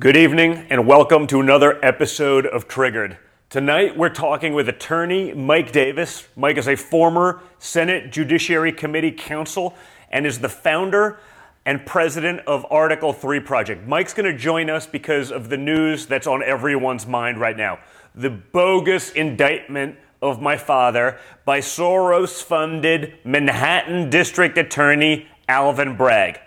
[0.00, 3.18] Good evening, and welcome to another episode of Triggered.
[3.50, 6.28] Tonight, we're talking with attorney Mike Davis.
[6.36, 9.74] Mike is a former Senate Judiciary Committee counsel
[10.12, 11.18] and is the founder
[11.66, 13.88] and president of Article 3 Project.
[13.88, 17.80] Mike's going to join us because of the news that's on everyone's mind right now
[18.14, 26.38] the bogus indictment of my father by Soros funded Manhattan District Attorney Alvin Bragg.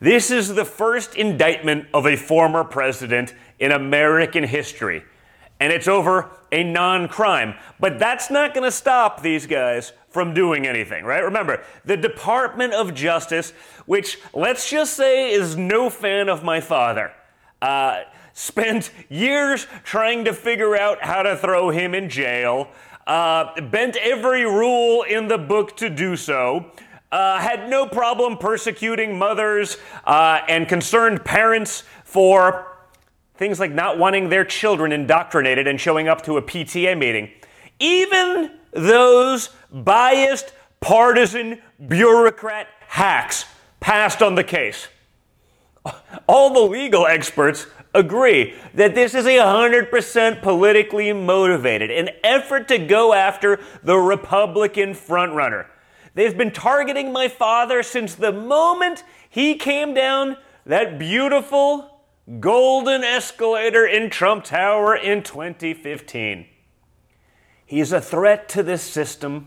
[0.00, 5.04] This is the first indictment of a former president in American history.
[5.60, 7.54] And it's over a non crime.
[7.80, 11.22] But that's not going to stop these guys from doing anything, right?
[11.22, 13.52] Remember, the Department of Justice,
[13.86, 17.12] which let's just say is no fan of my father,
[17.60, 22.68] uh, spent years trying to figure out how to throw him in jail,
[23.06, 26.70] uh, bent every rule in the book to do so
[27.10, 32.66] uh, had no problem persecuting mothers uh, and concerned parents for
[33.36, 37.30] things like not wanting their children indoctrinated and showing up to a PTA meeting.
[37.78, 43.46] Even those biased, partisan, bureaucrat hacks
[43.80, 44.88] passed on the case.
[46.28, 52.78] All the legal experts agree that this is a 100% politically motivated, an effort to
[52.78, 55.66] go after the Republican frontrunner.
[56.18, 62.02] They've been targeting my father since the moment he came down that beautiful
[62.40, 66.44] golden escalator in Trump Tower in 2015.
[67.64, 69.46] He's a threat to this system,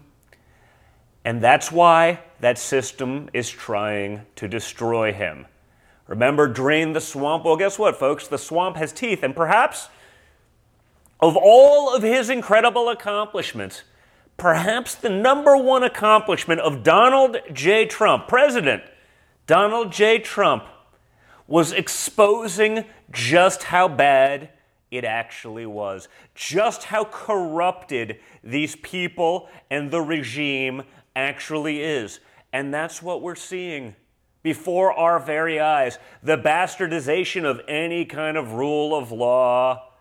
[1.26, 5.48] and that's why that system is trying to destroy him.
[6.08, 7.44] Remember, drain the swamp?
[7.44, 8.30] Well, guess what, folks?
[8.30, 9.90] The swamp has teeth, and perhaps
[11.20, 13.84] of all of his incredible accomplishments,
[14.38, 17.86] perhaps the number one accomplishment of Donald J.
[17.86, 18.84] Trump, President
[19.48, 20.20] Donald J.
[20.20, 20.66] Trump,
[21.48, 24.50] was exposing just how bad
[24.90, 30.84] it actually was, just how corrupted these people and the regime
[31.16, 32.20] actually is.
[32.54, 33.96] And that's what we're seeing
[34.44, 39.92] before our very eyes the bastardization of any kind of rule of law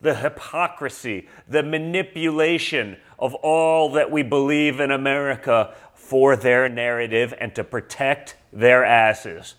[0.00, 7.54] the hypocrisy, the manipulation of all that we believe in America for their narrative and
[7.54, 9.54] to protect their asses.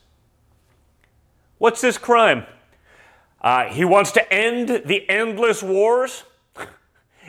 [1.58, 2.46] What's this crime?
[3.42, 6.24] Uh, he wants to end the endless wars.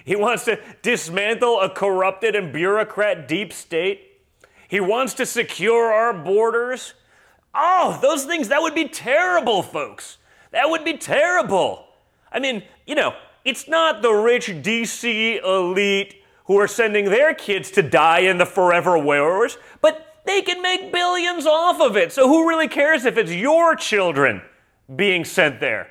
[0.04, 4.20] he wants to dismantle a corrupted and bureaucrat deep state.
[4.68, 6.94] He wants to secure our borders.
[7.54, 10.18] Oh, those things, that would be terrible, folks.
[10.50, 11.86] That would be terrible.
[12.30, 13.14] I mean, you know,
[13.44, 16.17] it's not the rich DC elite
[16.48, 20.92] who are sending their kids to die in the forever wars, but they can make
[20.92, 22.12] billions off of it.
[22.12, 24.42] So who really cares if it's your children
[24.94, 25.88] being sent there?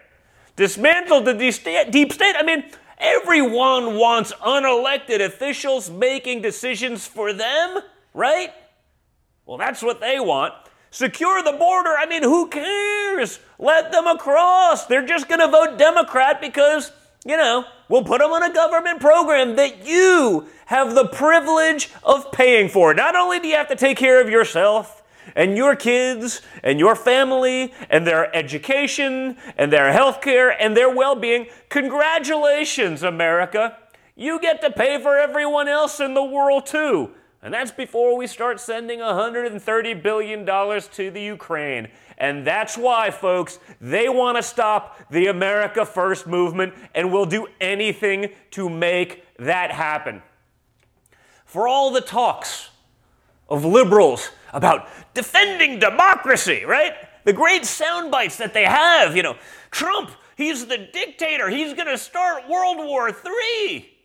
[0.55, 2.35] Dismantle the deep state.
[2.37, 2.65] I mean,
[2.97, 7.79] everyone wants unelected officials making decisions for them,
[8.13, 8.51] right?
[9.45, 10.53] Well, that's what they want.
[10.89, 11.91] Secure the border.
[11.97, 13.39] I mean, who cares?
[13.59, 14.87] Let them across.
[14.87, 16.91] They're just going to vote Democrat because,
[17.27, 22.31] you know, we'll put them on a government program that you have the privilege of
[22.31, 22.93] paying for.
[22.93, 25.03] Not only do you have to take care of yourself
[25.35, 30.89] and your kids and your family and their education and their health care and their
[30.89, 33.77] well being, congratulations, America.
[34.15, 37.11] You get to pay for everyone else in the world too.
[37.41, 41.89] And that's before we start sending $130 billion to the Ukraine.
[42.17, 47.47] And that's why, folks, they want to stop the America First movement and will do
[47.61, 50.23] anything to make that happen.
[51.45, 52.69] For all the talks
[53.47, 56.93] of liberals about defending democracy, right?
[57.23, 59.35] The great sound bites that they have, you know,
[59.69, 63.96] Trump, he's the dictator, he's going to start World War III.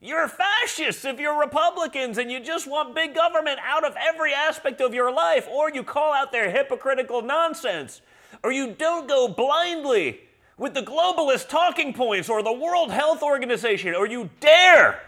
[0.00, 4.80] You're fascists if you're Republicans and you just want big government out of every aspect
[4.80, 8.00] of your life, or you call out their hypocritical nonsense,
[8.44, 10.20] or you don't go blindly
[10.56, 15.00] with the globalist talking points or the World Health Organization, or you dare,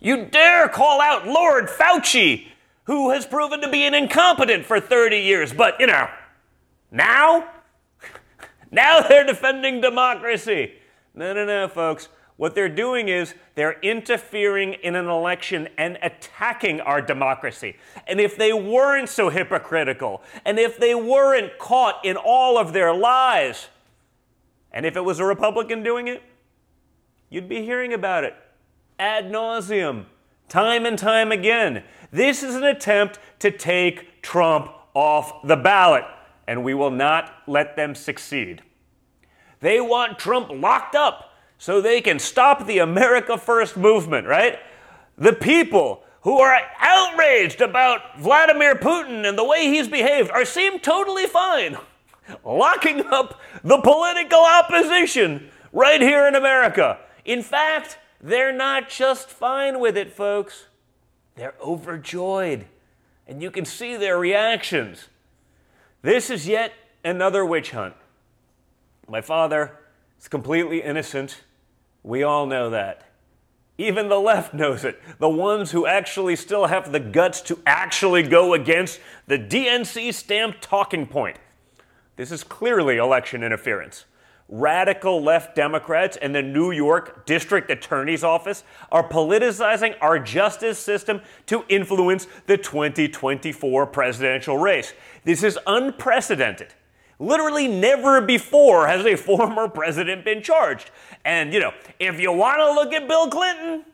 [0.00, 2.46] you dare call out Lord Fauci,
[2.84, 5.52] who has proven to be an incompetent for 30 years.
[5.52, 6.08] But, you know,
[6.90, 7.50] now,
[8.70, 10.72] now they're defending democracy.
[11.14, 12.08] No, no, no, folks.
[12.42, 17.76] What they're doing is they're interfering in an election and attacking our democracy.
[18.08, 22.92] And if they weren't so hypocritical, and if they weren't caught in all of their
[22.92, 23.68] lies,
[24.72, 26.20] and if it was a Republican doing it,
[27.30, 28.34] you'd be hearing about it
[28.98, 30.06] ad nauseum,
[30.48, 31.84] time and time again.
[32.10, 36.06] This is an attempt to take Trump off the ballot,
[36.48, 38.62] and we will not let them succeed.
[39.60, 41.28] They want Trump locked up
[41.62, 44.58] so they can stop the America First movement, right?
[45.16, 50.80] The people who are outraged about Vladimir Putin and the way he's behaved are seem
[50.80, 51.76] totally fine
[52.44, 56.98] locking up the political opposition right here in America.
[57.24, 60.66] In fact, they're not just fine with it, folks.
[61.36, 62.66] They're overjoyed.
[63.28, 65.06] And you can see their reactions.
[66.02, 66.72] This is yet
[67.04, 67.94] another witch hunt.
[69.06, 69.78] My father
[70.18, 71.42] is completely innocent.
[72.02, 73.04] We all know that.
[73.78, 75.00] Even the left knows it.
[75.18, 80.62] The ones who actually still have the guts to actually go against the DNC stamped
[80.62, 81.38] talking point.
[82.16, 84.04] This is clearly election interference.
[84.48, 91.22] Radical left Democrats and the New York District Attorney's Office are politicizing our justice system
[91.46, 94.92] to influence the 2024 presidential race.
[95.24, 96.74] This is unprecedented.
[97.18, 100.90] Literally never before has a former president been charged.
[101.24, 103.84] And, you know, if you want to look at Bill Clinton,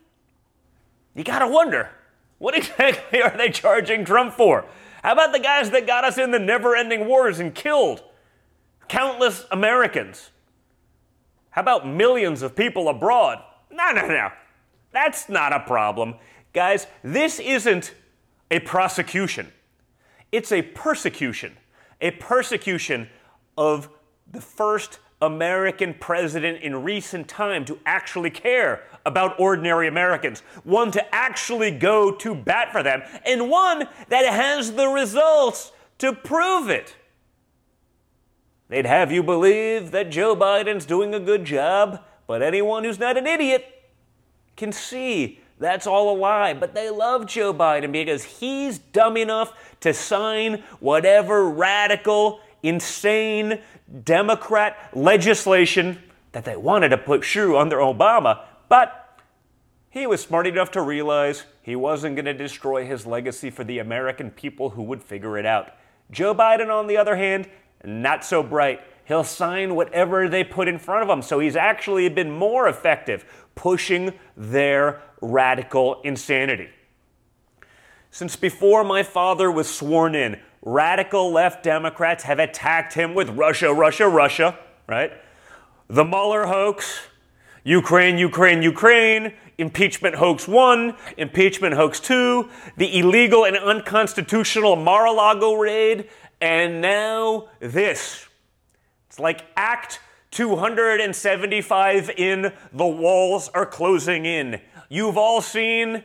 [1.15, 1.89] you got to wonder
[2.37, 4.65] what exactly are they charging Trump for?
[5.03, 8.03] How about the guys that got us in the never ending wars and killed
[8.87, 10.31] countless Americans?
[11.51, 13.43] How about millions of people abroad?
[13.71, 14.29] No, no, no.
[14.91, 16.15] That's not a problem.
[16.53, 17.93] Guys, this isn't
[18.51, 19.51] a prosecution,
[20.31, 21.57] it's a persecution.
[22.01, 23.09] A persecution
[23.57, 23.89] of
[24.31, 31.15] the first American president in recent time to actually care about ordinary Americans, one to
[31.15, 36.95] actually go to bat for them, and one that has the results to prove it.
[38.69, 43.17] They'd have you believe that Joe Biden's doing a good job, but anyone who's not
[43.17, 43.65] an idiot
[44.55, 46.53] can see that's all a lie.
[46.53, 53.59] But they love Joe Biden because he's dumb enough to sign whatever radical, insane
[54.03, 56.01] Democrat legislation
[56.31, 58.45] that they wanted to put through under Obama.
[58.67, 59.19] But
[59.89, 63.79] he was smart enough to realize he wasn't going to destroy his legacy for the
[63.79, 65.71] American people who would figure it out.
[66.11, 67.49] Joe Biden, on the other hand,
[67.83, 68.81] not so bright.
[69.05, 71.23] He'll sign whatever they put in front of him.
[71.23, 73.25] So he's actually been more effective
[73.55, 76.69] pushing their radical insanity.
[78.11, 83.73] Since before my father was sworn in, radical left Democrats have attacked him with Russia,
[83.73, 84.57] Russia, Russia,
[84.87, 85.11] right?
[85.87, 86.99] The Mueller hoax,
[87.63, 95.11] Ukraine, Ukraine, Ukraine, impeachment hoax one, impeachment hoax two, the illegal and unconstitutional Mar a
[95.11, 96.09] Lago raid,
[96.41, 98.27] and now this.
[99.07, 99.99] It's like Act
[100.31, 104.61] 275 in The Walls Are Closing In.
[104.87, 106.03] You've all seen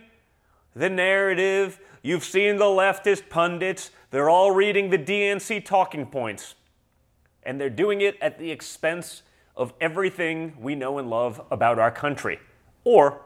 [0.75, 6.55] the narrative, you've seen the leftist pundits, they're all reading the DNC talking points.
[7.43, 9.23] And they're doing it at the expense
[9.57, 12.39] of everything we know and love about our country.
[12.85, 13.21] Or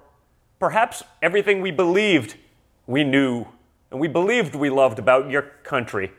[0.58, 2.36] perhaps everything we believed
[2.86, 3.46] we knew
[3.90, 6.10] and we believed we loved about your country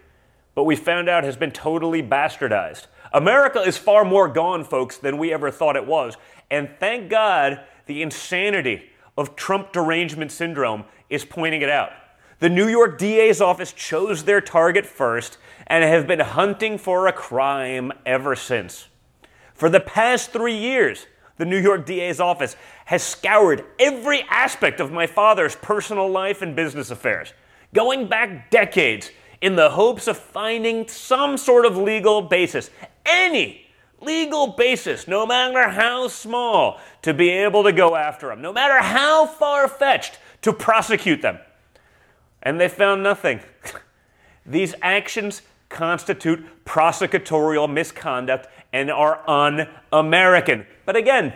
[0.59, 2.87] but we found out has been totally bastardized.
[3.13, 6.17] America is far more gone, folks, than we ever thought it was.
[6.51, 11.91] And thank God the insanity of Trump derangement syndrome is pointing it out.
[12.39, 15.37] The New York DA's office chose their target first
[15.67, 18.87] and have been hunting for a crime ever since.
[19.53, 21.05] For the past three years,
[21.35, 22.55] the New York DA's office
[22.85, 27.33] has scoured every aspect of my father's personal life and business affairs,
[27.73, 32.69] going back decades in the hopes of finding some sort of legal basis,
[33.05, 33.65] any
[33.99, 38.81] legal basis, no matter how small, to be able to go after them, no matter
[38.81, 41.37] how far fetched, to prosecute them.
[42.41, 43.41] And they found nothing.
[44.45, 50.65] These actions constitute prosecutorial misconduct and are un American.
[50.85, 51.33] But again,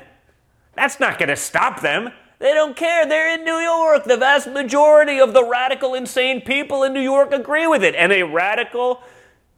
[0.75, 2.11] that's not going to stop them.
[2.39, 3.05] They don't care.
[3.05, 4.05] They're in New York.
[4.05, 7.95] The vast majority of the radical, insane people in New York agree with it.
[7.95, 9.01] And a radical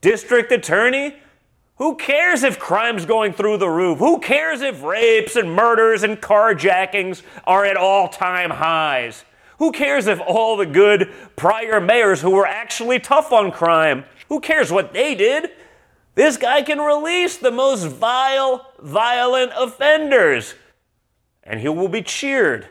[0.05, 1.15] district attorney?
[1.77, 3.97] Who cares if crime's going through the roof?
[3.97, 9.25] Who cares if rapes and murders and carjackings are at all time highs?
[9.59, 14.39] Who cares if all the good prior mayors who were actually tough on crime, who
[14.39, 15.51] cares what they did?
[16.15, 20.55] This guy can release the most vile, violent offenders,
[21.43, 22.67] and he will be cheered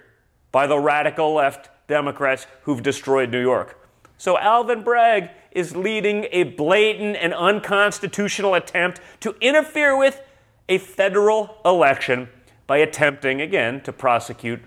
[0.50, 3.78] by the radical left Democrats who've destroyed New York.
[4.16, 10.20] So Alvin Bragg is leading a blatant and unconstitutional attempt to interfere with
[10.68, 12.28] a federal election
[12.66, 14.60] by attempting again to prosecute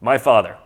[0.00, 0.56] my father,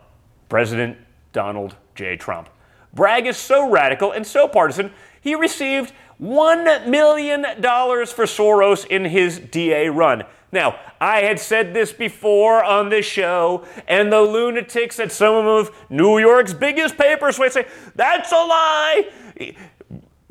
[0.49, 0.97] President
[1.33, 2.15] Donald J.
[2.15, 2.49] Trump.
[2.93, 9.39] Bragg is so radical and so partisan, he received $1 million for Soros in his
[9.39, 10.23] DA run.
[10.51, 15.75] Now, I had said this before on this show, and the lunatics at some of
[15.89, 19.11] New York's biggest papers would say, that's a lie.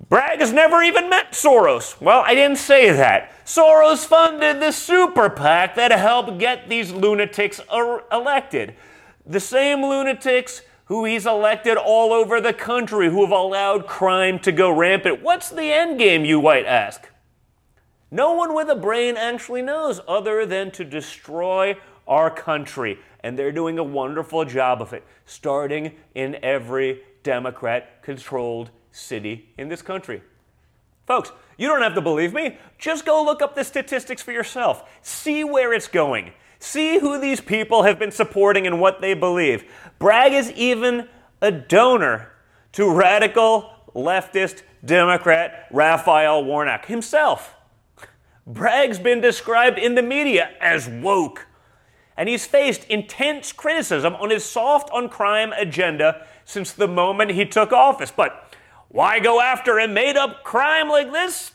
[0.09, 2.00] Bragg has never even met Soros.
[2.00, 3.33] Well, I didn't say that.
[3.44, 8.75] Soros funded the super PAC that helped get these lunatics er- elected.
[9.26, 14.52] The same lunatics who he's elected all over the country who have allowed crime to
[14.52, 15.23] go rampant.
[15.23, 17.09] What's the end game, you might ask?
[18.11, 21.76] No one with a brain actually knows, other than to destroy
[22.07, 22.99] our country.
[23.21, 29.69] And they're doing a wonderful job of it, starting in every Democrat controlled city in
[29.69, 30.23] this country.
[31.07, 32.59] Folks, you don't have to believe me.
[32.78, 34.85] Just go look up the statistics for yourself.
[35.00, 36.33] See where it's going.
[36.64, 39.71] See who these people have been supporting and what they believe.
[39.99, 41.09] Bragg is even
[41.42, 42.33] a donor
[42.73, 47.54] to radical leftist Democrat Raphael Warnock himself.
[48.47, 51.47] Bragg's been described in the media as woke,
[52.16, 57.44] and he's faced intense criticism on his soft on crime agenda since the moment he
[57.44, 58.11] took office.
[58.11, 58.56] But
[58.88, 61.52] why go after a made up crime like this?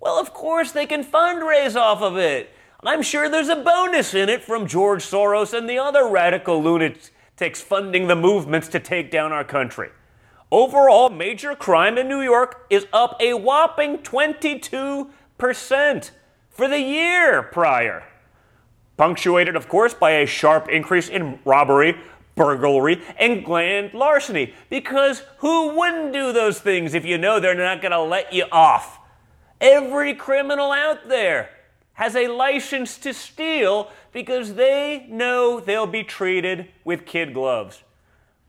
[0.00, 2.55] Well, of course, they can fundraise off of it.
[2.86, 7.60] I'm sure there's a bonus in it from George Soros and the other radical lunatics
[7.60, 9.90] funding the movements to take down our country.
[10.52, 15.10] Overall, major crime in New York is up a whopping 22%
[16.48, 18.04] for the year prior.
[18.96, 21.98] Punctuated, of course, by a sharp increase in robbery,
[22.36, 24.54] burglary, and grand larceny.
[24.70, 28.44] Because who wouldn't do those things if you know they're not going to let you
[28.52, 29.00] off?
[29.60, 31.50] Every criminal out there
[31.96, 37.82] has a license to steal because they know they'll be treated with kid gloves.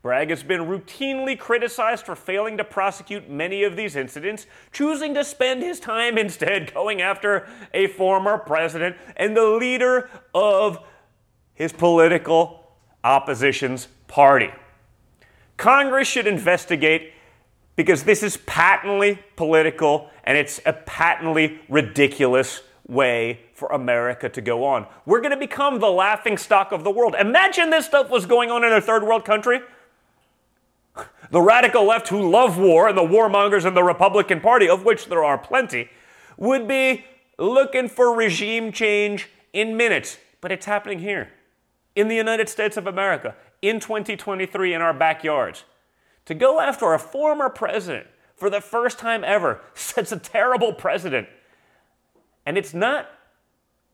[0.01, 5.23] Bragg has been routinely criticized for failing to prosecute many of these incidents, choosing to
[5.23, 10.79] spend his time instead going after a former president and the leader of
[11.53, 12.71] his political
[13.03, 14.51] opposition's party.
[15.55, 17.13] Congress should investigate
[17.77, 24.63] because this is patently political and it's a patently ridiculous way for America to go
[24.63, 24.87] on.
[25.05, 27.15] We're going to become the laughing stock of the world.
[27.19, 29.59] Imagine this stuff was going on in a third world country.
[31.29, 35.07] The radical left who love war and the warmongers in the Republican Party, of which
[35.07, 35.89] there are plenty,
[36.37, 37.05] would be
[37.37, 40.17] looking for regime change in minutes.
[40.39, 41.29] But it's happening here,
[41.95, 45.65] in the United States of America, in 2023, in our backyards.
[46.25, 51.27] To go after a former president for the first time ever sets a terrible precedent.
[52.47, 53.11] And it's not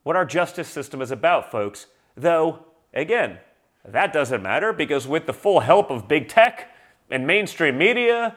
[0.03, 1.88] what our justice system is about, folks.
[2.15, 2.60] Though,
[2.93, 3.39] again,
[3.83, 6.69] that doesn't matter because with the full help of big tech,
[7.13, 8.36] and mainstream media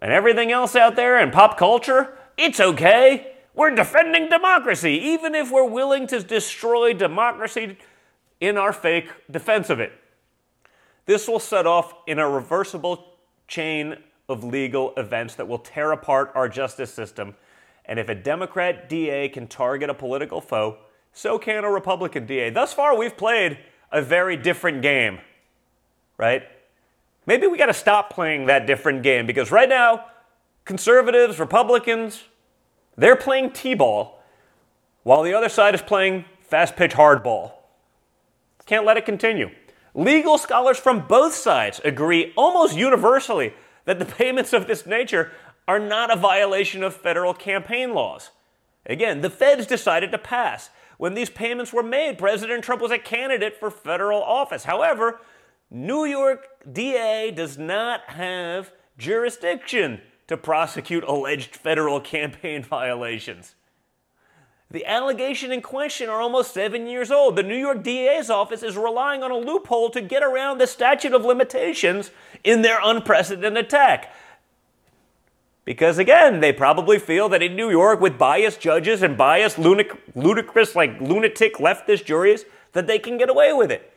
[0.00, 3.34] and everything else out there and pop culture, it's okay.
[3.54, 7.78] We're defending democracy, even if we're willing to destroy democracy
[8.40, 9.92] in our fake defense of it.
[11.06, 13.14] This will set off in a reversible
[13.48, 13.96] chain
[14.28, 17.34] of legal events that will tear apart our justice system.
[17.88, 20.78] And if a Democrat DA can target a political foe,
[21.12, 22.50] so can a Republican DA.
[22.50, 23.58] Thus far, we've played
[23.90, 25.18] a very different game,
[26.18, 26.42] right?
[27.28, 30.06] maybe we got to stop playing that different game because right now,
[30.64, 32.24] conservatives, Republicans,
[32.96, 34.20] they're playing T ball
[35.04, 37.52] while the other side is playing fast pitch hardball.
[38.66, 39.50] Can't let it continue.
[39.94, 43.52] Legal scholars from both sides agree almost universally
[43.84, 45.30] that the payments of this nature
[45.68, 48.30] are not a violation of federal campaign laws.
[48.86, 50.70] Again, the feds decided to pass.
[50.96, 54.64] When these payments were made, President Trump was a candidate for federal office.
[54.64, 55.20] However,
[55.70, 63.54] New York DA does not have jurisdiction to prosecute alleged federal campaign violations.
[64.70, 67.36] The allegation in question are almost seven years old.
[67.36, 71.14] The New York DA's office is relying on a loophole to get around the statute
[71.14, 72.10] of limitations
[72.44, 74.12] in their unprecedented attack.
[75.68, 80.74] Because again, they probably feel that in New York, with biased judges and biased ludicrous,
[80.74, 83.92] like lunatic leftist juries, that they can get away with it.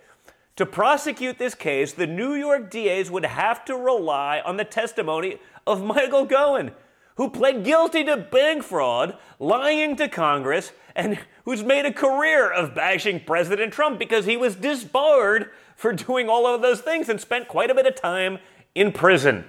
[0.57, 5.37] To prosecute this case, the New York DAs would have to rely on the testimony
[5.65, 6.71] of Michael Cohen,
[7.15, 12.75] who pled guilty to bank fraud, lying to Congress, and who's made a career of
[12.75, 17.47] bashing President Trump because he was disbarred for doing all of those things and spent
[17.47, 18.39] quite a bit of time
[18.75, 19.45] in prison.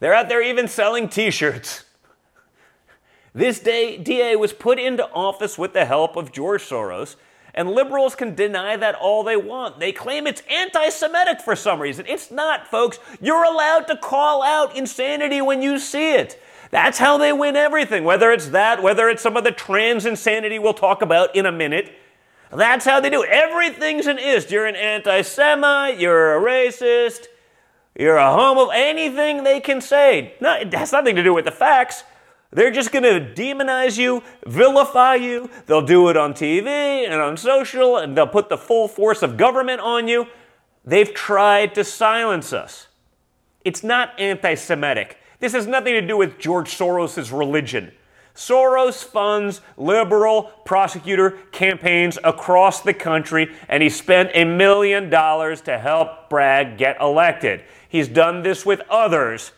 [0.00, 1.84] They're out there even selling t shirts.
[3.34, 7.16] This day, DA was put into office with the help of George Soros
[7.52, 9.78] And liberals can deny that all they want.
[9.78, 12.06] They claim it's anti Semitic for some reason.
[12.08, 12.98] It's not, folks.
[13.20, 16.40] You're allowed to call out insanity when you see it.
[16.70, 20.58] That's how they win everything, whether it's that, whether it's some of the trans insanity
[20.58, 21.92] we'll talk about in a minute.
[22.50, 23.30] That's how they do it.
[23.30, 24.50] Everything's an ist.
[24.50, 27.26] You're an anti Semite, you're a racist,
[27.98, 30.34] you're a home of anything they can say.
[30.40, 32.04] No, it has nothing to do with the facts.
[32.52, 35.50] They're just going to demonize you, vilify you.
[35.66, 39.36] They'll do it on TV and on social, and they'll put the full force of
[39.36, 40.26] government on you.
[40.84, 42.88] They've tried to silence us.
[43.64, 45.18] It's not anti Semitic.
[45.40, 47.92] This has nothing to do with George Soros' religion.
[48.34, 55.78] Soros funds liberal prosecutor campaigns across the country, and he spent a million dollars to
[55.78, 57.64] help Bragg get elected.
[57.88, 59.52] He's done this with others,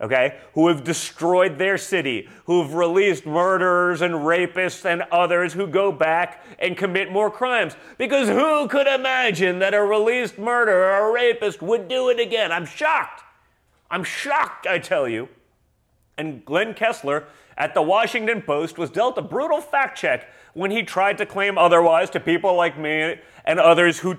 [0.00, 5.90] okay, who have destroyed their city, who've released murderers and rapists and others who go
[5.90, 7.76] back and commit more crimes.
[7.98, 12.52] Because who could imagine that a released murderer or a rapist would do it again?
[12.52, 13.22] I'm shocked.
[13.90, 15.28] I'm shocked, I tell you.
[16.18, 17.24] And Glenn Kessler
[17.58, 21.58] at the Washington Post was dealt a brutal fact check when he tried to claim
[21.58, 24.16] otherwise to people like me and others who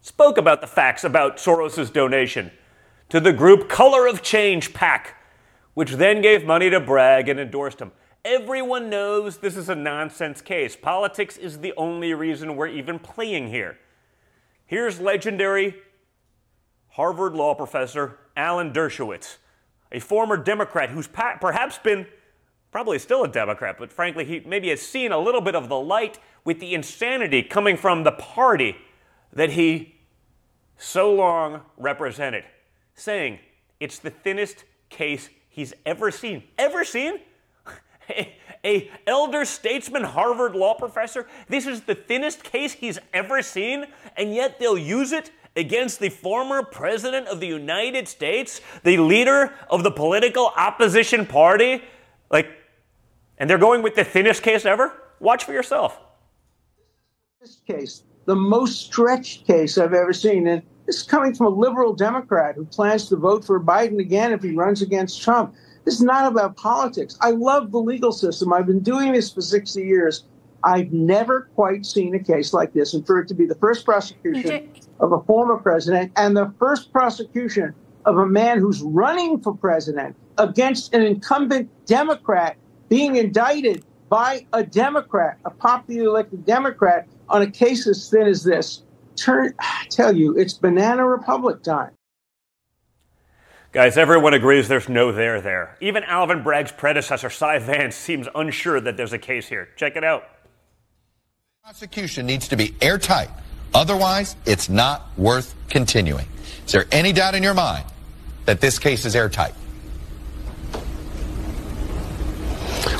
[0.00, 2.50] spoke about the facts about Soros' donation
[3.08, 5.16] to the group Color of Change PAC,
[5.74, 7.92] which then gave money to Bragg and endorsed him.
[8.24, 10.76] Everyone knows this is a nonsense case.
[10.76, 13.78] Politics is the only reason we're even playing here.
[14.66, 15.76] Here's legendary
[16.90, 19.36] Harvard law professor Alan Dershowitz,
[19.92, 22.06] a former Democrat who's perhaps been
[22.70, 25.78] probably still a Democrat, but frankly, he maybe has seen a little bit of the
[25.78, 28.76] light with the insanity coming from the party
[29.32, 29.94] that he
[30.76, 32.44] so long represented,
[32.98, 33.38] saying
[33.80, 36.42] it's the thinnest case he's ever seen.
[36.58, 37.20] Ever seen?
[38.10, 41.26] A, a, elder statesman Harvard law professor.
[41.48, 43.86] This is the thinnest case he's ever seen,
[44.16, 49.52] and yet they'll use it against the former president of the United States, the leader
[49.70, 51.82] of the political opposition party.
[52.30, 52.48] Like,
[53.38, 54.92] and they're going with the thinnest case ever?
[55.20, 55.98] Watch for yourself.
[57.40, 60.46] This case, the most stretched case I've ever seen.
[60.48, 64.32] And this is coming from a liberal Democrat who plans to vote for Biden again
[64.32, 65.54] if he runs against Trump.
[65.84, 67.18] This is not about politics.
[67.20, 68.54] I love the legal system.
[68.54, 70.24] I've been doing this for 60 years.
[70.64, 72.94] I've never quite seen a case like this.
[72.94, 76.90] And for it to be the first prosecution of a former president and the first
[76.90, 77.74] prosecution
[78.06, 82.56] of a man who's running for president against an incumbent Democrat
[82.88, 88.42] being indicted by a Democrat, a popularly elected Democrat, on a case as thin as
[88.42, 88.84] this.
[89.18, 91.90] Turn, I tell you, it's banana republic time.
[93.72, 95.76] Guys, everyone agrees there's no there there.
[95.80, 99.68] Even Alvin Bragg's predecessor, Cy Vance, seems unsure that there's a case here.
[99.76, 100.24] Check it out.
[101.62, 103.28] Prosecution needs to be airtight.
[103.74, 106.26] Otherwise, it's not worth continuing.
[106.64, 107.84] Is there any doubt in your mind
[108.46, 109.52] that this case is airtight?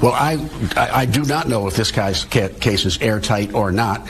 [0.03, 0.37] Well, I,
[0.77, 4.07] I, I do not know if this guy's case is airtight or not.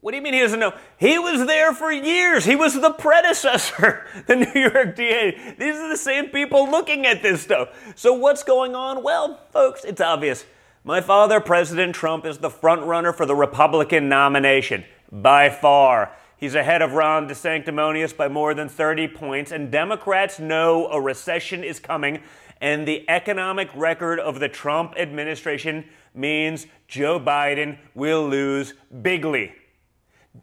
[0.00, 0.74] What do you mean he doesn't know?
[0.96, 2.44] He was there for years.
[2.44, 5.54] He was the predecessor, the New York DA.
[5.58, 7.70] These are the same people looking at this stuff.
[7.96, 9.02] So what's going on?
[9.02, 10.44] Well, folks, it's obvious.
[10.84, 16.12] My father, President Trump, is the front runner for the Republican nomination by far.
[16.36, 21.64] He's ahead of Ron DeSanctimonious by more than 30 points, and Democrats know a recession
[21.64, 22.20] is coming
[22.60, 25.84] and the economic record of the Trump administration
[26.14, 29.54] means Joe Biden will lose bigly.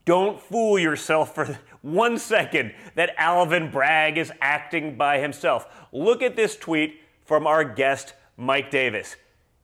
[0.03, 5.67] Don't fool yourself for one second that Alvin Bragg is acting by himself.
[5.91, 9.15] Look at this tweet from our guest, Mike Davis.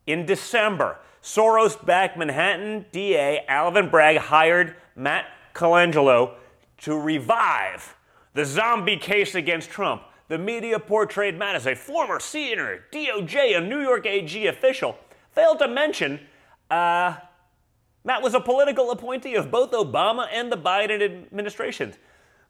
[0.07, 6.35] In December, Soros backed Manhattan DA Alvin Bragg hired Matt Colangelo
[6.79, 7.95] to revive
[8.33, 10.03] the zombie case against Trump.
[10.29, 14.97] The media portrayed Matt as a former senior DOJ and New York AG official.
[15.31, 16.21] Failed to mention,
[16.69, 17.17] uh,
[18.03, 21.95] Matt was a political appointee of both Obama and the Biden administrations.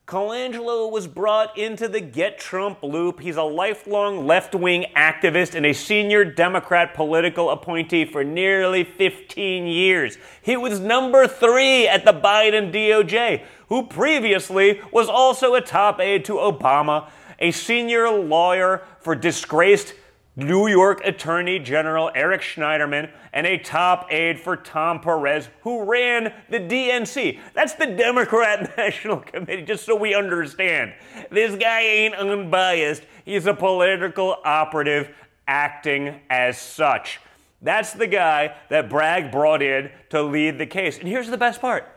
[0.07, 3.19] Colangelo was brought into the Get Trump loop.
[3.19, 9.67] He's a lifelong left wing activist and a senior Democrat political appointee for nearly 15
[9.67, 10.17] years.
[10.41, 16.25] He was number three at the Biden DOJ, who previously was also a top aide
[16.25, 17.09] to Obama
[17.41, 19.95] a senior lawyer for disgraced
[20.35, 26.33] New York Attorney General Eric Schneiderman, and a top aide for Tom Perez, who ran
[26.49, 27.39] the DNC.
[27.53, 30.93] That's the Democrat National Committee, just so we understand.
[31.29, 35.09] This guy ain't unbiased, he's a political operative
[35.47, 37.19] acting as such.
[37.61, 40.97] That's the guy that Bragg brought in to lead the case.
[40.97, 41.87] And here's the best part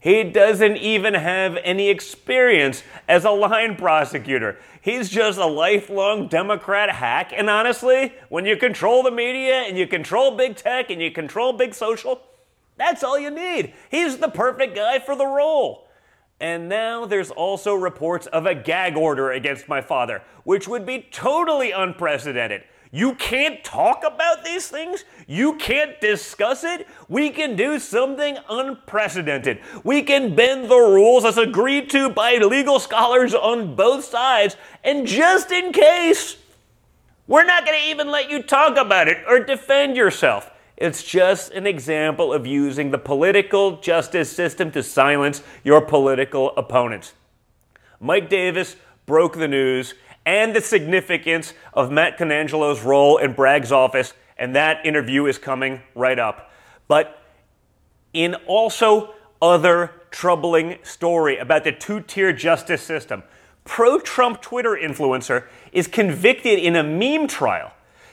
[0.00, 4.58] he doesn't even have any experience as a line prosecutor.
[4.80, 7.32] He's just a lifelong Democrat hack.
[7.36, 11.52] And honestly, when you control the media and you control big tech and you control
[11.52, 12.22] big social,
[12.78, 13.74] that's all you need.
[13.90, 15.86] He's the perfect guy for the role.
[16.40, 21.06] And now there's also reports of a gag order against my father, which would be
[21.12, 22.62] totally unprecedented.
[22.92, 25.04] You can't talk about these things.
[25.28, 26.88] You can't discuss it.
[27.08, 29.60] We can do something unprecedented.
[29.84, 34.56] We can bend the rules as agreed to by legal scholars on both sides.
[34.82, 36.36] And just in case,
[37.28, 40.50] we're not going to even let you talk about it or defend yourself.
[40.76, 47.12] It's just an example of using the political justice system to silence your political opponents.
[48.00, 48.74] Mike Davis
[49.06, 49.94] broke the news
[50.26, 55.82] and the significance of Matt Colangelo role in Bragg's office, and that interview is coming
[55.94, 56.50] right up.
[56.88, 57.22] But
[58.12, 63.22] in also other troubling story about the two-tier justice system,
[63.64, 67.72] pro-Trump Twitter influencer is convicted in a meme trial.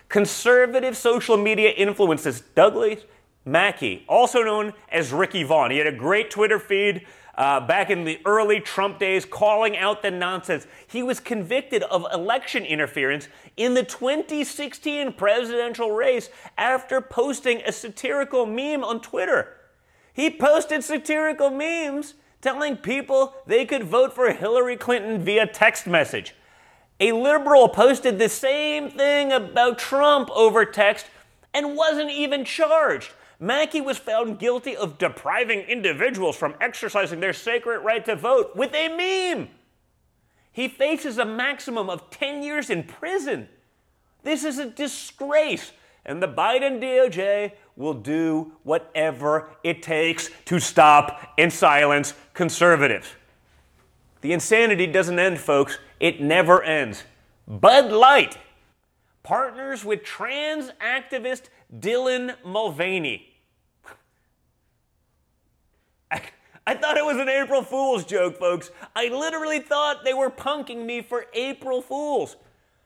[0.10, 3.02] Conservative social media influencers Douglas
[3.44, 5.72] Mackey, also known as Ricky Vaughn.
[5.72, 7.06] He had a great Twitter feed
[7.38, 10.66] uh, back in the early Trump days, calling out the nonsense.
[10.88, 18.46] He was convicted of election interference in the 2016 presidential race after posting a satirical
[18.46, 19.56] meme on Twitter.
[20.14, 26.34] He posted satirical memes telling people they could vote for Hillary Clinton via text message.
[27.00, 31.06] A liberal posted the same thing about Trump over text
[31.54, 33.12] and wasn't even charged.
[33.40, 38.74] Mackey was found guilty of depriving individuals from exercising their sacred right to vote with
[38.74, 39.50] a meme.
[40.52, 43.48] He faces a maximum of 10 years in prison.
[44.24, 45.72] This is a disgrace,
[46.04, 53.08] and the Biden DOJ will do whatever it takes to stop and silence conservatives.
[54.22, 55.78] The insanity doesn't end, folks.
[56.00, 57.04] It never ends.
[57.48, 58.40] Bud Light
[59.22, 63.27] partners with trans activist Dylan Mulvaney.
[66.68, 68.72] I, thought it was an April Fool's joke, folks.
[68.94, 72.36] I literally thought they were punking me for April Fools.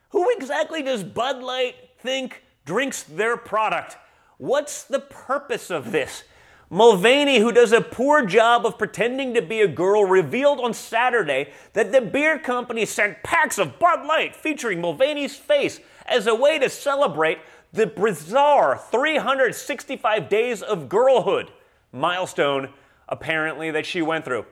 [0.10, 3.98] Who exactly does Bud Light think drinks their product?
[4.38, 6.24] What's the purpose of this?
[6.70, 11.52] Mulvaney, who does a poor job of pretending to be a girl, revealed on Saturday
[11.74, 16.60] that the beer company sent packs of Bud Light featuring Mulvaney's face as a way
[16.60, 17.40] to celebrate
[17.74, 21.52] the bizarre 365 days of girlhood
[21.92, 22.70] milestone,
[23.12, 24.46] apparently, that she went through.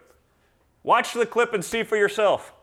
[0.84, 2.54] Watch the clip and see for yourself.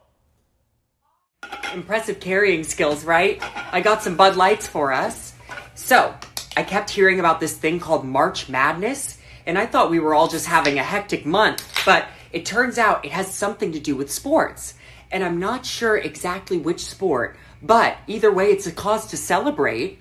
[1.74, 3.42] Impressive carrying skills, right?
[3.72, 5.34] I got some Bud Lights for us.
[5.74, 6.14] So,
[6.56, 10.26] I kept hearing about this thing called March Madness and I thought we were all
[10.26, 14.10] just having a hectic month, but it turns out it has something to do with
[14.10, 14.74] sports.
[15.12, 20.00] And I'm not sure exactly which sport, but either way, it's a cause to celebrate.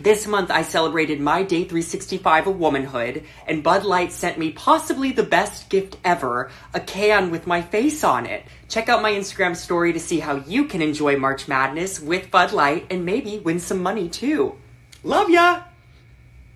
[0.00, 5.12] This month, I celebrated my day 365 of womanhood, and Bud Light sent me possibly
[5.12, 8.44] the best gift ever a can with my face on it.
[8.68, 12.52] Check out my Instagram story to see how you can enjoy March Madness with Bud
[12.52, 14.56] Light and maybe win some money too.
[15.02, 15.62] Love ya!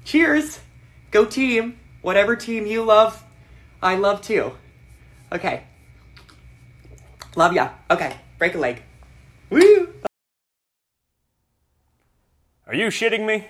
[0.05, 0.61] Cheers!
[1.11, 1.79] Go team.
[2.03, 3.23] Whatever team you love,
[3.83, 4.53] I love too.
[5.33, 5.65] Okay.
[7.37, 7.71] Love ya.
[7.91, 8.17] Okay.
[8.39, 8.83] Break a leg.
[9.51, 9.88] Woo!
[12.69, 13.49] Are you shitting me?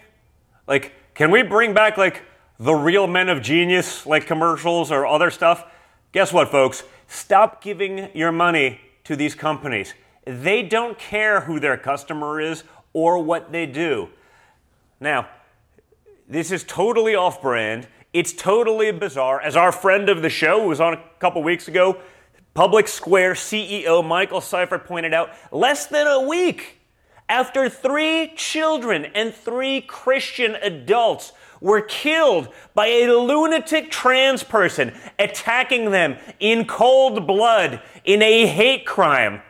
[0.69, 2.23] Like, can we bring back like
[2.61, 5.65] the real men of genius, like commercials or other stuff?
[6.13, 6.85] Guess what, folks?
[7.09, 9.93] Stop giving your money to these companies.
[10.25, 14.09] They don't care who their customer is or what they do.
[15.01, 15.29] Now,
[16.29, 17.89] this is totally off brand.
[18.13, 19.41] It's totally bizarre.
[19.41, 22.01] As our friend of the show, who was on a couple weeks ago,
[22.55, 26.78] Public Square CEO Michael Seifert pointed out, less than a week
[27.29, 35.91] after three children and three Christian adults were killed by a lunatic trans person attacking
[35.91, 39.43] them in cold blood in a hate crime.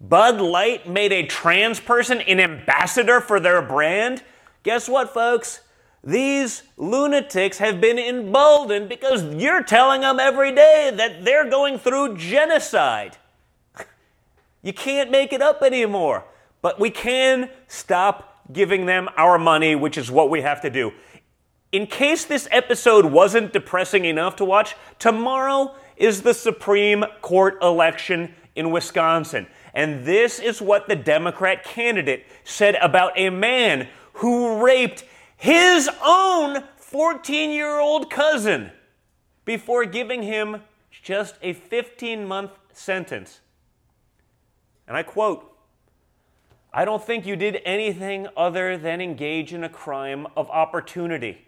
[0.00, 4.22] Bud Light made a trans person an ambassador for their brand
[4.64, 5.60] Guess what, folks?
[6.02, 12.16] These lunatics have been emboldened because you're telling them every day that they're going through
[12.16, 13.16] genocide.
[14.62, 16.24] You can't make it up anymore.
[16.64, 20.94] But we can stop giving them our money, which is what we have to do.
[21.72, 28.34] In case this episode wasn't depressing enough to watch, tomorrow is the Supreme Court election
[28.54, 29.46] in Wisconsin.
[29.74, 35.04] And this is what the Democrat candidate said about a man who raped
[35.36, 38.70] his own 14 year old cousin
[39.44, 43.40] before giving him just a 15 month sentence.
[44.88, 45.53] And I quote,
[46.76, 51.38] I don't think you did anything other than engage in a crime of opportunity.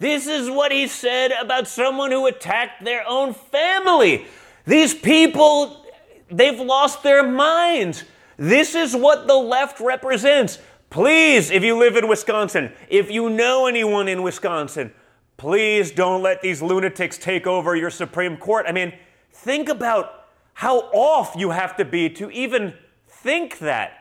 [0.00, 4.26] This is what he said about someone who attacked their own family.
[4.66, 5.86] These people,
[6.28, 8.02] they've lost their minds.
[8.36, 10.58] This is what the left represents.
[10.88, 14.92] Please, if you live in Wisconsin, if you know anyone in Wisconsin,
[15.36, 18.66] please don't let these lunatics take over your Supreme Court.
[18.68, 18.92] I mean,
[19.30, 22.74] think about how off you have to be to even
[23.06, 23.98] think that.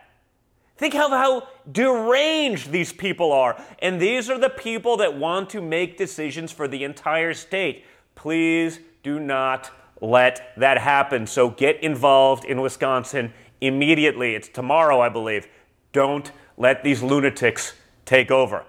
[0.79, 3.61] Think how, how deranged these people are.
[3.79, 7.83] And these are the people that want to make decisions for the entire state.
[8.15, 11.27] Please do not let that happen.
[11.27, 14.35] So get involved in Wisconsin immediately.
[14.35, 15.49] It's tomorrow, I believe.
[15.91, 17.73] Don't let these lunatics
[18.05, 18.63] take over.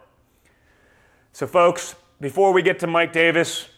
[1.32, 3.68] So, folks, before we get to Mike Davis,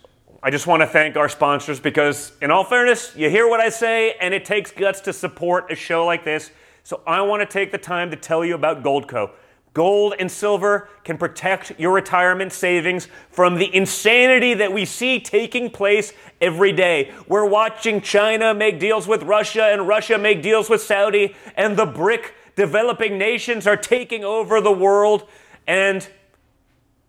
[0.43, 3.69] I just want to thank our sponsors because, in all fairness, you hear what I
[3.69, 6.51] say, and it takes guts to support a show like this.
[6.85, 9.31] So I want to take the time to tell you about Goldco.
[9.75, 15.71] Gold and silver can protect your retirement savings from the insanity that we see taking
[15.71, 17.11] place every day.
[17.27, 21.87] We're watching China make deals with Russia and Russia make deals with Saudi, and the
[21.87, 25.27] BRIC developing nations are taking over the world.
[25.67, 26.07] And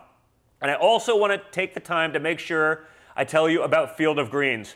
[0.61, 3.97] And I also want to take the time to make sure I tell you about
[3.97, 4.75] Field of Greens.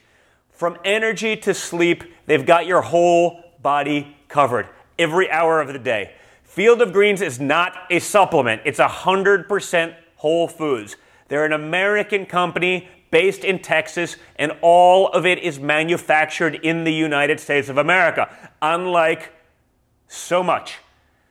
[0.62, 6.12] From energy to sleep, they've got your whole body covered every hour of the day.
[6.44, 10.94] Field of Greens is not a supplement, it's 100% whole foods.
[11.26, 16.94] They're an American company based in Texas, and all of it is manufactured in the
[16.94, 19.32] United States of America, unlike
[20.06, 20.78] so much.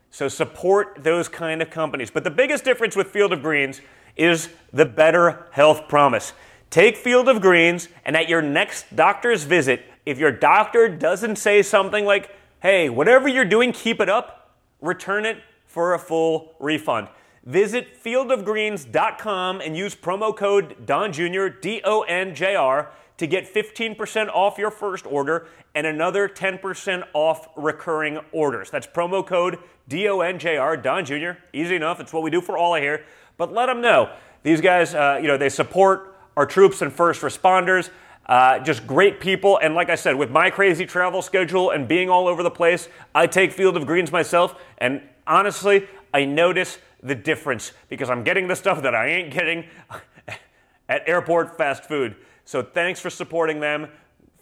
[0.09, 2.11] So support those kind of companies.
[2.11, 3.79] But the biggest difference with Field of Greens
[4.17, 6.33] is the better health promise.
[6.71, 11.61] Take Field of Greens, and at your next doctor's visit, if your doctor doesn't say
[11.61, 17.09] something like, hey, whatever you're doing, keep it up, return it for a full refund.
[17.45, 23.53] Visit fieldofgreens.com and use promo code Don Jr., D O N J R, to get
[23.53, 28.69] 15% off your first order and another 10% off recurring orders.
[28.69, 31.31] That's promo code D O N J R, Don Jr.
[31.51, 31.99] Easy enough.
[31.99, 33.03] It's what we do for all of here.
[33.35, 34.13] But let them know.
[34.43, 37.89] These guys, uh, you know, they support our troops and first responders.
[38.25, 39.57] Uh, just great people.
[39.57, 42.87] And like I said, with my crazy travel schedule and being all over the place,
[43.13, 44.55] I take Field of Greens myself.
[44.77, 49.65] And honestly, I notice the difference because I'm getting the stuff that I ain't getting
[50.89, 52.15] at airport fast food.
[52.45, 53.87] So thanks for supporting them.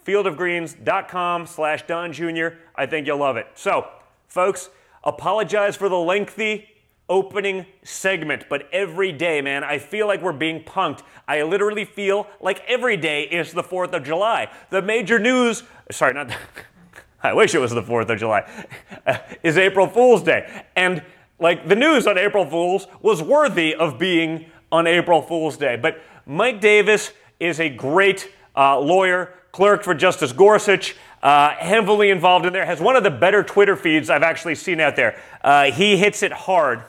[0.04, 2.48] Fieldofgreens.com slash Don Jr.
[2.74, 3.46] I think you'll love it.
[3.54, 3.88] So,
[4.26, 4.70] folks,
[5.04, 6.68] apologize for the lengthy
[7.10, 11.02] opening segment, but every day, man, I feel like we're being punked.
[11.26, 14.48] I literally feel like every day is the 4th of July.
[14.70, 16.30] The major news, sorry, not,
[17.22, 18.70] I wish it was the 4th of July,
[19.42, 20.64] is April Fool's Day.
[20.76, 21.02] And
[21.40, 25.76] like the news on April Fool's was worthy of being on April Fool's Day.
[25.76, 30.96] But Mike Davis is a great uh, lawyer, clerk for Justice Gorsuch.
[31.22, 34.80] Uh, heavily involved in there, has one of the better Twitter feeds I've actually seen
[34.80, 35.20] out there.
[35.42, 36.82] Uh, he hits it hard.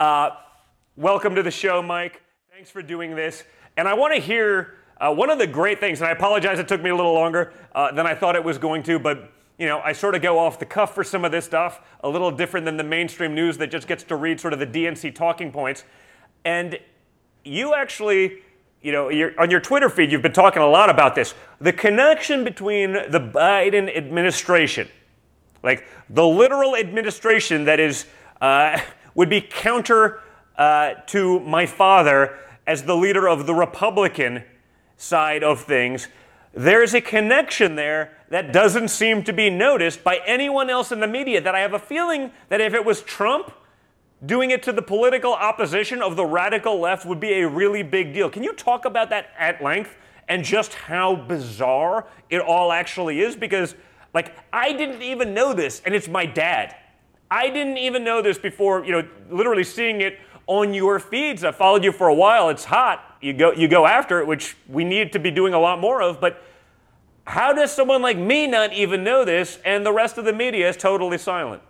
[0.00, 0.30] Uh,
[0.94, 2.22] welcome to the show, Mike.
[2.52, 3.42] Thanks for doing this.
[3.76, 6.68] And I want to hear uh, one of the great things, and I apologize it
[6.68, 9.66] took me a little longer uh, than I thought it was going to, but you
[9.66, 12.30] know, I sort of go off the cuff for some of this stuff, a little
[12.30, 15.50] different than the mainstream news that just gets to read sort of the DNC talking
[15.50, 15.82] points.
[16.44, 16.78] And
[17.42, 18.42] you actually,
[18.80, 21.34] you know, on your Twitter feed, you've been talking a lot about this.
[21.60, 24.86] The connection between the Biden administration,
[25.64, 28.06] like the literal administration that is,
[28.40, 28.78] uh,
[29.14, 30.20] would be counter
[30.56, 34.44] uh, to my father as the leader of the Republican
[34.96, 36.08] side of things,
[36.52, 41.06] there's a connection there that doesn't seem to be noticed by anyone else in the
[41.06, 41.40] media.
[41.40, 43.52] That I have a feeling that if it was Trump
[44.26, 48.12] doing it to the political opposition of the radical left would be a really big
[48.12, 48.28] deal.
[48.28, 49.96] Can you talk about that at length
[50.28, 53.36] and just how bizarre it all actually is?
[53.36, 53.74] Because,
[54.12, 56.74] like, I didn't even know this, and it's my dad.
[57.30, 61.44] I didn't even know this before, you know, literally seeing it on your feeds.
[61.44, 62.48] I followed you for a while.
[62.48, 63.16] It's hot.
[63.20, 66.00] You go, you go after it, which we need to be doing a lot more
[66.00, 66.20] of.
[66.20, 66.42] But
[67.24, 70.68] how does someone like me not even know this and the rest of the media
[70.68, 71.62] is totally silent?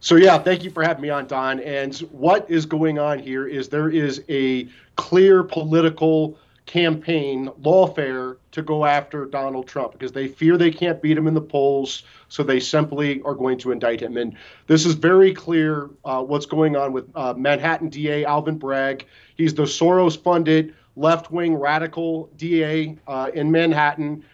[0.00, 1.60] So, yeah, thank you for having me on, Don.
[1.60, 8.62] And what is going on here is there is a clear political campaign, lawfare, to
[8.62, 12.04] go after Donald Trump because they fear they can't beat him in the polls.
[12.28, 14.16] So they simply are going to indict him.
[14.16, 14.36] And
[14.68, 19.06] this is very clear uh, what's going on with uh, Manhattan DA Alvin Bragg.
[19.36, 24.24] He's the Soros funded left wing radical DA uh, in Manhattan.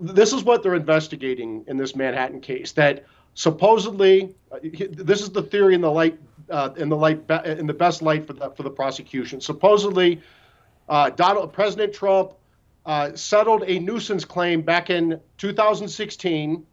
[0.00, 5.42] This is what they're investigating in this Manhattan case that supposedly uh, this is the
[5.42, 6.18] theory in the light
[6.50, 10.20] uh, in the light in the best light for the for the prosecution supposedly
[10.90, 12.32] uh, Donald President Trump
[12.84, 16.66] uh, settled a nuisance claim back in 2016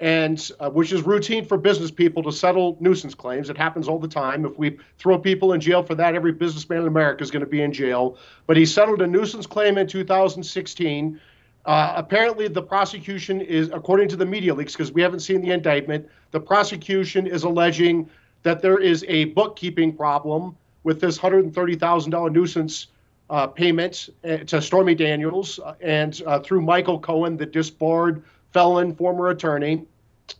[0.00, 3.48] and uh, which is routine for business people to settle nuisance claims.
[3.50, 4.44] It happens all the time.
[4.44, 7.50] If we throw people in jail for that, every businessman in America is going to
[7.50, 8.16] be in jail.
[8.46, 11.20] But he settled a nuisance claim in 2016.
[11.66, 15.50] Uh, apparently, the prosecution is, according to the media leaks, because we haven't seen the
[15.50, 18.08] indictment, the prosecution is alleging
[18.42, 22.86] that there is a bookkeeping problem with this $130,000 nuisance
[23.30, 28.94] uh, payment uh, to Stormy Daniels uh, and uh, through Michael Cohen, the disbarred felon
[28.94, 29.84] former attorney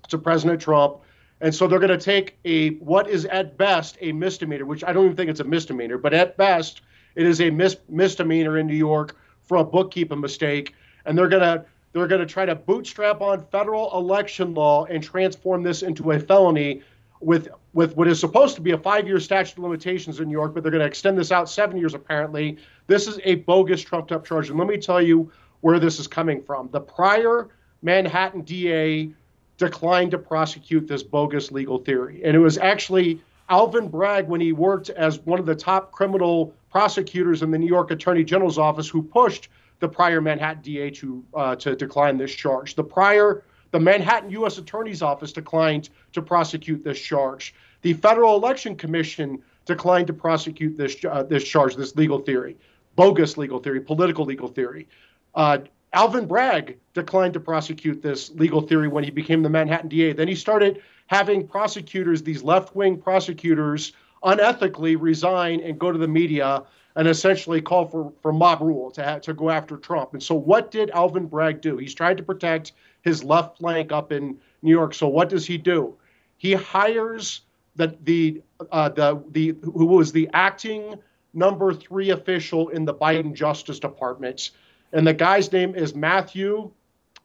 [0.08, 0.98] to President Trump.
[1.40, 4.92] And so they're going to take a what is at best a misdemeanor, which I
[4.92, 6.82] don't even think it's a misdemeanor, but at best
[7.14, 10.74] it is a mis- misdemeanor in New York for a bookkeeping mistake,
[11.06, 15.02] and they're going to they're going to try to bootstrap on federal election law and
[15.02, 16.82] transform this into a felony
[17.20, 20.54] with with what is supposed to be a five-year statute of limitations in New York,
[20.54, 22.56] but they're going to extend this out seven years apparently.
[22.86, 25.30] This is a bogus, trumped-up charge, and let me tell you
[25.60, 26.68] where this is coming from.
[26.72, 27.48] The prior
[27.82, 29.10] Manhattan DA
[29.56, 32.22] declined to prosecute this bogus legal theory.
[32.24, 36.54] And it was actually Alvin Bragg, when he worked as one of the top criminal
[36.70, 39.48] prosecutors in the New York Attorney General's office, who pushed
[39.80, 42.74] the prior Manhattan DA to uh, to decline this charge.
[42.76, 44.58] The prior the Manhattan U.S.
[44.58, 47.54] Attorney's Office declined to prosecute this charge.
[47.82, 52.56] The Federal Election Commission declined to prosecute this uh, this charge, this legal theory,
[52.96, 54.88] bogus legal theory, political legal theory.
[55.34, 55.58] Uh,
[55.92, 60.12] Alvin Bragg declined to prosecute this legal theory when he became the Manhattan DA.
[60.12, 66.06] Then he started having prosecutors, these left wing prosecutors, unethically resign and go to the
[66.06, 66.62] media
[66.96, 70.12] and essentially call for, for mob rule to, have, to go after Trump.
[70.12, 71.76] And so, what did Alvin Bragg do?
[71.76, 74.94] He's trying to protect his left flank up in New York.
[74.94, 75.96] So, what does he do?
[76.38, 77.42] He hires
[77.76, 80.96] the the uh, the the who was the acting
[81.32, 84.50] number three official in the Biden Justice Department
[84.92, 86.70] and the guy's name is Matthew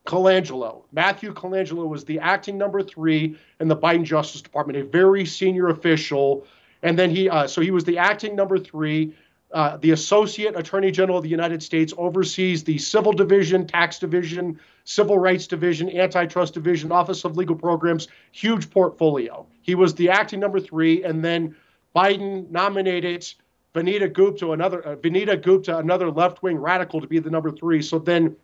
[0.05, 0.83] Colangelo.
[0.91, 5.69] Matthew Colangelo was the acting number three in the Biden Justice Department, a very senior
[5.69, 6.45] official.
[6.83, 9.15] And then he, uh, so he was the acting number three.
[9.51, 14.59] Uh, the Associate Attorney General of the United States oversees the Civil Division, Tax Division,
[14.83, 19.45] Civil Rights Division, Antitrust Division, Office of Legal Programs, huge portfolio.
[19.61, 21.55] He was the acting number three, and then
[21.95, 23.25] Biden nominated
[23.73, 27.81] Vanita Gupta, another uh, Gupta, another left-wing radical, to be the number three.
[27.81, 28.35] So then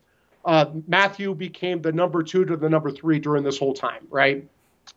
[0.45, 4.47] uh, Matthew became the number two to the number three during this whole time, right?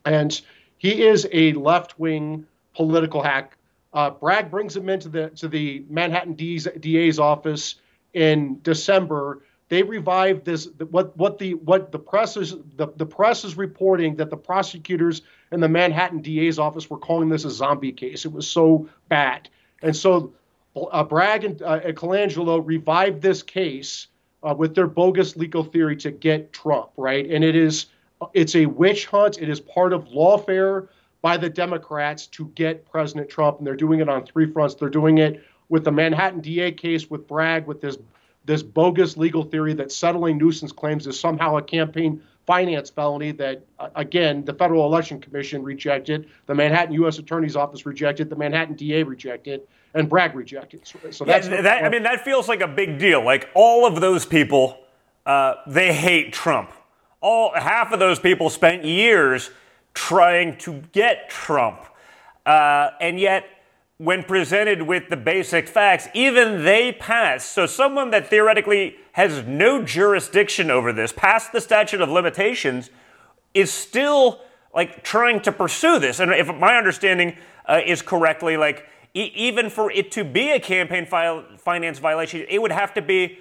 [0.05, 0.39] And
[0.77, 3.57] he is a left-wing political hack.
[3.95, 7.75] Uh, Bragg brings him into the to the Manhattan DA's, DA's office
[8.13, 9.41] in December.
[9.69, 10.67] They revived this.
[10.91, 15.21] What what the what the press is the, the press is reporting that the prosecutors
[15.53, 18.25] in the Manhattan DA's office were calling this a zombie case.
[18.25, 19.49] It was so bad.
[19.81, 20.33] And so
[20.75, 24.07] uh, Bragg and, uh, and Colangelo revived this case
[24.43, 27.25] uh, with their bogus legal theory to get Trump, right?
[27.29, 27.85] And it is
[28.33, 29.41] it's a witch hunt.
[29.41, 30.89] It is part of lawfare
[31.25, 34.75] by the Democrats to get President Trump, and they're doing it on three fronts.
[34.75, 37.97] They're doing it with the Manhattan DA case with Bragg, with this
[38.45, 43.63] this bogus legal theory that settling nuisance claims is somehow a campaign finance felony that,
[43.79, 47.17] uh, again, the Federal Election Commission rejected, the Manhattan U.S.
[47.17, 49.61] Attorney's Office rejected, the Manhattan DA rejected,
[49.95, 50.81] and Bragg rejected.
[50.83, 53.25] So, so that's yeah, that, I mean, that feels like a big deal.
[53.25, 54.77] Like all of those people,
[55.25, 56.71] uh, they hate Trump.
[57.19, 59.49] All half of those people spent years
[59.95, 61.79] trying to get Trump,
[62.45, 63.45] uh, and yet
[63.97, 67.45] when presented with the basic facts, even they pass.
[67.45, 72.89] So someone that theoretically has no jurisdiction over this, past the statute of limitations,
[73.53, 74.41] is still
[74.73, 76.19] like trying to pursue this.
[76.19, 80.59] And if my understanding uh, is correctly, like e- even for it to be a
[80.59, 83.39] campaign finance violation, it would have to be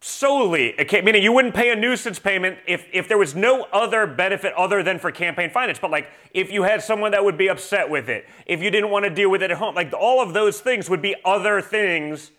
[0.00, 4.52] solely, meaning you wouldn't pay a nuisance payment if, if there was no other benefit
[4.54, 5.78] other than for campaign finance.
[5.78, 8.90] But like if you had someone that would be upset with it, if you didn't
[8.90, 11.60] want to deal with it at home, like all of those things would be other
[11.60, 12.32] things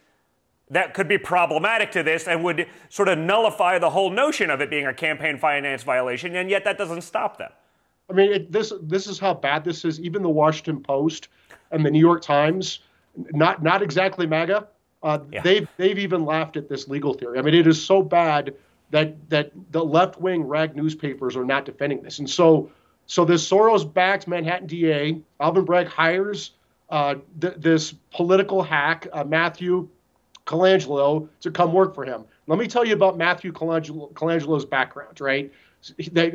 [0.70, 4.62] that could be problematic to this and would sort of nullify the whole notion of
[4.62, 6.36] it being a campaign finance violation.
[6.36, 7.52] And yet that doesn't stop them.
[8.10, 10.00] I mean, it, this this is how bad this is.
[10.00, 11.28] Even the Washington Post
[11.72, 12.80] and the New York Times,
[13.32, 14.68] not not exactly MAGA,
[15.08, 15.42] uh, yeah.
[15.42, 17.40] They've they've even laughed at this legal theory.
[17.40, 18.54] I mean, it is so bad
[18.90, 22.20] that that the left wing rag newspapers are not defending this.
[22.20, 22.70] And so
[23.06, 26.52] so this Soros backed Manhattan DA Alvin Bragg hires
[26.90, 29.88] uh, th- this political hack uh, Matthew
[30.46, 32.26] Colangelo to come work for him.
[32.48, 35.22] Let me tell you about Matthew Colangelo, Colangelo's background.
[35.22, 35.54] Right.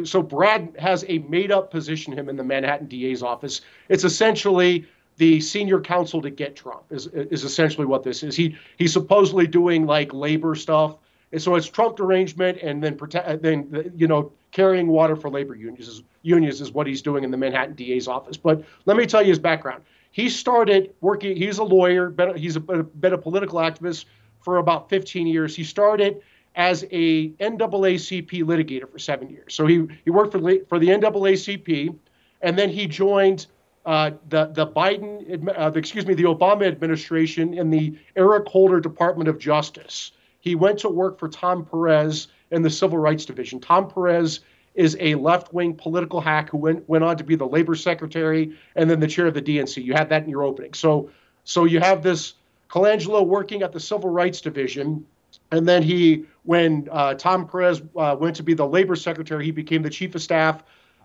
[0.04, 3.60] So Bragg has a made up position him in the Manhattan DA's office.
[3.90, 4.86] It's essentially
[5.22, 8.34] the senior counsel to get Trump is is essentially what this is.
[8.34, 10.96] He he's supposedly doing like labor stuff,
[11.30, 15.30] and so it's Trump derangement, and then protect uh, then you know carrying water for
[15.30, 18.36] labor unions is, unions is what he's doing in the Manhattan DA's office.
[18.36, 19.84] But let me tell you his background.
[20.10, 21.36] He started working.
[21.36, 22.10] He's a lawyer.
[22.10, 24.06] Been, he's a, been a political activist
[24.40, 25.54] for about 15 years.
[25.54, 26.20] He started
[26.56, 29.54] as a NAACP litigator for seven years.
[29.54, 31.94] So he he worked for for the NAACP,
[32.40, 33.46] and then he joined
[33.85, 39.28] uh, the the Biden, uh, excuse me, the Obama administration in the Eric Holder Department
[39.28, 40.12] of Justice.
[40.41, 43.61] He went to work for Tom Perez in the Civil Rights Division.
[43.61, 44.41] Tom Perez
[44.74, 48.89] is a left-wing political hack who went went on to be the labor secretary and
[48.89, 49.85] then the chair of the DNC.
[49.85, 50.74] You had that in your opening.
[50.74, 51.11] So
[51.45, 52.35] so you have this
[52.68, 55.05] Colangelo working at the Civil Rights Division,
[55.51, 59.51] and then he, when uh, Tom Perez uh, went to be the labor secretary, he
[59.51, 60.62] became the chief of staff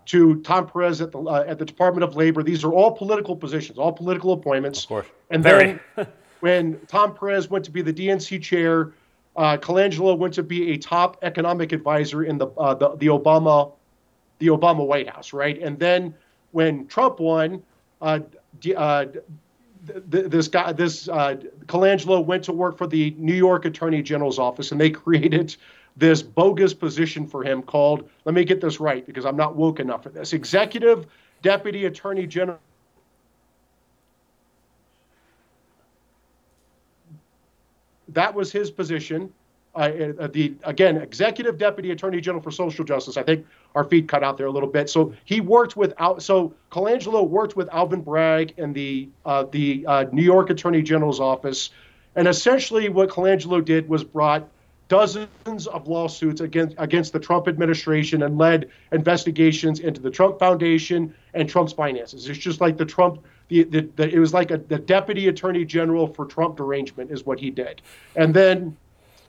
[0.07, 2.41] to Tom Perez at the uh, at the Department of Labor.
[2.43, 4.83] These are all political positions, all political appointments.
[4.83, 5.07] Of course.
[5.29, 5.79] And Very.
[5.95, 6.07] then
[6.39, 8.93] when Tom Perez went to be the DNC chair,
[9.35, 13.71] uh, Colangelo went to be a top economic advisor in the, uh, the the Obama
[14.39, 15.61] the Obama White House, right?
[15.61, 16.13] And then
[16.51, 17.61] when Trump won,
[18.01, 18.19] uh,
[18.75, 19.05] uh
[20.05, 21.35] this guy, this uh,
[21.65, 25.55] Colangelo went to work for the New York Attorney General's office, and they created
[25.97, 29.79] this bogus position for him called, let me get this right because I'm not woke
[29.79, 31.07] enough for this, Executive
[31.41, 32.59] Deputy Attorney General.
[38.09, 39.33] That was his position.
[39.75, 39.89] Uh,
[40.31, 43.15] the again, executive deputy attorney general for social justice.
[43.15, 43.45] I think
[43.75, 44.89] our feed cut out there a little bit.
[44.89, 49.85] So he worked with Al, so Colangelo worked with Alvin Bragg and the uh, the
[49.87, 51.69] uh, New York Attorney General's office,
[52.15, 54.49] and essentially what Colangelo did was brought
[54.87, 61.13] dozens of lawsuits against against the Trump administration and led investigations into the Trump Foundation
[61.33, 62.27] and Trump's finances.
[62.29, 65.65] It's just like the Trump the, the, the it was like a, the deputy attorney
[65.65, 67.81] general for Trump derangement is what he did,
[68.15, 68.75] and then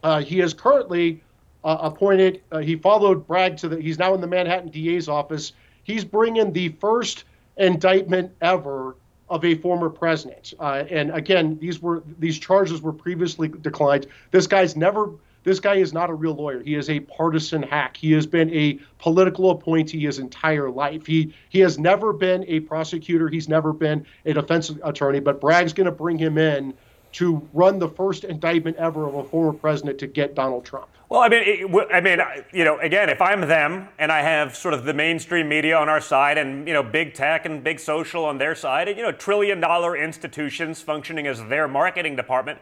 [0.02, 1.22] uh, he is currently
[1.64, 2.42] uh, appointed.
[2.52, 3.80] Uh, he followed Bragg to the.
[3.80, 5.52] He's now in the Manhattan DA's office.
[5.82, 7.24] He's bringing the first
[7.56, 8.96] indictment ever
[9.28, 10.54] of a former president.
[10.58, 14.06] Uh, and again, these were these charges were previously declined.
[14.30, 15.10] This guy's never
[15.48, 16.62] this guy is not a real lawyer.
[16.62, 17.96] He is a partisan hack.
[17.96, 21.06] He has been a political appointee his entire life.
[21.06, 23.28] He he has never been a prosecutor.
[23.28, 25.20] He's never been a defense attorney.
[25.20, 26.74] But Bragg's going to bring him in
[27.12, 30.88] to run the first indictment ever of a former president to get Donald Trump.
[31.08, 32.18] Well, I mean, it, I mean,
[32.52, 35.88] you know, again, if I'm them and I have sort of the mainstream media on
[35.88, 39.02] our side and you know, big tech and big social on their side, and you
[39.02, 42.58] know, trillion-dollar institutions functioning as their marketing department.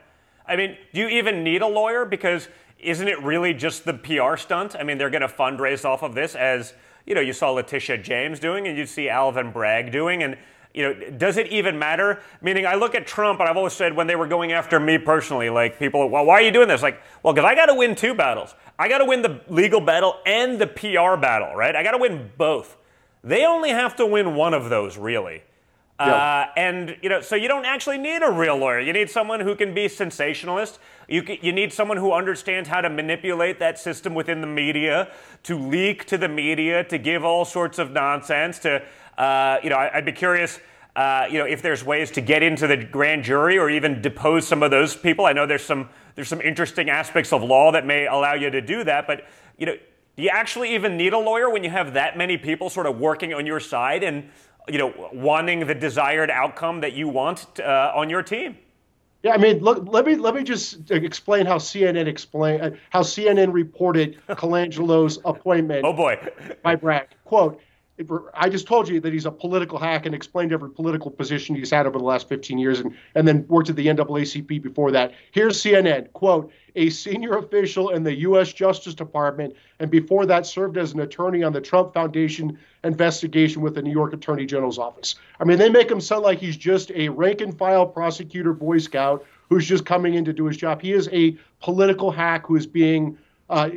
[0.47, 2.05] I mean, do you even need a lawyer?
[2.05, 4.77] Because isn't it really just the PR stunt?
[4.79, 6.75] I mean, they're going to fundraise off of this as,
[7.07, 10.23] you know, you saw Letitia James doing and you see Alvin Bragg doing.
[10.23, 10.37] And,
[10.75, 12.21] you know, does it even matter?
[12.43, 14.99] Meaning, I look at Trump and I've always said when they were going after me
[14.99, 16.83] personally, like people, well, why are you doing this?
[16.83, 18.55] Like, well, because I got to win two battles.
[18.79, 21.75] I got to win the legal battle and the PR battle, right?
[21.75, 22.77] I got to win both.
[23.25, 25.43] They only have to win one of those, really.
[25.99, 28.81] Uh, and you know, so you don't actually need a real lawyer.
[28.81, 30.79] You need someone who can be sensationalist.
[31.09, 35.11] You you need someone who understands how to manipulate that system within the media,
[35.45, 38.59] to leak to the media, to give all sorts of nonsense.
[38.61, 38.83] To
[39.17, 40.61] uh, you know, I, would be curious.
[40.95, 44.49] Uh, you know, if there's ways to get into the grand jury or even depose
[44.49, 45.27] some of those people.
[45.27, 48.61] I know there's some there's some interesting aspects of law that may allow you to
[48.61, 49.27] do that, but
[49.59, 49.77] you know,
[50.17, 52.99] do you actually even need a lawyer when you have that many people sort of
[52.99, 54.31] working on your side and
[54.69, 58.57] you know, wanting the desired outcome that you want uh, on your team.
[59.23, 63.01] Yeah, I mean, look, let me let me just explain how CNN explain uh, how
[63.01, 65.85] CNN reported Colangelo's appointment.
[65.85, 66.17] oh boy,
[66.63, 67.09] by Bragg.
[67.25, 67.61] Quote:
[68.35, 71.71] I just told you that he's a political hack and explained every political position he's
[71.71, 75.15] had over the last 15 years and, and then worked at the NAACP before that.
[75.31, 78.53] Here's CNN, quote, a senior official in the U.S.
[78.53, 83.75] Justice Department, and before that served as an attorney on the Trump Foundation investigation with
[83.75, 85.15] the New York Attorney General's office.
[85.41, 88.77] I mean, they make him sound like he's just a rank and file prosecutor Boy
[88.77, 90.83] Scout who's just coming in to do his job.
[90.83, 93.17] He is a political hack who is being,
[93.49, 93.71] uh,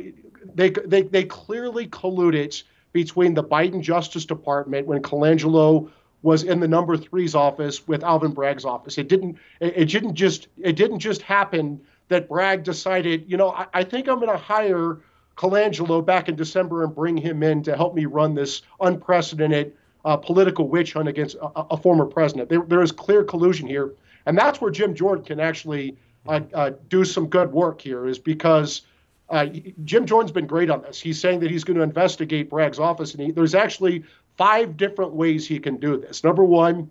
[0.54, 2.62] they, they, they clearly colluded
[2.92, 5.90] between the Biden Justice Department when Colangelo
[6.22, 8.98] was in the number three's office with Alvin Bragg's office.
[8.98, 9.38] It didn't.
[9.60, 10.48] It, it didn't just.
[10.58, 13.24] It didn't just happen that Bragg decided.
[13.26, 14.98] You know, I, I think I'm going to hire
[15.36, 19.72] Colangelo back in December and bring him in to help me run this unprecedented
[20.04, 22.48] uh, political witch hunt against a, a former president.
[22.48, 23.94] There, there is clear collusion here,
[24.26, 28.06] and that's where Jim Jordan can actually uh, uh, do some good work here.
[28.06, 28.82] Is because
[29.30, 29.46] uh,
[29.84, 31.00] Jim Jordan's been great on this.
[31.00, 34.02] He's saying that he's going to investigate Bragg's office, and he, there's actually
[34.36, 36.24] five different ways he can do this.
[36.24, 36.90] Number one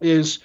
[0.00, 0.38] is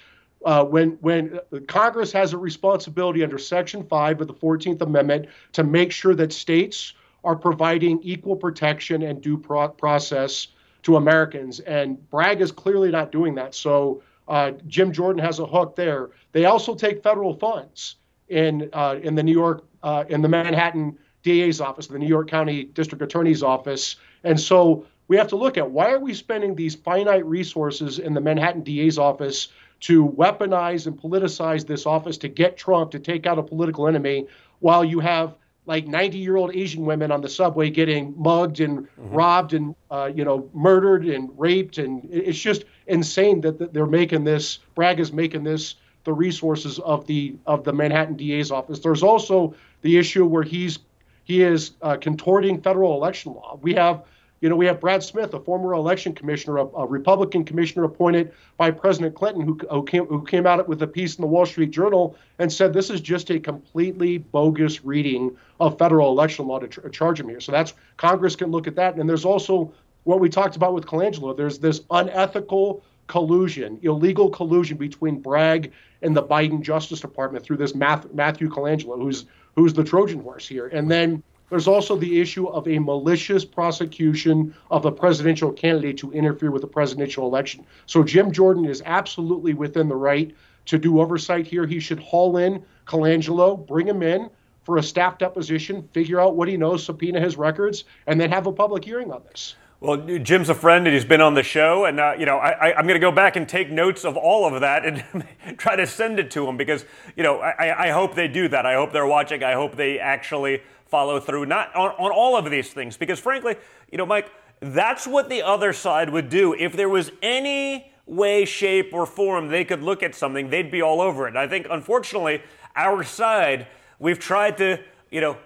[0.44, 1.38] uh, when when
[1.68, 6.32] Congress has a responsibility under Section Five of the Fourteenth Amendment to make sure that
[6.32, 10.48] states are providing equal protection and due pro- process
[10.82, 13.54] to Americans, and Bragg is clearly not doing that.
[13.54, 16.10] So uh, Jim Jordan has a hook there.
[16.32, 17.96] They also take federal funds
[18.28, 22.30] in uh, in the New York uh, in the Manhattan DA's office, the New York
[22.30, 23.96] County District Attorney's office.
[24.22, 28.14] And so we have to look at why are we spending these finite resources in
[28.14, 29.48] the Manhattan DA's office
[29.80, 34.26] to weaponize and politicize this office to get Trump to take out a political enemy
[34.60, 35.34] while you have
[35.66, 39.10] like 90 year old Asian women on the subway getting mugged and mm-hmm.
[39.10, 44.22] robbed and uh, you know murdered and raped and it's just insane that they're making
[44.22, 45.74] this Bragg is making this
[46.04, 48.78] the resources of the of the Manhattan DA's office.
[48.78, 50.78] There's also the issue where he's
[51.26, 53.58] he is uh, contorting federal election law.
[53.60, 54.04] We have,
[54.40, 58.32] you know, we have Brad Smith, a former election commissioner, a, a Republican commissioner appointed
[58.56, 61.44] by President Clinton, who, who, came, who came out with a piece in the Wall
[61.44, 66.60] Street Journal and said this is just a completely bogus reading of federal election law
[66.60, 67.40] to charge him here.
[67.40, 68.94] So that's Congress can look at that.
[68.94, 69.72] And there's also
[70.04, 71.36] what we talked about with Colangelo.
[71.36, 75.72] There's this unethical collusion, illegal collusion between Bragg
[76.02, 79.24] and the Biden Justice Department through this Matthew Colangelo, who's
[79.56, 80.68] who's the Trojan horse here.
[80.68, 86.12] And then there's also the issue of a malicious prosecution of a presidential candidate to
[86.12, 87.64] interfere with the presidential election.
[87.86, 90.34] So Jim Jordan is absolutely within the right
[90.66, 91.66] to do oversight here.
[91.66, 94.28] He should haul in Colangelo, bring him in
[94.64, 98.48] for a staff deposition, figure out what he knows, subpoena his records, and then have
[98.48, 99.54] a public hearing on this.
[99.86, 102.76] Well, Jim's a friend and he's been on the show, and uh, you know I,
[102.76, 105.24] am going to go back and take notes of all of that and
[105.58, 106.84] try to send it to him because
[107.14, 108.66] you know I, I, hope they do that.
[108.66, 109.44] I hope they're watching.
[109.44, 113.54] I hope they actually follow through not on, on all of these things because frankly,
[113.92, 118.44] you know, Mike, that's what the other side would do if there was any way,
[118.44, 121.36] shape, or form they could look at something, they'd be all over it.
[121.36, 122.42] I think unfortunately,
[122.74, 123.68] our side
[124.00, 124.80] we've tried to
[125.12, 125.38] you know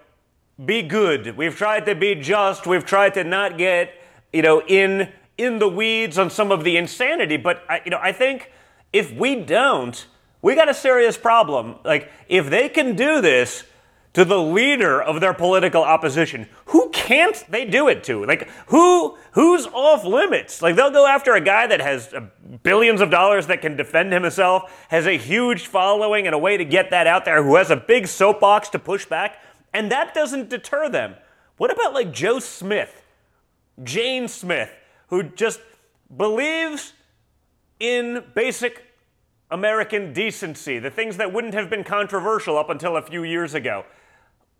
[0.65, 1.37] be good.
[1.37, 2.67] We've tried to be just.
[2.67, 4.00] We've tried to not get
[4.33, 7.37] you know, in in the weeds on some of the insanity.
[7.37, 8.53] But I, you know, I think
[8.93, 10.07] if we don't,
[10.43, 11.77] we got a serious problem.
[11.85, 13.65] Like if they can do this
[14.13, 18.25] to the leader of their political opposition, who can't they do it to?
[18.25, 20.63] Like who who's off limits?
[20.63, 22.27] Like they'll go after a guy that has uh,
[22.63, 26.65] billions of dollars that can defend himself, has a huge following and a way to
[26.65, 29.39] get that out there, who has a big soapbox to push back,
[29.73, 31.15] and that doesn't deter them.
[31.57, 33.00] What about like Joe Smith?
[33.83, 34.71] Jane Smith,
[35.09, 35.61] who just
[36.17, 36.93] believes
[37.79, 38.85] in basic
[39.51, 43.85] American decency, the things that wouldn't have been controversial up until a few years ago.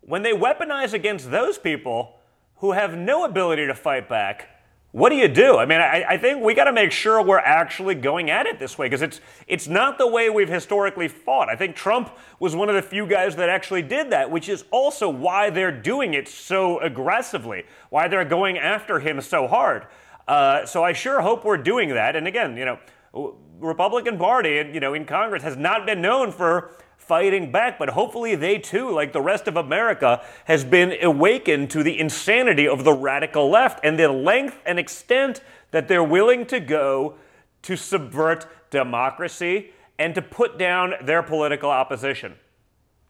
[0.01, 2.17] When they weaponize against those people
[2.57, 4.60] who have no ability to fight back,
[4.91, 5.57] what do you do?
[5.57, 8.59] I mean, I, I think we got to make sure we're actually going at it
[8.59, 11.47] this way because it's it's not the way we've historically fought.
[11.47, 14.65] I think Trump was one of the few guys that actually did that, which is
[14.69, 19.87] also why they're doing it so aggressively, why they're going after him so hard.
[20.27, 22.17] Uh, so I sure hope we're doing that.
[22.17, 26.71] And again, you know, Republican Party, you know, in Congress has not been known for
[27.11, 31.83] fighting back, but hopefully they too, like the rest of America, has been awakened to
[31.83, 35.41] the insanity of the radical left and the length and extent
[35.71, 37.15] that they're willing to go
[37.63, 42.33] to subvert democracy and to put down their political opposition.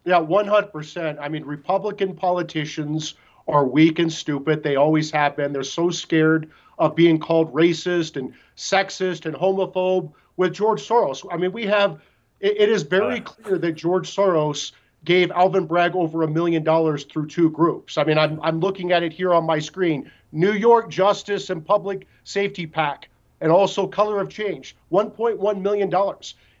[0.04, 1.18] Yeah, 100%.
[1.20, 3.14] I mean, Republican politicians
[3.46, 4.64] are weak and stupid.
[4.64, 5.52] They always have been.
[5.52, 6.50] They're so scared
[6.80, 11.24] of being called racist and sexist and homophobe with George Soros.
[11.30, 12.00] I mean, we have,
[12.42, 14.72] it, it is very clear that George Soros
[15.04, 17.96] gave Alvin Bragg over a million dollars through two groups.
[17.96, 21.64] I mean, I'm, I'm looking at it here on my screen New York Justice and
[21.64, 23.08] Public Safety PAC,
[23.40, 25.92] and also Color of Change, $1.1 million.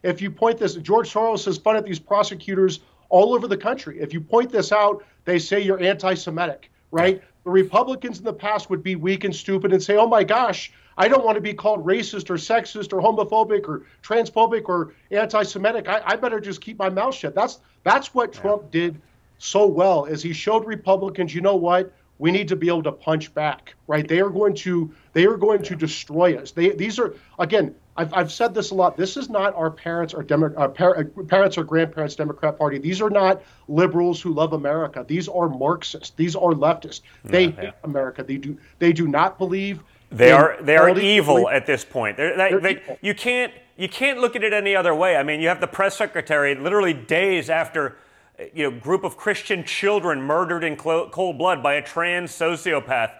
[0.02, 4.00] If you point this, George Soros has funded these prosecutors all over the country.
[4.00, 7.22] If you point this out, they say you're anti Semitic, right?
[7.44, 10.72] The Republicans in the past would be weak and stupid and say, oh my gosh,
[10.96, 15.88] I don't want to be called racist or sexist or homophobic or transphobic or anti-Semitic.
[15.88, 17.34] I, I better just keep my mouth shut.
[17.34, 19.00] That's that's what Trump did
[19.42, 21.92] so well is he showed Republicans, you know what?
[22.18, 24.06] We need to be able to punch back, right?
[24.06, 26.52] They are going to they are going to destroy us.
[26.52, 27.74] They these are again.
[27.94, 28.96] I've, I've said this a lot.
[28.96, 32.78] This is not our parents or Demo, uh, par- uh, parents or grandparents Democrat Party.
[32.78, 35.04] These are not liberals who love America.
[35.06, 36.08] These are Marxists.
[36.16, 37.02] These are leftists.
[37.22, 38.22] They yeah, hate America.
[38.22, 39.82] They do they do not believe
[40.12, 42.16] they are they are evil at this point.
[42.16, 45.16] They're, they, they, you can't you can't look at it any other way.
[45.16, 47.96] I mean, you have the press secretary literally days after
[48.38, 53.12] eh, you know group of Christian children murdered in cold blood by a trans sociopath.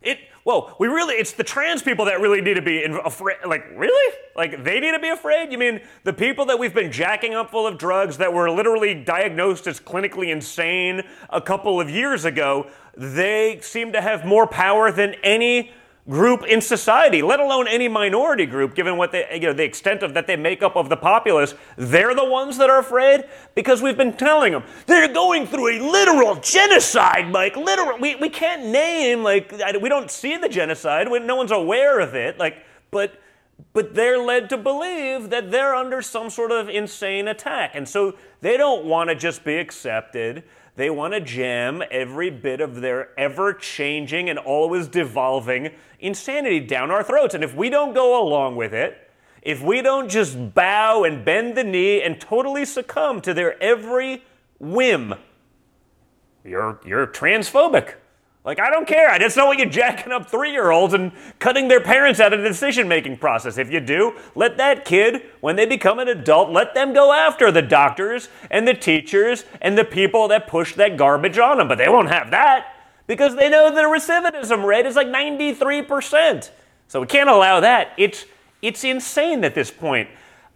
[0.00, 3.36] It whoa, we really it's the trans people that really need to be afraid.
[3.46, 5.52] Like really, like they need to be afraid.
[5.52, 8.94] You mean the people that we've been jacking up full of drugs that were literally
[8.94, 12.70] diagnosed as clinically insane a couple of years ago?
[12.96, 15.72] They seem to have more power than any
[16.08, 20.02] group in society, let alone any minority group, given what they, you know, the extent
[20.02, 23.82] of that they make up of the populace, they're the ones that are afraid because
[23.82, 27.56] we've been telling them they're going through a literal genocide, Mike.
[27.56, 27.98] Literal.
[27.98, 31.10] We, we can't name like we don't see the genocide.
[31.10, 32.38] We, no one's aware of it.
[32.38, 33.20] Like, but
[33.72, 38.16] but they're led to believe that they're under some sort of insane attack, and so
[38.40, 40.44] they don't want to just be accepted.
[40.78, 46.92] They want to jam every bit of their ever changing and always devolving insanity down
[46.92, 47.34] our throats.
[47.34, 49.10] And if we don't go along with it,
[49.42, 54.22] if we don't just bow and bend the knee and totally succumb to their every
[54.60, 55.16] whim,
[56.44, 57.94] you're, you're transphobic.
[58.48, 59.10] Like, I don't care.
[59.10, 62.32] I just don't want you jacking up three year olds and cutting their parents out
[62.32, 63.58] of the decision making process.
[63.58, 67.52] If you do, let that kid, when they become an adult, let them go after
[67.52, 71.68] the doctors and the teachers and the people that push that garbage on them.
[71.68, 72.74] But they won't have that
[73.06, 76.50] because they know the recidivism rate is like 93%.
[76.86, 77.92] So we can't allow that.
[77.98, 78.24] It's,
[78.62, 80.08] it's insane at this point.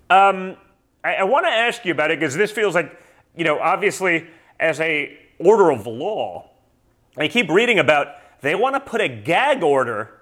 [0.08, 0.56] Um,
[1.04, 2.98] I, I want to ask you about it because this feels like,
[3.36, 4.28] you know, obviously,
[4.58, 6.48] as a order of law,
[7.16, 10.20] I keep reading about they want to put a gag order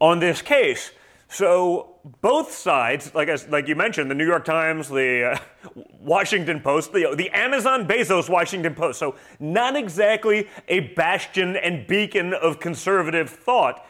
[0.00, 0.90] on this case.
[1.28, 5.70] So both sides, like like you mentioned, the New York Times, the uh,
[6.00, 8.98] Washington Post, the the Amazon Bezos Washington Post.
[8.98, 13.86] So not exactly a bastion and beacon of conservative thought.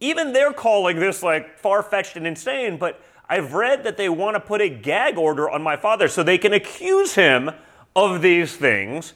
[0.00, 2.76] Even they're calling this like far fetched and insane.
[2.76, 6.22] But I've read that they want to put a gag order on my father so
[6.22, 7.52] they can accuse him
[7.96, 9.14] of these things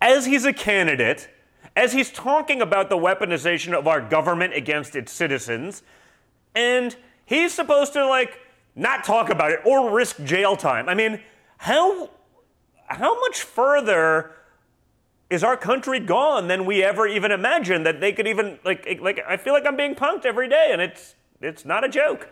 [0.00, 1.28] as he's a candidate
[1.76, 5.82] as he's talking about the weaponization of our government against its citizens,
[6.54, 8.40] and he's supposed to like
[8.74, 10.88] not talk about it or risk jail time.
[10.88, 11.20] I mean,
[11.58, 12.10] how
[12.86, 14.32] how much further
[15.30, 19.20] is our country gone than we ever even imagined that they could even like like
[19.26, 22.28] I feel like I'm being punked every day and it's it's not a joke.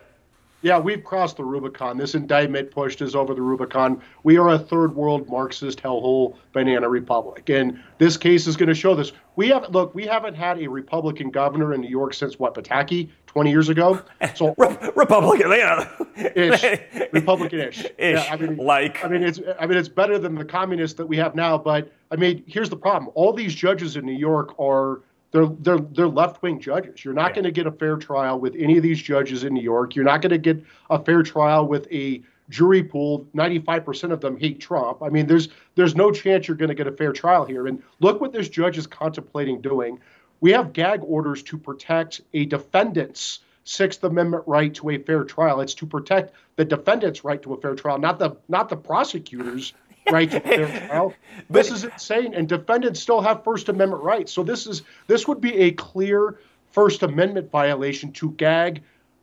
[0.61, 1.97] Yeah, we've crossed the Rubicon.
[1.99, 4.03] This indictment pushed us over the Rubicon.
[4.25, 7.49] We are a third world Marxist hellhole banana republic.
[7.49, 9.13] And this case is going to show this.
[9.37, 13.09] We have look, we haven't had a Republican governor in New York since what, Pataki,
[13.27, 14.03] 20 years ago?
[14.35, 15.89] So Re- Republican, yeah.
[16.35, 16.81] ish.
[17.13, 17.85] Republican-ish.
[17.85, 17.91] Ish.
[17.99, 21.07] Yeah, I mean, like I mean it's I mean it's better than the communists that
[21.07, 23.13] we have now, but I mean, here's the problem.
[23.15, 27.05] All these judges in New York are they're they're they're left wing judges.
[27.05, 27.35] You're not yeah.
[27.35, 29.95] going to get a fair trial with any of these judges in New York.
[29.95, 33.27] You're not going to get a fair trial with a jury pool.
[33.35, 35.03] 95% of them hate Trump.
[35.03, 37.67] I mean, there's there's no chance you're going to get a fair trial here.
[37.67, 40.01] And look what this judge is contemplating doing.
[40.41, 45.61] We have gag orders to protect a defendant's Sixth Amendment right to a fair trial.
[45.61, 49.75] It's to protect the defendant's right to a fair trial, not the not the prosecutors
[50.11, 51.15] right to fair trial.
[51.51, 54.33] This is insane, and defendants still have First Amendment rights.
[54.33, 56.39] So this is this would be a clear
[56.73, 58.83] First Amendment violation to gag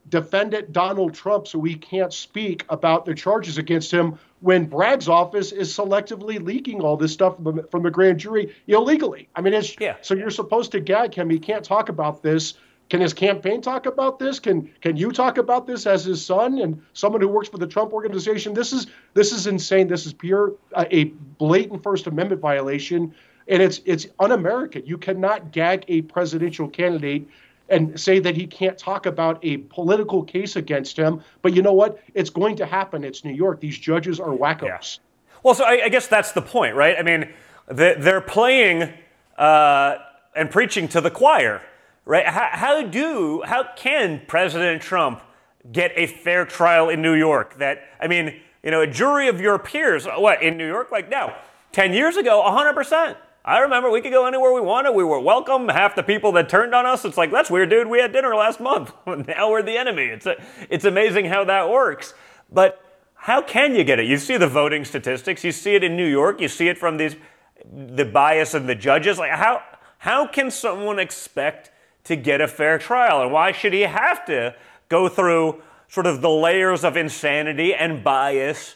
[0.10, 5.52] defendant Donald Trump so we can't speak about the charges against him when Bragg's office
[5.52, 9.28] is selectively leaking all this stuff from the, from the grand jury illegally.
[9.36, 9.96] I mean, it's yeah.
[10.02, 11.30] so you're supposed to gag him.
[11.30, 12.56] He can't talk about this.
[12.90, 14.40] Can his campaign talk about this?
[14.40, 17.68] Can can you talk about this as his son and someone who works for the
[17.68, 18.54] Trump organization?
[18.54, 19.88] This is this is insane.
[19.88, 21.06] This is pure uh, a
[21.40, 23.14] blatant First Amendment violation,
[23.48, 24.86] and it's it's un-American.
[24.86, 27.28] You cannot gag a presidential candidate
[27.70, 31.22] and say that he can't talk about a political case against him.
[31.42, 32.00] But you know what?
[32.14, 33.04] It's going to happen.
[33.04, 33.60] It's New York.
[33.60, 34.64] These judges are wackos.
[34.98, 35.02] Yeah.
[35.44, 36.96] Well, so I, I, guess that's the point, right?
[36.98, 37.32] I mean,
[37.68, 38.94] they're playing
[39.38, 39.96] uh,
[40.36, 41.62] and preaching to the choir,
[42.06, 42.26] right?
[42.26, 45.22] How, how do how can President Trump
[45.72, 47.58] get a fair trial in New York?
[47.58, 50.92] That I mean, you know, a jury of your peers, uh, what in New York?
[50.92, 51.36] Like now,
[51.72, 53.18] ten years ago, hundred percent.
[53.48, 54.94] I remember we could go anywhere we wanted.
[54.94, 55.70] We were welcome.
[55.70, 57.86] Half the people that turned on us, it's like, that's weird, dude.
[57.86, 58.92] We had dinner last month.
[59.06, 60.06] now we're the enemy.
[60.06, 62.16] It's, a, it's amazing how that works.
[62.52, 62.84] But
[63.14, 64.08] how can you get it?
[64.08, 65.44] You see the voting statistics.
[65.44, 66.42] You see it in New York.
[66.42, 67.16] You see it from these,
[67.72, 69.20] the bias of the judges.
[69.20, 69.62] Like, how,
[70.00, 71.70] how can someone expect
[72.06, 73.22] to get a fair trial?
[73.22, 74.56] And why should he have to
[74.90, 78.76] go through sort of the layers of insanity and bias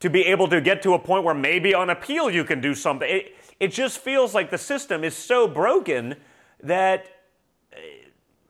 [0.00, 2.74] to be able to get to a point where maybe on appeal you can do
[2.74, 3.08] something?
[3.08, 6.16] It, it just feels like the system is so broken
[6.62, 7.06] that
[7.72, 7.78] uh,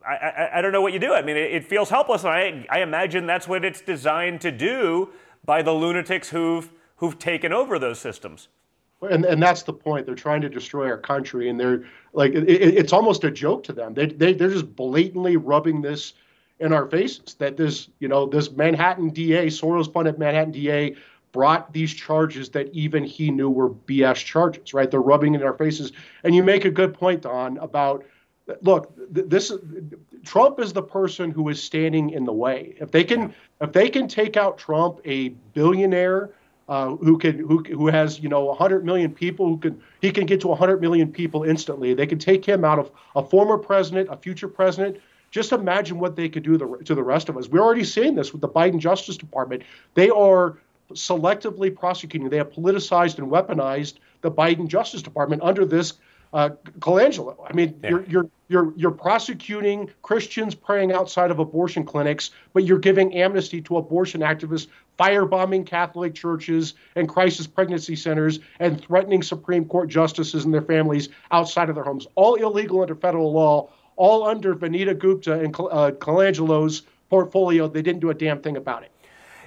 [0.06, 1.14] I, I, I don't know what you do.
[1.14, 4.50] I mean, it, it feels helpless, and I, I imagine that's what it's designed to
[4.50, 5.10] do
[5.44, 8.48] by the lunatics who've who've taken over those systems.
[9.04, 10.06] And, and that's the point.
[10.06, 13.72] They're trying to destroy our country, and they're like, it, it's almost a joke to
[13.72, 13.94] them.
[13.94, 16.14] They, they, they're just blatantly rubbing this
[16.60, 20.96] in our faces that this, you know, this Manhattan DA, Soros funded Manhattan DA,
[21.32, 24.88] brought these charges that even he knew were BS charges, right?
[24.88, 25.90] They're rubbing it in our faces.
[26.22, 28.04] And you make a good point, Don, about
[28.62, 29.52] look, this
[30.24, 32.76] Trump is the person who is standing in the way.
[32.78, 36.30] If they can, if they can take out Trump, a billionaire
[36.68, 40.26] uh, who can, who who has you know 100 million people, who can he can
[40.26, 41.94] get to 100 million people instantly.
[41.94, 44.98] They can take him out of a former president, a future president.
[45.30, 47.48] Just imagine what they could do the, to the rest of us.
[47.48, 49.62] We're already seeing this with the Biden Justice Department.
[49.94, 50.58] They are
[50.92, 52.28] selectively prosecuting.
[52.28, 55.94] They have politicized and weaponized the Biden Justice Department under this
[56.34, 57.36] uh, Colangelo.
[57.48, 57.90] I mean, yeah.
[57.90, 63.62] you're you're you're you're prosecuting Christians praying outside of abortion clinics, but you're giving amnesty
[63.62, 64.66] to abortion activists
[64.98, 71.08] firebombing Catholic churches and crisis pregnancy centers and threatening Supreme Court justices and their families
[71.30, 72.06] outside of their homes.
[72.16, 73.70] All illegal under federal law.
[73.96, 77.68] All under Vanita Gupta and uh, Colangelo's portfolio.
[77.68, 78.90] They didn't do a damn thing about it.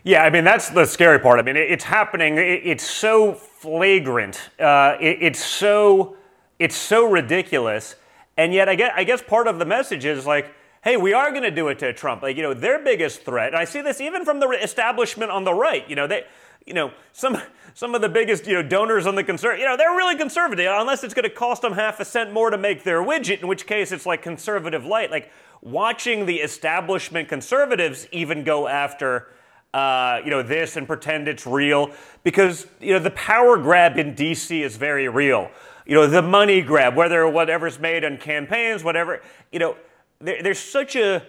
[0.06, 1.38] Yeah, I mean, that's the scary part.
[1.38, 2.38] I mean, it's happening.
[2.38, 4.52] It's so flagrant.
[4.58, 6.17] Uh, it's so
[6.60, 7.96] it's so ridiculous.
[8.36, 10.54] And yet, I guess, I guess part of the message is like,
[10.84, 12.22] hey, we are going to do it to Trump.
[12.22, 15.44] Like, you know, their biggest threat, and I see this even from the establishment on
[15.44, 15.88] the right.
[15.90, 16.24] You know, they,
[16.66, 17.38] you know, some
[17.74, 20.68] some of the biggest you know donors on the conservative, you know, they're really conservative
[20.70, 23.42] unless it's going to cost them half a cent more to make their widget.
[23.42, 25.12] In which case, it's like conservative light.
[25.12, 25.32] Like
[25.62, 29.28] watching the establishment conservatives even go after
[29.74, 31.92] uh, you know, this and pretend it's real
[32.24, 35.52] because, you know, the power grab in DC is very real.
[35.88, 39.22] You know, the money grab, whether whatever's made on campaigns, whatever,
[39.54, 39.78] you know,
[40.20, 41.24] there, there's such a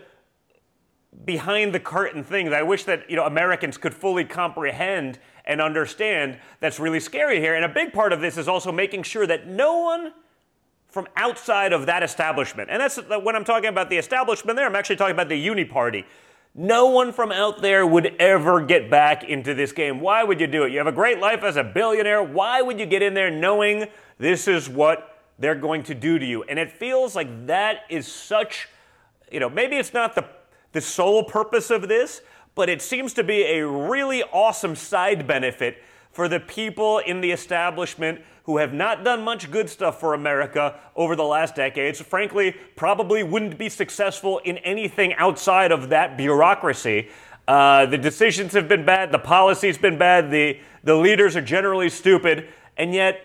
[1.24, 5.60] behind the curtain thing that I wish that, you know, Americans could fully comprehend and
[5.60, 7.54] understand that's really scary here.
[7.54, 10.12] And a big part of this is also making sure that no one
[10.88, 14.74] from outside of that establishment, and that's when I'm talking about the establishment there, I'm
[14.74, 16.04] actually talking about the uni party
[16.58, 20.00] no one from out there would ever get back into this game.
[20.00, 20.72] Why would you do it?
[20.72, 22.20] You have a great life as a billionaire.
[22.20, 23.86] Why would you get in there knowing
[24.18, 26.42] this is what they're going to do to you?
[26.42, 28.68] And it feels like that is such,
[29.30, 30.24] you know, maybe it's not the,
[30.72, 32.22] the sole purpose of this,
[32.56, 35.80] but it seems to be a really awesome side benefit
[36.18, 40.74] for the people in the establishment who have not done much good stuff for America
[40.96, 47.08] over the last decades, frankly, probably wouldn't be successful in anything outside of that bureaucracy.
[47.46, 51.88] Uh, the decisions have been bad, the policy's been bad, the, the leaders are generally
[51.88, 53.24] stupid, and yet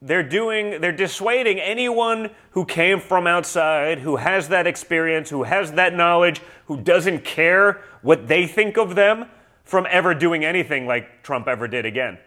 [0.00, 5.72] they're doing they're dissuading anyone who came from outside who has that experience who has
[5.72, 9.26] that knowledge who doesn't care what they think of them
[9.66, 12.18] from ever doing anything like Trump ever did again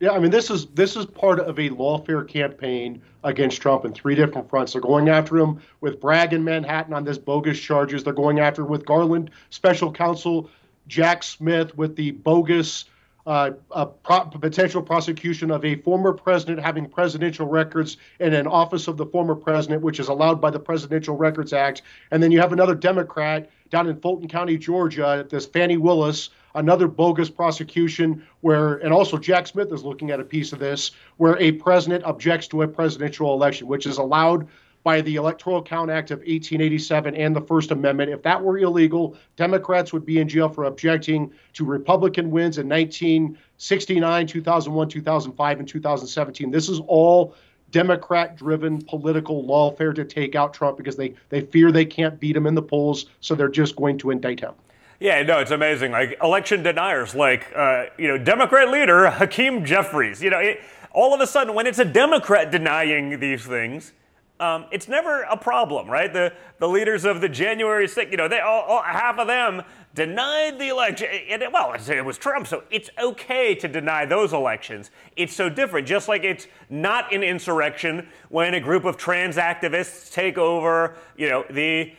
[0.00, 3.92] yeah, I mean this is this is part of a lawfare campaign against Trump in
[3.94, 4.72] three different fronts.
[4.72, 8.04] They're going after him with Bragg in Manhattan on this bogus charges.
[8.04, 10.50] They're going after with Garland special counsel
[10.88, 12.84] Jack Smith with the bogus
[13.26, 18.88] uh, a pro- potential prosecution of a former president having presidential records in an office
[18.88, 21.82] of the former president, which is allowed by the Presidential Records Act.
[22.10, 26.86] And then you have another Democrat down in Fulton County, Georgia, this Fani Willis, another
[26.86, 31.38] bogus prosecution where, and also Jack Smith is looking at a piece of this, where
[31.38, 34.46] a president objects to a presidential election, which is allowed
[34.84, 38.10] by the Electoral Count Act of 1887 and the First Amendment.
[38.10, 42.68] If that were illegal, Democrats would be in jail for objecting to Republican wins in
[42.68, 46.50] 1969, 2001, 2005, and 2017.
[46.50, 47.34] This is all
[47.70, 52.36] Democrat driven political lawfare to take out Trump because they, they fear they can't beat
[52.36, 54.52] him in the polls, so they're just going to indict him.
[55.00, 55.92] Yeah, no, it's amazing.
[55.92, 60.22] Like election deniers, like uh, you know, Democrat leader Hakeem Jeffries.
[60.22, 60.60] You know, it,
[60.92, 63.92] all of a sudden, when it's a Democrat denying these things,
[64.40, 66.12] um, it's never a problem, right?
[66.12, 69.62] The the leaders of the January 6th, you know, they all, all, half of them
[69.94, 71.08] denied the election.
[71.28, 74.90] And it, well, it was Trump, so it's okay to deny those elections.
[75.16, 75.86] It's so different.
[75.86, 81.28] Just like it's not an insurrection when a group of trans activists take over, you
[81.28, 81.92] know, the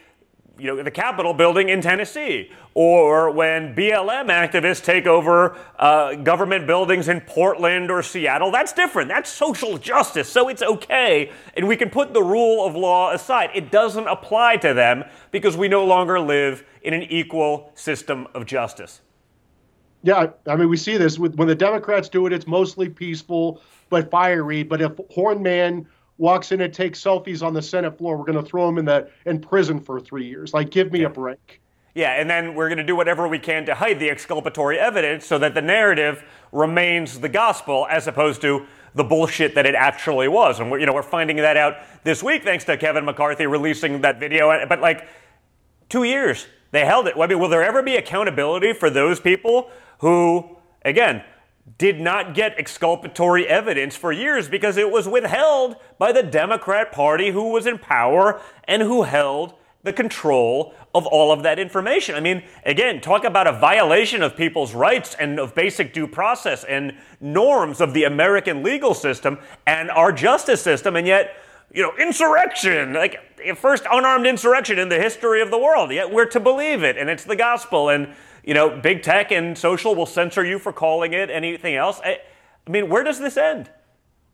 [0.57, 6.67] you know, the Capitol building in Tennessee, or when BLM activists take over uh, government
[6.67, 8.51] buildings in Portland or Seattle.
[8.51, 9.09] That's different.
[9.09, 11.31] That's social justice, so it's okay.
[11.55, 13.49] And we can put the rule of law aside.
[13.53, 18.45] It doesn't apply to them because we no longer live in an equal system of
[18.45, 19.01] justice.
[20.03, 24.11] Yeah, I mean, we see this when the Democrats do it, it's mostly peaceful but
[24.11, 24.63] fiery.
[24.63, 25.87] But if Hornman
[26.17, 28.85] walks in and takes selfies on the Senate floor, we're going to throw him in
[28.85, 30.53] the in prison for three years.
[30.53, 31.07] Like, give me yeah.
[31.07, 31.61] a break.
[31.93, 35.25] Yeah, and then we're going to do whatever we can to hide the exculpatory evidence
[35.25, 40.27] so that the narrative remains the gospel as opposed to the bullshit that it actually
[40.27, 40.59] was.
[40.59, 44.01] And we're, you know, we're finding that out this week thanks to Kevin McCarthy releasing
[44.01, 44.65] that video.
[44.67, 45.07] But like,
[45.87, 47.15] two years they held it.
[47.17, 51.23] I mean, will there ever be accountability for those people who, again,
[51.77, 57.31] did not get exculpatory evidence for years because it was withheld by the Democrat Party
[57.31, 59.53] who was in power and who held
[59.83, 62.15] the control of all of that information.
[62.15, 66.63] I mean, again, talk about a violation of people's rights and of basic due process
[66.63, 69.37] and norms of the American legal system
[69.67, 71.35] and our justice system, and yet,
[71.71, 73.19] you know, insurrection, like
[73.57, 75.91] first unarmed insurrection in the history of the world.
[75.91, 77.89] Yet we're to believe it, and it's the gospel.
[77.89, 78.15] And
[78.45, 81.99] you know, big tech and social will censor you for calling it anything else.
[82.03, 82.19] I,
[82.65, 83.69] I mean, where does this end?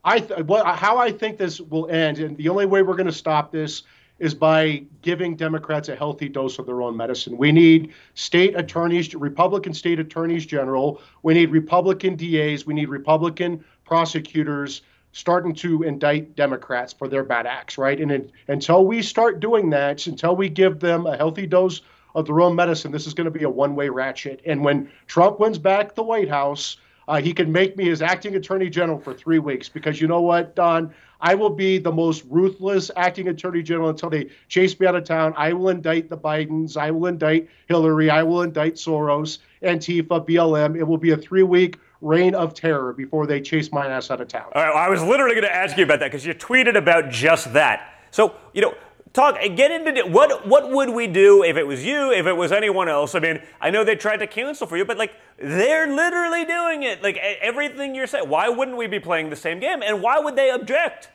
[0.04, 3.06] I th- what, how I think this will end, and the only way we're going
[3.06, 3.84] to stop this
[4.20, 7.38] is by giving Democrats a healthy dose of their own medicine.
[7.38, 11.02] We need state attorneys, Republican state attorneys general.
[11.24, 12.66] We need Republican DAs.
[12.66, 18.00] We need Republican prosecutors starting to indict Democrats for their bad acts, right?
[18.00, 21.82] And it, until we start doing that, until we give them a healthy dose
[22.16, 24.42] of their own medicine, this is going to be a one way ratchet.
[24.46, 28.36] And when Trump wins back the White House, uh, he can make me his acting
[28.36, 30.94] attorney general for three weeks because you know what, Don?
[31.20, 35.04] I will be the most ruthless acting attorney general until they chase me out of
[35.04, 35.34] town.
[35.38, 36.78] I will indict the Bidens.
[36.78, 38.10] I will indict Hillary.
[38.10, 40.76] I will indict Soros, Antifa, BLM.
[40.76, 44.20] It will be a three week reign of terror before they chase my ass out
[44.22, 44.48] of town.
[44.56, 46.76] All right, well, I was literally going to ask you about that because you tweeted
[46.76, 48.06] about just that.
[48.10, 48.74] So, you know,
[49.14, 52.52] talk get into what what would we do if it was you if it was
[52.52, 53.16] anyone else?
[53.16, 56.84] I mean i know they tried to cancel for you but like they're literally doing
[56.84, 57.04] it.
[57.04, 59.82] Like everything you're saying why wouldn't we be playing the same game?
[59.84, 61.10] And why would they object?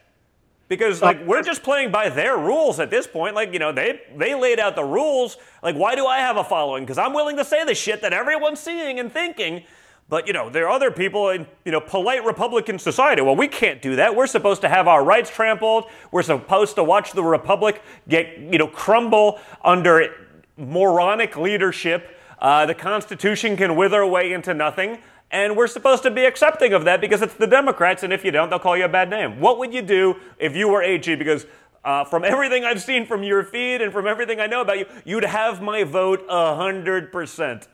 [0.69, 3.35] Because like we're just playing by their rules at this point.
[3.35, 5.37] Like you know they they laid out the rules.
[5.63, 6.85] Like why do i have a following?
[6.85, 9.65] Because i'm willing to say the shit that everyone's seeing and thinking
[10.09, 13.23] but you know, there are other people in you know polite Republican society.
[13.23, 14.15] Well, we can't do that.
[14.15, 15.87] We're supposed to have our rights trampled.
[16.13, 20.15] We're supposed to watch the republic get you know crumble under
[20.57, 22.17] moronic leadership.
[22.39, 24.99] Uh, the Constitution can wither away into nothing,
[25.31, 28.03] and we're supposed to be accepting of that because it's the Democrats.
[28.03, 29.41] And if you don't, they'll call you a bad name.
[29.41, 31.13] What would you do if you were AG?
[31.17, 31.47] Because
[31.85, 34.87] uh, from everything I've seen from your feed and from everything I know about you,
[35.05, 37.67] you'd have my vote hundred percent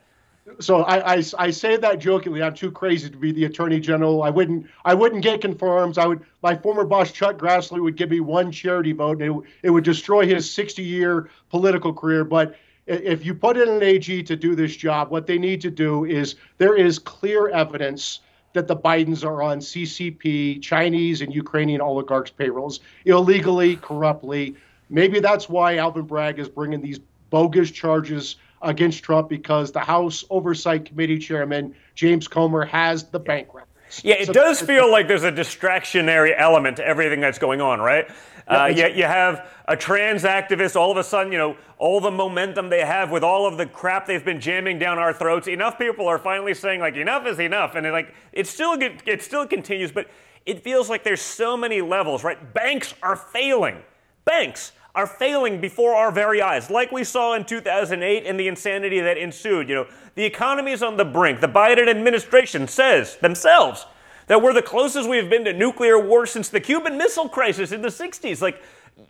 [0.61, 2.43] so I, I, I, say that jokingly.
[2.43, 4.23] I'm too crazy to be the attorney general.
[4.23, 5.99] I wouldn't I wouldn't get confirmed.
[5.99, 9.43] I would my former boss Chuck Grassley would give me one charity vote, and it,
[9.63, 12.25] it would destroy his 60 year political career.
[12.25, 15.71] But if you put in an AG to do this job, what they need to
[15.71, 18.21] do is there is clear evidence
[18.55, 24.57] that the Bidens are on CCP, Chinese and Ukrainian oligarchs' payrolls illegally, corruptly.
[24.91, 26.99] Maybe that's why Alvin Bragg is bringing these
[27.31, 33.49] bogus charges against Trump because the House Oversight Committee Chairman James Comer has the bank
[33.55, 34.03] records.
[34.03, 37.79] Yeah, it so, does feel like there's a distractionary element to everything that's going on,
[37.81, 38.11] right?
[38.49, 42.11] Uh, you, you have a trans activist, all of a sudden, you know, all the
[42.11, 45.47] momentum they have with all of the crap they've been jamming down our throats.
[45.47, 47.75] Enough people are finally saying, like, enough is enough.
[47.75, 50.09] And like, it still, it still continues, but
[50.47, 52.53] it feels like there's so many levels, right?
[52.55, 53.83] Banks are failing.
[54.25, 59.01] Banks are failing before our very eyes, like we saw in 2008 and the insanity
[59.01, 59.69] that ensued.
[59.69, 61.41] You know, the economy is on the brink.
[61.41, 63.87] The Biden administration says themselves
[64.27, 67.83] that we're the closest we've been to nuclear war since the Cuban Missile Crisis in
[67.83, 68.43] the 60s.
[68.43, 68.63] Like,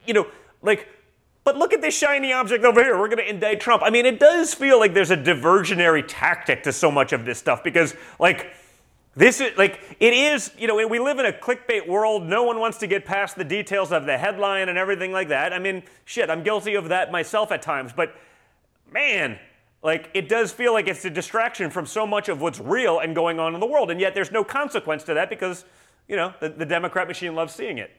[0.06, 0.28] you know,
[0.62, 0.88] like,
[1.44, 2.96] but look at this shiny object over here.
[2.96, 3.82] We're going to indict Trump.
[3.82, 7.38] I mean, it does feel like there's a diversionary tactic to so much of this
[7.38, 8.52] stuff because, like,
[9.14, 12.24] this is like, it is, you know, we live in a clickbait world.
[12.24, 15.52] No one wants to get past the details of the headline and everything like that.
[15.52, 18.14] I mean, shit, I'm guilty of that myself at times, but
[18.90, 19.38] man,
[19.82, 23.14] like, it does feel like it's a distraction from so much of what's real and
[23.14, 23.90] going on in the world.
[23.90, 25.64] And yet there's no consequence to that because,
[26.08, 27.90] you know, the, the Democrat machine loves seeing it.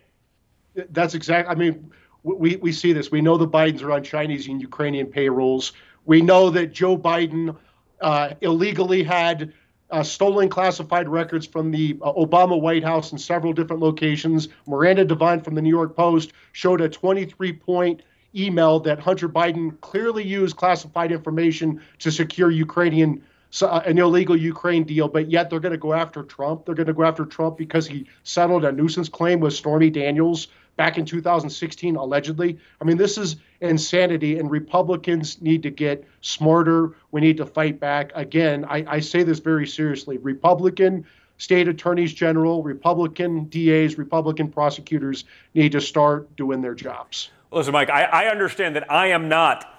[0.92, 1.92] That's exactly, I mean,
[2.24, 3.12] we, we see this.
[3.12, 5.74] We know the Bidens are on Chinese and Ukrainian payrolls.
[6.06, 7.56] We know that Joe Biden
[8.02, 9.54] uh, illegally had
[9.94, 14.50] uh, stolen classified records from the uh, Obama White House in several different locations.
[14.66, 18.02] Miranda Devine from the New York Post showed a 23 point
[18.36, 23.22] email that Hunter Biden clearly used classified information to secure Ukrainian
[23.62, 26.66] uh, an illegal Ukraine deal, but yet they're going to go after Trump.
[26.66, 30.48] They're going to go after Trump because he settled a nuisance claim with Stormy Daniels
[30.76, 32.58] back in 2016, allegedly.
[32.82, 36.96] I mean, this is insanity, and Republicans need to get smarter.
[37.12, 38.12] We need to fight back.
[38.16, 40.18] Again, I, I say this very seriously.
[40.18, 41.06] Republican
[41.38, 47.30] state attorneys general, Republican DAs, Republican prosecutors need to start doing their jobs.
[47.52, 49.70] Listen, Mike, I, I understand that I am not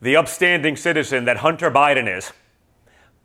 [0.00, 2.32] the upstanding citizen that Hunter Biden is,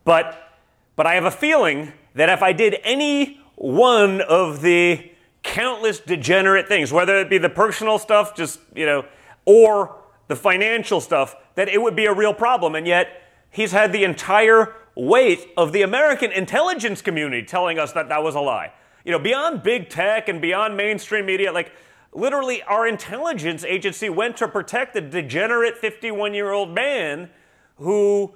[0.03, 0.47] but
[0.95, 5.10] but I have a feeling that if I did any one of the
[5.51, 9.05] countless degenerate things, whether it be the personal stuff, just, you know,
[9.45, 9.97] or
[10.29, 12.73] the financial stuff, that it would be a real problem.
[12.73, 18.07] And yet, he's had the entire weight of the American intelligence community telling us that
[18.07, 18.71] that was a lie.
[19.03, 21.73] You know, beyond big tech and beyond mainstream media, like
[22.13, 27.29] literally our intelligence agency went to protect a degenerate 51 year old man
[27.75, 28.33] who,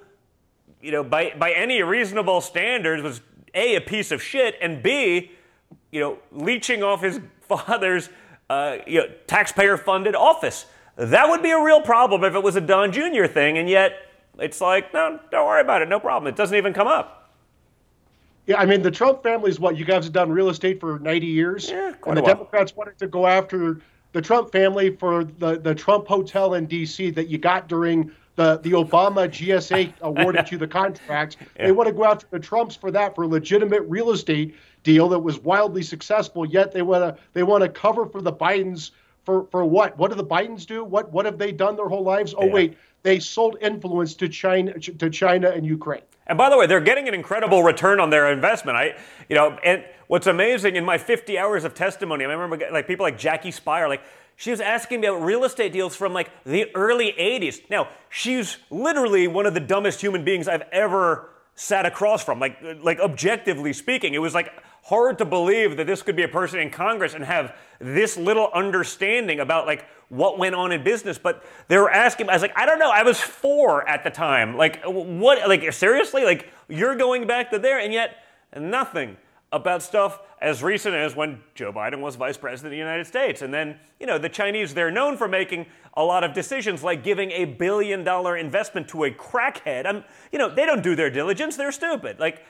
[0.82, 3.22] you know, by, by any reasonable standards was
[3.54, 5.30] A, a piece of shit, and B,
[5.90, 8.08] you know, leeching off his father's
[8.48, 10.66] uh, you know, taxpayer-funded office.
[10.96, 13.26] That would be a real problem if it was a Don Jr.
[13.26, 13.92] thing, and yet
[14.38, 16.32] it's like, no, don't worry about it, no problem.
[16.32, 17.30] It doesn't even come up.
[18.46, 21.00] Yeah, I mean, the Trump family is what you guys have done real estate for
[21.00, 23.80] 90 years, yeah, and the Democrats wanted to go after
[24.12, 27.10] the Trump family for the the Trump hotel in D.C.
[27.10, 31.38] that you got during the, the Obama GSA awarded you the contract.
[31.40, 31.66] Yeah.
[31.66, 34.54] They want to go after the Trumps for that for legitimate real estate
[34.86, 36.46] deal that was wildly successful.
[36.46, 38.92] Yet they want to they want to cover for the Bidens
[39.24, 39.98] for for what?
[39.98, 40.84] What do the Bidens do?
[40.84, 42.34] What what have they done their whole lives?
[42.38, 42.52] Oh yeah.
[42.52, 46.02] wait, they sold influence to China to China and Ukraine.
[46.28, 48.78] And by the way, they're getting an incredible return on their investment.
[48.78, 48.96] I,
[49.28, 53.04] you know, and what's amazing in my 50 hours of testimony, I remember like people
[53.04, 54.02] like Jackie Speier, like
[54.36, 57.70] she was asking me about real estate deals from like the early 80s.
[57.70, 62.38] Now, she's literally one of the dumbest human beings I've ever sat across from.
[62.38, 64.52] Like, like objectively speaking, it was like
[64.86, 68.48] hard to believe that this could be a person in Congress and have this little
[68.54, 71.18] understanding about like what went on in business.
[71.18, 72.92] But they were asking, I was like, I don't know.
[72.92, 74.56] I was four at the time.
[74.56, 75.48] Like, what?
[75.48, 76.22] Like, seriously?
[76.24, 78.18] Like, you're going back to there, and yet
[78.56, 79.16] nothing
[79.50, 83.42] about stuff as recent as when Joe Biden was vice president of the United States.
[83.42, 87.02] And then, you know, the Chinese, they're known for making a lot of decisions like
[87.02, 89.86] giving a billion dollar investment to a crackhead.
[89.86, 92.20] I'm, you know, they don't do their diligence, they're stupid.
[92.20, 92.44] Like,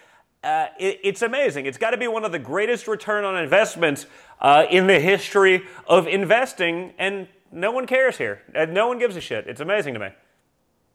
[0.47, 1.67] uh, it, it's amazing.
[1.67, 4.07] It's got to be one of the greatest return on investments
[4.41, 8.43] uh, in the history of investing, and no one cares here.
[8.55, 9.49] Uh, no one gives a shit.
[9.49, 10.09] It's amazing to me.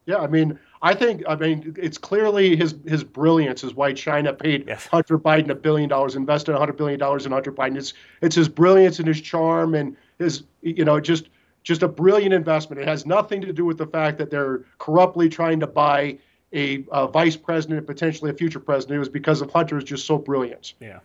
[0.06, 4.34] Yeah, I mean, I think, I mean, it's clearly his his brilliance is why China
[4.34, 4.88] paid yes.
[4.88, 7.78] Hunter Biden a billion dollars, invested hundred billion dollars in Hunter Biden.
[7.78, 11.28] It's it's his brilliance and his charm and his, you know, just
[11.64, 12.82] just a brilliant investment.
[12.82, 16.18] It has nothing to do with the fact that they're corruptly trying to buy
[16.54, 18.95] a, a vice president, potentially a future president.
[18.95, 20.74] It was because of Hunter is just so brilliant.
[20.80, 20.99] Yeah.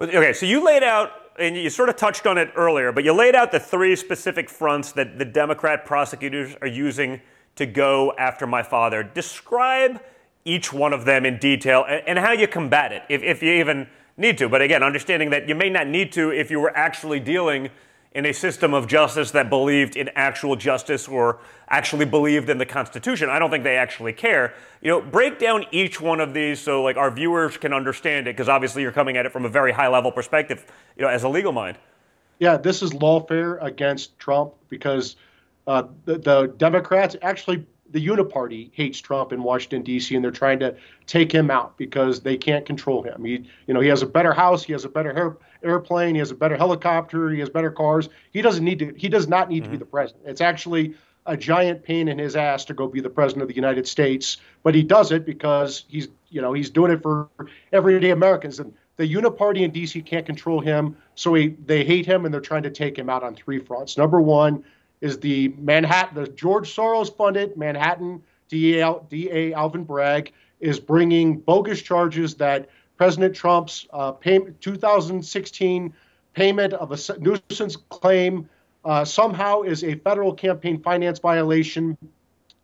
[0.00, 3.12] Okay, so you laid out, and you sort of touched on it earlier, but you
[3.12, 7.20] laid out the three specific fronts that the Democrat prosecutors are using
[7.56, 9.02] to go after my father.
[9.02, 10.00] Describe
[10.44, 13.52] each one of them in detail and, and how you combat it, if, if you
[13.52, 14.48] even need to.
[14.48, 17.70] But again, understanding that you may not need to if you were actually dealing
[18.18, 21.38] in a system of justice that believed in actual justice or
[21.68, 23.30] actually believed in the Constitution.
[23.30, 24.54] I don't think they actually care.
[24.82, 28.34] You know, break down each one of these so like our viewers can understand it,
[28.34, 30.66] because obviously you're coming at it from a very high level perspective,
[30.96, 31.78] you know, as a legal mind.
[32.40, 35.14] Yeah, this is lawfare against Trump because
[35.68, 40.14] uh, the, the Democrats actually the Uniparty hates Trump in Washington D.C.
[40.14, 40.74] and they're trying to
[41.06, 43.24] take him out because they can't control him.
[43.24, 46.18] He, you know, he has a better house, he has a better air, airplane, he
[46.18, 48.08] has a better helicopter, he has better cars.
[48.30, 48.92] He doesn't need to.
[48.96, 49.64] He does not need mm-hmm.
[49.64, 49.80] to be mm-hmm.
[49.80, 50.24] the president.
[50.26, 50.94] It's actually
[51.26, 54.38] a giant pain in his ass to go be the president of the United States,
[54.62, 57.28] but he does it because he's, you know, he's doing it for
[57.70, 58.58] everyday Americans.
[58.58, 60.00] And the Uniparty in D.C.
[60.02, 63.22] can't control him, so he, they hate him and they're trying to take him out
[63.22, 63.98] on three fronts.
[63.98, 64.64] Number one
[65.00, 71.80] is the Manhattan, the George Soros funded Manhattan DA, DA Alvin Bragg is bringing bogus
[71.82, 75.94] charges that President Trump's uh, pay, 2016
[76.34, 78.48] payment of a nuisance claim
[78.84, 81.96] uh, somehow is a federal campaign finance violation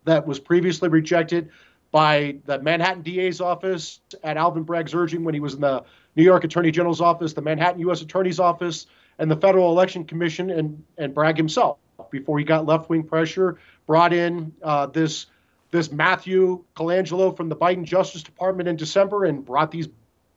[0.03, 1.49] that was previously rejected
[1.91, 5.83] by the Manhattan DA's office at Alvin Bragg's urging when he was in the
[6.15, 8.01] New York Attorney General's office, the Manhattan U.S.
[8.01, 8.87] Attorney's office,
[9.19, 11.77] and the Federal Election Commission, and, and Bragg himself
[12.11, 15.27] before he got left wing pressure, brought in uh, this
[15.71, 19.89] this Matthew Colangelo from the Biden Justice Department in December and brought these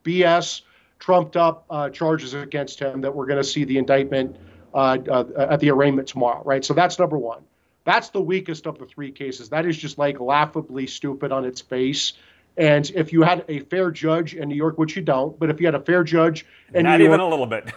[0.04, 0.62] BS
[0.98, 4.36] trumped up uh, charges against him that we're going to see the indictment
[4.74, 6.64] uh, uh, at the arraignment tomorrow, right?
[6.64, 7.42] So that's number one.
[7.84, 9.48] That's the weakest of the three cases.
[9.48, 12.14] That is just like laughably stupid on its face.
[12.56, 15.60] And if you had a fair judge in New York, which you don't, but if
[15.60, 16.44] you had a fair judge
[16.74, 17.72] in not New even York, a little bit,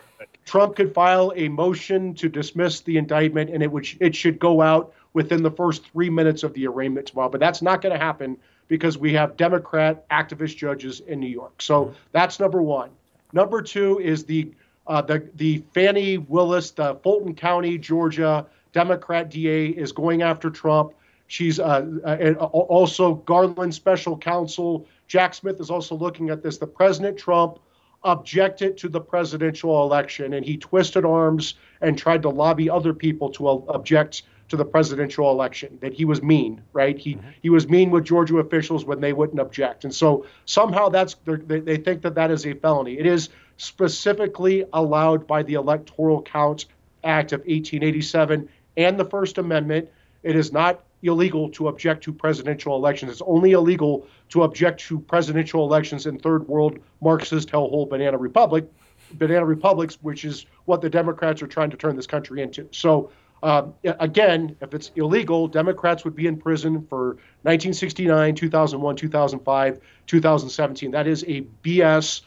[0.52, 4.62] Trump could file a motion to dismiss the indictment, and it would it should go
[4.62, 7.30] out within the first three minutes of the arraignment tomorrow.
[7.30, 8.36] But that's not going to happen
[8.68, 11.62] because we have Democrat activist judges in New York.
[11.62, 12.90] So that's number one.
[13.32, 14.52] Number two is the
[14.88, 20.92] uh, the the Fani Willis, the Fulton County, Georgia Democrat DA, is going after Trump.
[21.28, 24.86] She's uh, uh, also Garland special counsel.
[25.08, 26.58] Jack Smith is also looking at this.
[26.58, 27.60] The President Trump
[28.04, 33.30] objected to the presidential election and he twisted arms and tried to lobby other people
[33.30, 36.98] to object to the presidential election that he was mean right?
[36.98, 37.30] He mm-hmm.
[37.42, 39.84] he was mean with georgia officials when they wouldn't object.
[39.84, 42.98] And so somehow that's they, they think that that is a felony.
[42.98, 46.66] It is specifically allowed by the electoral count
[47.04, 49.90] act of 1887 and the first amendment.
[50.24, 53.12] It is not illegal to object to presidential elections.
[53.12, 58.66] It's only illegal to object to presidential elections in third world Marxist hellhole banana republic,
[59.14, 62.68] banana republics, which is what the Democrats are trying to turn this country into.
[62.72, 63.12] So.
[63.44, 70.92] Um, again, if it's illegal, Democrats would be in prison for 1969, 2001, 2005, 2017.
[70.92, 72.22] That is a BS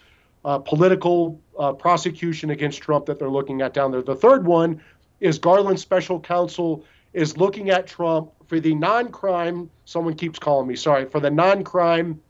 [0.45, 4.03] uh, political uh, prosecution against Trump that they're looking at down there.
[4.03, 4.83] The third one
[5.20, 10.66] is Garland's special counsel is looking at Trump for the non crime, someone keeps calling
[10.66, 12.20] me, sorry, for the non crime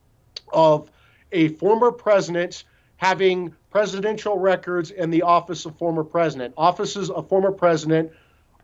[0.53, 0.91] of
[1.33, 2.65] a former president
[2.97, 6.55] having presidential records in the office of former president.
[6.57, 8.13] Offices of former president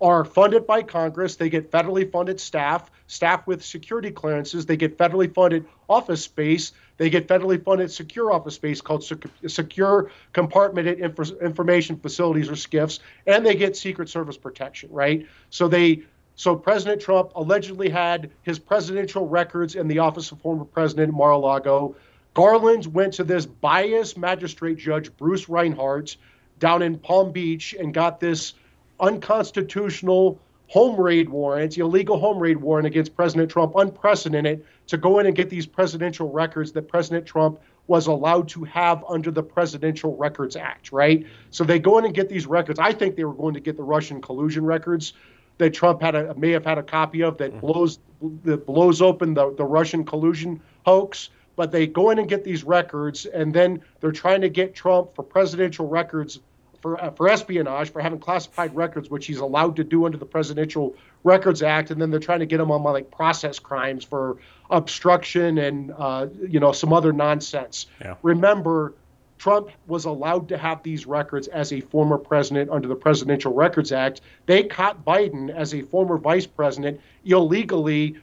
[0.00, 1.36] are funded by Congress.
[1.36, 4.64] They get federally funded staff, staff with security clearances.
[4.64, 6.72] They get federally funded office space.
[6.96, 9.04] They get federally funded secure office space called
[9.46, 15.26] secure compartmented information facilities or SCIFs and they get Secret Service protection, right?
[15.50, 16.02] So they
[16.40, 21.94] so President Trump allegedly had his presidential records in the office of former President Mar-a-Lago.
[22.32, 26.16] Garland went to this biased magistrate judge, Bruce Reinhart,
[26.58, 28.54] down in Palm Beach and got this
[29.00, 35.26] unconstitutional home raid warrant, illegal home raid warrant against President Trump, unprecedented, to go in
[35.26, 40.16] and get these presidential records that President Trump was allowed to have under the Presidential
[40.16, 41.26] Records Act, right?
[41.50, 42.78] So they go in and get these records.
[42.78, 45.12] I think they were going to get the Russian collusion records
[45.60, 47.60] that Trump had a, may have had a copy of that mm-hmm.
[47.60, 47.98] blows
[48.44, 51.30] that blows open the, the Russian collusion hoax.
[51.56, 55.14] But they go in and get these records, and then they're trying to get Trump
[55.14, 56.40] for presidential records
[56.80, 60.26] for uh, for espionage for having classified records, which he's allowed to do under the
[60.26, 64.38] Presidential Records Act, and then they're trying to get him on like process crimes for
[64.70, 67.86] obstruction and uh, you know some other nonsense.
[68.00, 68.14] Yeah.
[68.22, 68.94] Remember,
[69.40, 73.90] Trump was allowed to have these records as a former president under the Presidential Records
[73.90, 74.20] Act.
[74.44, 78.16] They caught Biden as a former vice president illegally,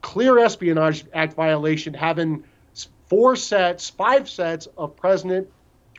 [0.00, 2.44] clear Espionage Act violation, having
[3.06, 5.46] four sets, five sets of President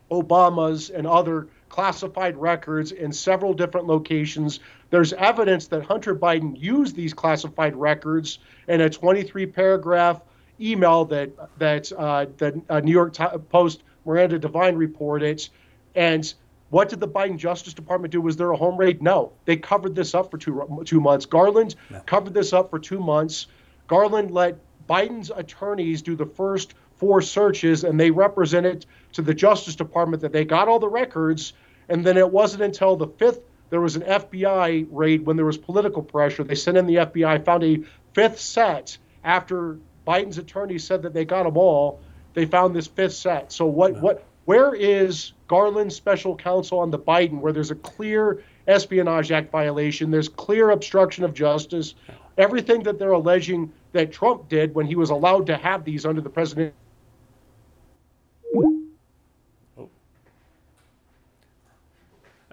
[0.10, 4.60] Obama's and other classified records in several different locations.
[4.90, 10.22] There's evidence that Hunter Biden used these classified records in a 23 paragraph
[10.60, 11.30] email that
[11.60, 13.14] that uh, the uh, New York
[13.50, 15.48] Post Miranda Devine reported,
[15.96, 16.34] and
[16.70, 18.20] What did the Biden Justice Department do?
[18.20, 19.02] Was there a home raid?
[19.02, 19.34] No.
[19.46, 21.28] They covered this up for two, two months.
[21.28, 22.00] Garland no.
[22.08, 23.46] covered this up for two months.
[23.88, 24.58] Garland let
[24.90, 30.32] Biden's attorneys do the first four searches, and they represented to the Justice Department that
[30.32, 31.54] they got all the records.
[31.90, 33.42] And then it wasn't until the fifth
[33.74, 36.44] there was an FBI raid when there was political pressure.
[36.44, 37.80] They sent in the FBI, found a
[38.14, 42.00] fifth set after Biden's attorneys said that they got them all.
[42.34, 43.52] They found this fifth set.
[43.52, 48.44] So what what where is Garland's special counsel on the Biden where there's a clear
[48.68, 51.96] Espionage Act violation, there's clear obstruction of justice,
[52.38, 56.22] everything that they're alleging that Trump did when he was allowed to have these under
[56.22, 56.74] the president.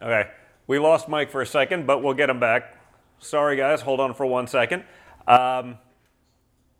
[0.02, 0.30] Okay.
[0.66, 2.76] We lost Mike for a second, but we'll get him back.
[3.18, 3.82] Sorry, guys.
[3.82, 4.84] Hold on for one second.
[5.26, 5.78] Um,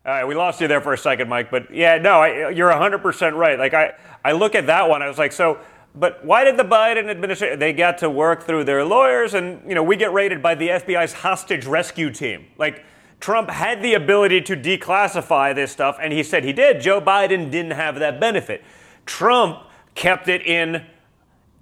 [0.03, 1.51] all right, we lost you there for a second, Mike.
[1.51, 3.59] But yeah, no, I, you're 100% right.
[3.59, 3.93] Like I,
[4.25, 5.59] I look at that one, I was like, so,
[5.93, 7.59] but why did the Biden administration?
[7.59, 10.69] They got to work through their lawyers, and you know, we get raided by the
[10.69, 12.47] FBI's hostage rescue team.
[12.57, 12.83] Like
[13.19, 16.81] Trump had the ability to declassify this stuff, and he said he did.
[16.81, 18.63] Joe Biden didn't have that benefit.
[19.05, 19.59] Trump
[19.93, 20.85] kept it in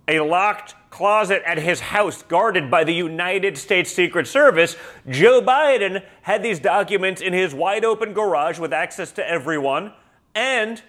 [0.07, 4.76] a locked closet at his house guarded by the United States Secret Service,
[5.07, 9.93] Joe Biden had these documents in his wide open garage with access to everyone
[10.35, 10.81] and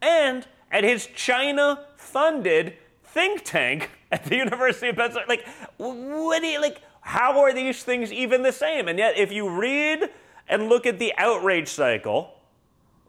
[0.00, 5.26] and at his China funded think tank at the University of Pennsylvania.
[5.28, 5.48] Like
[5.78, 8.86] what do you like how are these things even the same?
[8.86, 10.10] And yet if you read
[10.48, 12.34] and look at the outrage cycle,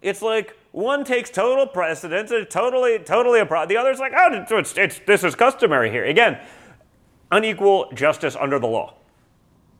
[0.01, 3.67] it's like one takes total precedence and totally, totally a problem.
[3.67, 6.05] The other's like, oh, it's, it's, this is customary here.
[6.05, 6.39] Again,
[7.31, 8.93] unequal justice under the law.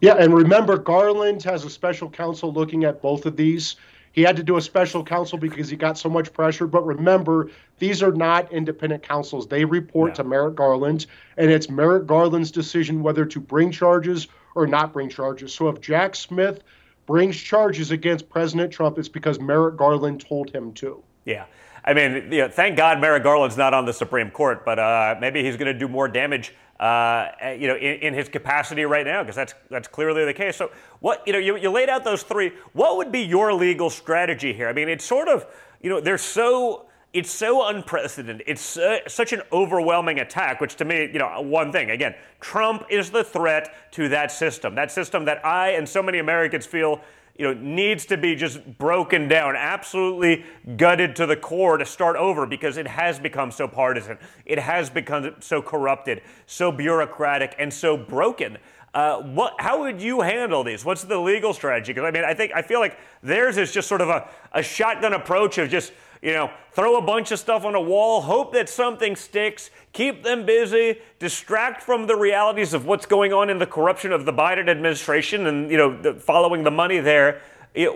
[0.02, 3.76] Yeah, and remember, Garland has a special counsel looking at both of these.
[4.12, 6.66] He had to do a special counsel because he got so much pressure.
[6.66, 9.48] But remember, these are not independent counsels.
[9.48, 11.06] They report to Merrick Garland,
[11.38, 15.54] and it's Merrick Garland's decision whether to bring charges or not bring charges.
[15.54, 16.64] So if Jack Smith
[17.08, 21.02] brings charges against President Trump, it's because Merrick Garland told him to.
[21.26, 21.46] Yeah.
[21.84, 25.16] I mean, you know, thank God Merrick Garland's not on the Supreme Court, but uh,
[25.20, 29.06] maybe he's going to do more damage, uh, you know, in, in, his capacity right
[29.06, 30.58] now, because that's that's clearly the case.
[30.58, 30.70] So,
[31.00, 32.52] what you know, you, you laid out those three.
[32.74, 34.68] What would be your legal strategy here?
[34.68, 35.48] I mean, it's sort of,
[35.82, 38.44] you know, they're so it's so unprecedented.
[38.48, 42.86] It's uh, such an overwhelming attack, which to me, you know, one thing, again, Trump
[42.90, 44.76] is the threat to that system.
[44.76, 47.02] That system that I and so many Americans feel,
[47.38, 52.18] you know, needs to be just broken down, absolutely gutted to the core to start
[52.18, 54.18] over because it has become so partisan.
[54.46, 58.58] It has become so corrupted, so bureaucratic, and so broken.
[58.94, 60.84] Uh, what, how would you handle these?
[60.84, 61.94] What's the legal strategy?
[61.94, 64.64] Because I mean, I think I feel like theirs is just sort of a, a
[64.64, 68.54] shotgun approach of just you know, throw a bunch of stuff on a wall, hope
[68.54, 73.60] that something sticks, keep them busy, distract from the realities of what's going on in
[73.60, 77.42] the corruption of the Biden administration and, you know, the, following the money there.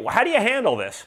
[0.10, 1.06] How do you handle this?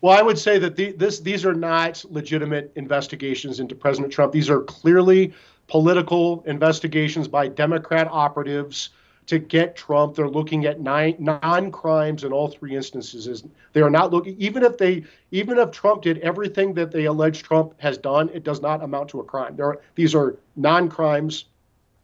[0.00, 4.32] Well, I would say that the, this, these are not legitimate investigations into President Trump.
[4.32, 5.34] These are clearly
[5.68, 8.90] political investigations by Democrat operatives
[9.26, 10.14] to get Trump.
[10.14, 13.44] They're looking at non-crimes in all three instances.
[13.72, 17.42] They are not looking even if they even if Trump did everything that they allege
[17.42, 19.56] Trump has done, it does not amount to a crime.
[19.56, 21.46] There are, these are non-crimes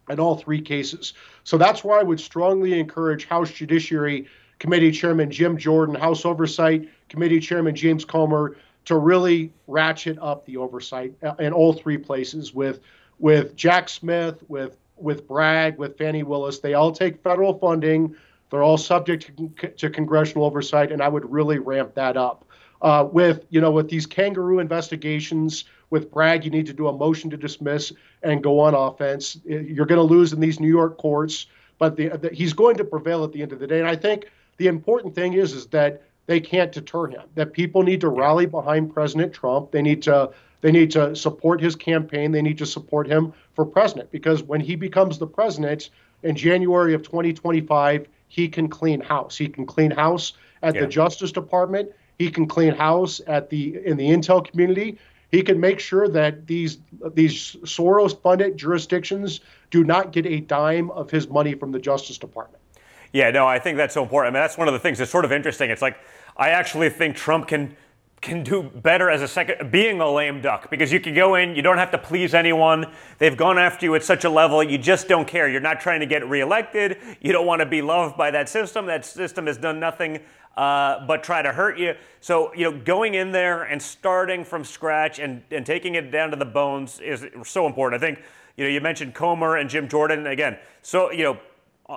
[0.09, 1.13] in all three cases.
[1.43, 4.27] So that's why I would strongly encourage House Judiciary
[4.59, 10.57] Committee Chairman Jim Jordan, House Oversight Committee Chairman James Comer to really ratchet up the
[10.57, 12.81] oversight uh, in all three places with
[13.19, 16.59] with Jack Smith, with with Bragg, with Fani Willis.
[16.59, 18.15] They all take federal funding.
[18.49, 22.45] They're all subject to, to congressional oversight, and I would really ramp that up.
[22.81, 26.93] Uh, with you know, with these kangaroo investigations, with Bragg, you need to do a
[26.93, 27.93] motion to dismiss
[28.23, 29.39] and go on offense.
[29.45, 31.45] You're going to lose in these New York courts,
[31.77, 33.79] but the, the, he's going to prevail at the end of the day.
[33.79, 34.25] And I think
[34.57, 37.23] the important thing is is that they can't deter him.
[37.35, 39.71] That people need to rally behind President Trump.
[39.71, 40.31] They need to
[40.63, 42.31] they need to support his campaign.
[42.31, 45.89] They need to support him for president because when he becomes the president
[46.23, 49.37] in January of 2025, he can clean house.
[49.37, 50.31] He can clean house
[50.63, 50.81] at yeah.
[50.81, 51.91] the Justice Department.
[52.17, 54.97] He can clean house at the in the intel community.
[55.31, 56.77] He can make sure that these
[57.13, 62.63] these Soros-funded jurisdictions do not get a dime of his money from the Justice Department.
[63.11, 64.33] Yeah, no, I think that's so important.
[64.33, 65.71] I mean, that's one of the things that's sort of interesting.
[65.71, 65.97] It's like
[66.37, 67.75] I actually think Trump can
[68.23, 71.55] can do better as a second being a lame duck because you can go in
[71.55, 72.85] you don't have to please anyone.
[73.19, 75.49] They've gone after you at such a level you just don't care.
[75.49, 76.97] You're not trying to get reelected.
[77.21, 78.85] You don't want to be loved by that system.
[78.85, 80.21] That system has done nothing
[80.55, 81.95] uh, but try to hurt you.
[82.21, 86.31] So you know going in there and starting from scratch and, and taking it down
[86.31, 88.01] to the bones is so important.
[88.01, 88.23] I think
[88.55, 90.27] you know, you mentioned Comer and Jim Jordan.
[90.27, 90.57] Again.
[90.81, 91.39] So, you know,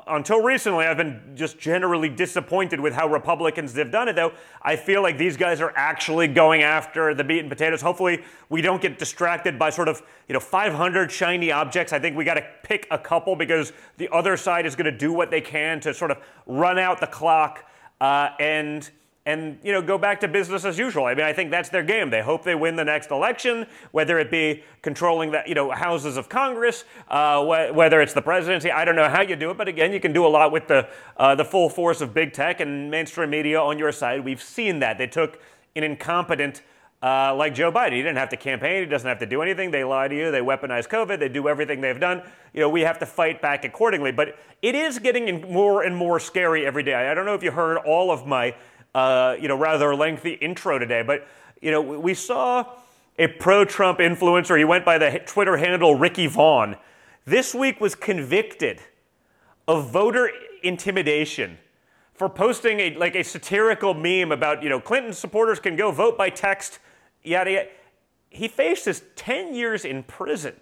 [0.06, 4.32] until recently, I've been just generally disappointed with how Republicans have done it, though.
[4.62, 7.82] I feel like these guys are actually going after the meat and potatoes.
[7.82, 11.93] Hopefully, we don't get distracted by sort of, you know, 500 shiny objects.
[11.93, 14.98] I think we got to pick a couple because the other side is going to
[14.98, 17.64] do what they can to sort of run out the clock
[18.01, 18.90] uh, and
[19.27, 21.05] and you know go back to business as usual.
[21.05, 22.11] I mean, I think that's their game.
[22.11, 26.16] They hope they win the next election, whether it be controlling the you know houses
[26.16, 28.70] of Congress, uh, wh- whether it's the presidency.
[28.70, 30.69] I don't know how you do it, but again, you can do a lot with
[30.69, 34.24] the uh, the full force of big tech and mainstream media on your side.
[34.24, 35.40] We've seen that they took
[35.74, 36.62] an incompetent.
[37.03, 38.82] Uh, like Joe Biden, he didn't have to campaign.
[38.82, 39.70] He doesn't have to do anything.
[39.70, 40.31] They lie to you.
[40.31, 41.20] They weaponize COVID.
[41.20, 42.23] They do everything they've done.
[42.55, 44.12] You know, we have to fight back accordingly.
[44.12, 46.94] But it is getting more and more scary every day.
[46.94, 48.55] I don't know if you heard all of my
[48.97, 51.02] uh, you know, rather lengthy intro today.
[51.02, 51.28] But,
[51.60, 52.64] you know, we saw
[53.18, 54.56] a pro-Trump influencer.
[54.56, 56.77] He went by the Twitter handle Ricky Vaughn.
[57.27, 58.81] This week was convicted
[59.68, 60.31] of voter
[60.62, 61.59] intimidation
[62.14, 66.16] for posting a like a satirical meme about you know Clinton supporters can go vote
[66.16, 66.78] by text,
[67.23, 67.68] yada yada.
[68.31, 70.55] He faces 10 years in prison.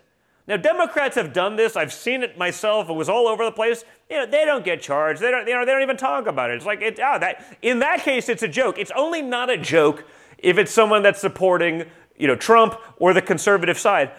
[0.46, 1.74] Now, Democrats have done this.
[1.74, 2.90] I've seen it myself.
[2.90, 3.84] It was all over the place.
[4.10, 5.20] You know, they don't get charged.
[5.20, 6.56] They don't, you know, they don't even talk about it.
[6.56, 8.78] It's like, it, oh, that, in that case, it's a joke.
[8.78, 10.04] It's only not a joke
[10.36, 11.84] if it's someone that's supporting,
[12.18, 14.12] you know, Trump or the conservative side.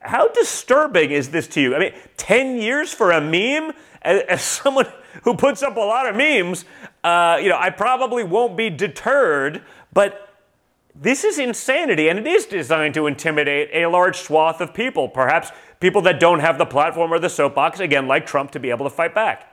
[0.00, 1.76] How disturbing is this to you?
[1.76, 3.74] I mean, 10 years for a meme?
[4.02, 4.86] As, as someone
[5.22, 6.64] who puts up a lot of memes,
[7.04, 9.62] uh, you know, I probably won't be deterred,
[9.92, 10.25] but
[11.00, 15.50] this is insanity, and it is designed to intimidate a large swath of people, perhaps
[15.80, 18.86] people that don't have the platform or the soapbox, again, like Trump, to be able
[18.86, 19.52] to fight back.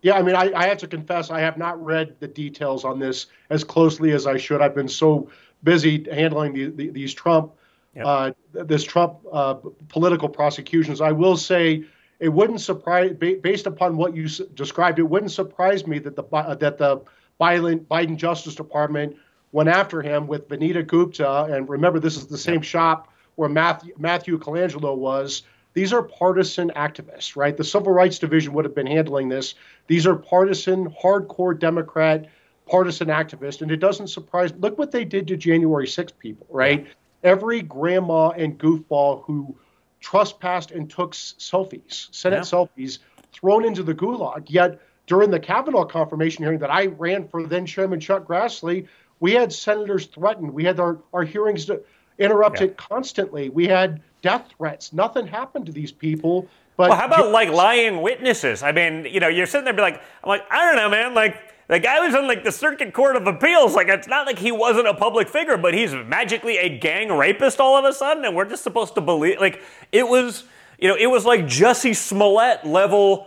[0.00, 2.98] Yeah, I mean, I, I have to confess, I have not read the details on
[2.98, 4.62] this as closely as I should.
[4.62, 5.28] I've been so
[5.64, 7.52] busy handling the, the, these Trump,
[7.94, 8.06] yep.
[8.06, 9.54] uh, this Trump uh,
[9.88, 11.00] political prosecutions.
[11.00, 11.84] I will say
[12.20, 16.54] it wouldn't surprise, based upon what you described, it wouldn't surprise me that the uh,
[16.54, 17.02] that the
[17.40, 19.16] Biden, Biden Justice Department
[19.52, 21.44] went after him with Vanita Gupta.
[21.44, 25.42] And remember, this is the same shop where Matthew, Matthew Colangelo was.
[25.74, 27.56] These are partisan activists, right?
[27.56, 29.54] The Civil Rights Division would have been handling this.
[29.86, 32.26] These are partisan, hardcore Democrat,
[32.66, 33.62] partisan activists.
[33.62, 34.52] And it doesn't surprise.
[34.58, 36.86] Look what they did to January 6 people, right?
[37.22, 39.56] Every grandma and goofball who
[40.00, 42.42] trespassed and took selfies, Senate yeah.
[42.42, 42.98] selfies,
[43.32, 44.44] thrown into the gulag.
[44.48, 48.86] Yet during the Kavanaugh confirmation hearing that I ran for then Chairman Chuck Grassley,
[49.20, 50.52] we had senators threatened.
[50.52, 51.70] We had our, our hearings
[52.18, 52.74] interrupted yeah.
[52.76, 53.48] constantly.
[53.48, 54.92] We had death threats.
[54.92, 56.48] Nothing happened to these people.
[56.76, 58.62] But well, how about like lying witnesses?
[58.62, 61.14] I mean, you know, you're sitting there be like, I'm like, I don't know, man.
[61.14, 61.36] Like,
[61.66, 63.74] the guy was on like the Circuit Court of Appeals.
[63.74, 67.60] Like, it's not like he wasn't a public figure, but he's magically a gang rapist
[67.60, 69.40] all of a sudden, and we're just supposed to believe.
[69.40, 69.60] Like,
[69.92, 70.44] it was,
[70.78, 73.26] you know, it was like Jussie Smollett level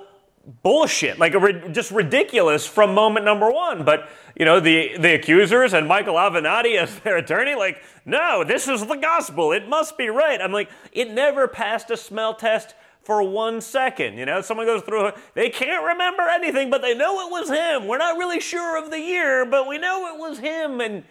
[0.63, 1.33] bullshit, like
[1.71, 3.83] just ridiculous from moment number one.
[3.83, 8.67] But you know, the the accusers and Michael Avenatti as their attorney, like, no, this
[8.67, 9.51] is the gospel.
[9.51, 10.41] It must be right.
[10.41, 14.17] I'm like, it never passed a smell test for one second.
[14.17, 17.87] You know, someone goes through, they can't remember anything, but they know it was him.
[17.87, 20.81] We're not really sure of the year, but we know it was him.
[20.81, 21.03] And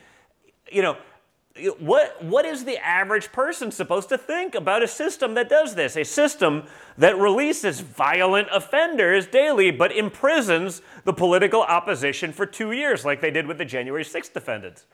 [0.71, 0.97] you know,
[1.79, 5.97] what, what is the average person supposed to think about a system that does this?
[5.97, 6.65] A system
[6.97, 13.31] that releases violent offenders daily but imprisons the political opposition for two years, like they
[13.31, 14.87] did with the January 6th defendants.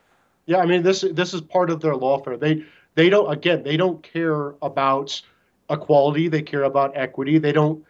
[0.47, 2.39] Yeah, I mean this this is part of their lawfare.
[2.39, 2.65] They
[2.95, 5.20] they don't again they don't care about
[5.69, 6.28] equality.
[6.28, 7.39] They care about equity.
[7.39, 7.85] They don't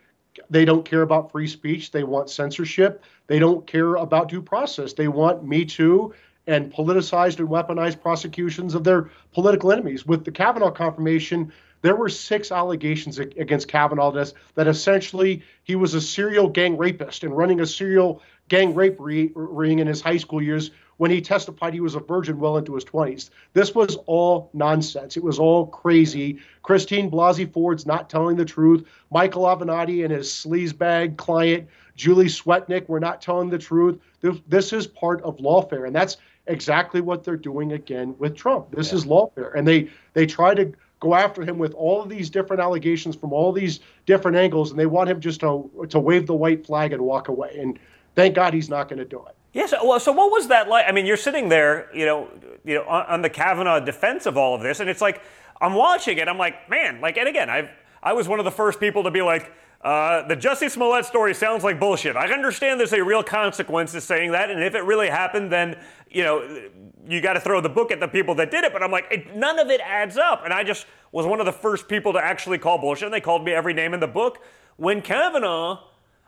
[0.50, 1.90] they don't care about free speech.
[1.90, 3.04] They want censorship.
[3.26, 4.92] They don't care about due process.
[4.94, 6.14] They want Me Too
[6.46, 10.06] and politicized and weaponized prosecutions of their political enemies.
[10.06, 11.52] With the Kavanaugh confirmation,
[11.82, 14.10] there were six allegations against Kavanaugh
[14.54, 19.30] that, essentially he was a serial gang rapist and running a serial gang rape re-
[19.34, 22.74] ring in his high school years when he testified he was a virgin well into
[22.74, 23.30] his 20s.
[23.52, 25.16] This was all nonsense.
[25.16, 26.38] It was all crazy.
[26.62, 28.86] Christine Blasey Ford's not telling the truth.
[29.10, 34.00] Michael Avenatti and his sleazebag client, Julie Swetnick, were not telling the truth.
[34.22, 35.86] This, this is part of lawfare.
[35.86, 36.16] And that's
[36.46, 38.70] exactly what they're doing again with Trump.
[38.70, 38.98] This yeah.
[38.98, 42.62] is lawfare, and they they try to go after him with all of these different
[42.62, 46.34] allegations from all these different angles, and they want him just to to wave the
[46.34, 47.56] white flag and walk away.
[47.60, 47.78] And
[48.14, 49.34] thank God he's not going to do it.
[49.52, 49.72] Yes.
[49.72, 50.86] Yeah, so, well, so what was that like?
[50.88, 52.28] I mean, you're sitting there, you know,
[52.64, 55.22] you know, on, on the Kavanaugh defense of all of this, and it's like
[55.60, 56.28] I'm watching it.
[56.28, 57.70] I'm like, man, like, and again, I've
[58.02, 59.52] I was one of the first people to be like,
[59.82, 62.16] Uh, the Jussie Smollett story sounds like bullshit.
[62.16, 65.76] I understand there's a real consequence to saying that, and if it really happened, then
[66.16, 66.70] you know
[67.06, 68.72] you got to throw the book at the people that did it.
[68.72, 70.42] But I'm like, it, none of it adds up.
[70.44, 73.04] And I just was one of the first people to actually call bullshit.
[73.04, 74.42] And they called me every name in the book
[74.76, 75.84] when Kavanaugh,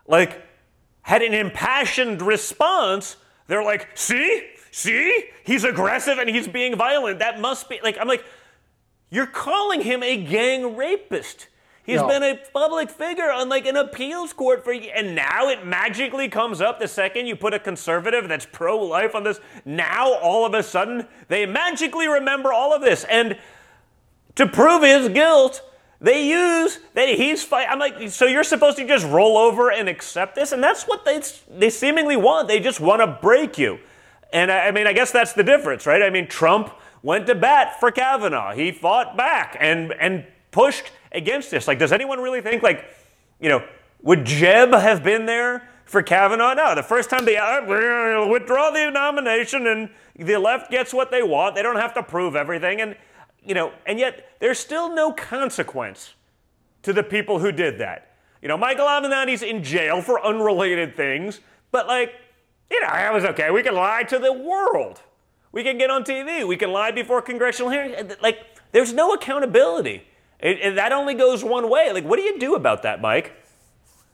[0.07, 0.41] like,
[1.01, 3.17] had an impassioned response.
[3.47, 7.19] They're like, see, see, he's aggressive and he's being violent.
[7.19, 8.23] That must be like, I'm like,
[9.09, 11.47] you're calling him a gang rapist.
[11.89, 12.07] He's No.
[12.07, 16.61] been a public figure on like an appeals court for and now it magically comes
[16.61, 19.39] up the second you put a conservative that's pro-life on this.
[19.65, 23.37] Now all of a sudden they magically remember all of this and
[24.35, 25.61] to prove his guilt,
[25.99, 27.67] they use that he's fight.
[27.69, 31.03] I'm like, so you're supposed to just roll over and accept this, and that's what
[31.03, 32.47] they they seemingly want.
[32.47, 33.79] They just want to break you,
[34.31, 36.01] and I, I mean, I guess that's the difference, right?
[36.01, 36.71] I mean, Trump
[37.03, 38.53] went to bat for Kavanaugh.
[38.53, 41.67] He fought back and and pushed against this.
[41.67, 42.85] Like, does anyone really think like,
[43.39, 43.63] you know,
[44.01, 45.67] would Jeb have been there?
[45.85, 46.75] For Kavanaugh, no.
[46.75, 51.55] The first time they uh, withdraw the nomination and the left gets what they want,
[51.55, 52.79] they don't have to prove everything.
[52.79, 52.95] And
[53.43, 56.13] you know, and yet there's still no consequence
[56.83, 58.13] to the people who did that.
[58.41, 61.41] You know, Michael Avenatti's in jail for unrelated things,
[61.71, 62.13] but like,
[62.69, 63.49] you know, that was okay.
[63.51, 65.01] We can lie to the world.
[65.51, 66.47] We can get on TV.
[66.47, 68.13] We can lie before congressional hearings.
[68.21, 68.37] Like,
[68.71, 70.03] there's no accountability.
[70.39, 71.91] It, it- that only goes one way.
[71.91, 73.33] Like, what do you do about that, Mike?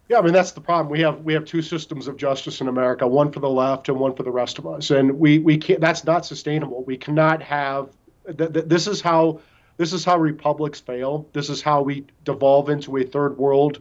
[0.07, 0.89] Yeah, I mean that's the problem.
[0.89, 3.99] We have we have two systems of justice in America, one for the left and
[3.99, 5.81] one for the rest of us, and we we can't.
[5.81, 6.83] That's not sustainable.
[6.83, 7.89] We cannot have.
[8.25, 9.39] Th- th- this is how
[9.77, 11.27] this is how republics fail.
[11.33, 13.79] This is how we devolve into a third world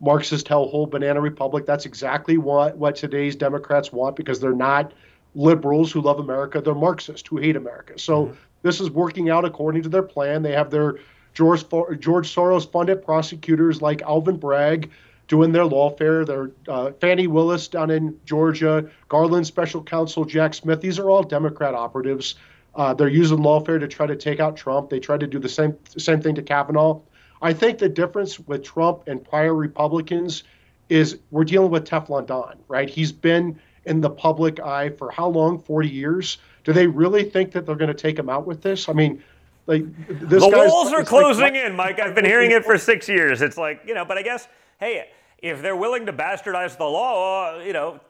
[0.00, 1.66] Marxist hellhole banana republic.
[1.66, 4.92] That's exactly what what today's Democrats want because they're not
[5.34, 6.60] liberals who love America.
[6.60, 7.98] They're Marxists who hate America.
[7.98, 8.34] So mm-hmm.
[8.62, 10.42] this is working out according to their plan.
[10.42, 10.96] They have their
[11.36, 11.68] George
[12.00, 14.90] George Soros funded prosecutors like Alvin Bragg
[15.28, 16.24] doing their lawfare.
[16.26, 20.80] Their uh, Fani Willis down in Georgia, Garland Special Counsel Jack Smith.
[20.80, 22.36] These are all Democrat operatives.
[22.74, 24.88] Uh, they're using lawfare to try to take out Trump.
[24.88, 27.02] They tried to do the same same thing to Kavanaugh.
[27.42, 30.42] I think the difference with Trump and prior Republicans
[30.88, 32.88] is we're dealing with Teflon Don, right?
[32.88, 35.58] He's been in the public eye for how long?
[35.58, 36.38] 40 years.
[36.64, 38.88] Do they really think that they're going to take him out with this?
[38.88, 39.22] I mean,
[39.66, 41.98] like this the walls are it's like- closing in, Mike.
[41.98, 43.42] I've been hearing it for six years.
[43.42, 44.48] It's like, you know, but I guess,
[44.78, 48.00] hey, if they're willing to bastardize the law, you know,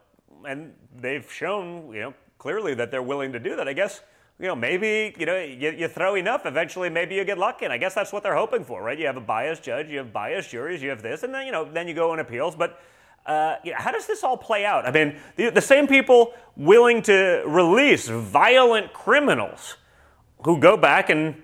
[0.46, 4.02] and they've shown, you know, clearly that they're willing to do that, I guess,
[4.38, 7.64] you know, maybe, you know, you, you throw enough, eventually maybe you get lucky.
[7.64, 8.98] And I guess that's what they're hoping for, right?
[8.98, 11.52] You have a biased judge, you have biased juries, you have this, and then, you
[11.52, 12.54] know, then you go in appeals.
[12.54, 12.78] But
[13.24, 14.86] uh, you know, how does this all play out?
[14.86, 19.78] I mean, the, the same people willing to release violent criminals
[20.44, 21.34] who go back and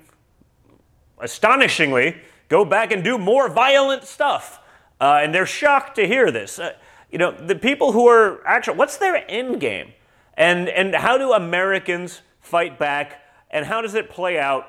[1.22, 2.16] astonishingly,
[2.48, 4.60] go back and do more violent stuff.
[5.00, 6.58] Uh, and they're shocked to hear this.
[6.58, 6.74] Uh,
[7.10, 9.92] you know, the people who are actually, what's their end game?
[10.34, 13.20] And, and how do Americans fight back?
[13.50, 14.66] And how does it play out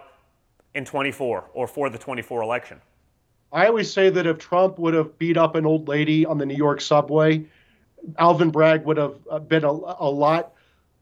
[0.74, 2.82] in 24 or for the 24 election?
[3.52, 6.46] I always say that if Trump would have beat up an old lady on the
[6.46, 7.46] New York subway,
[8.18, 10.54] Alvin Bragg would have uh, been a, a lot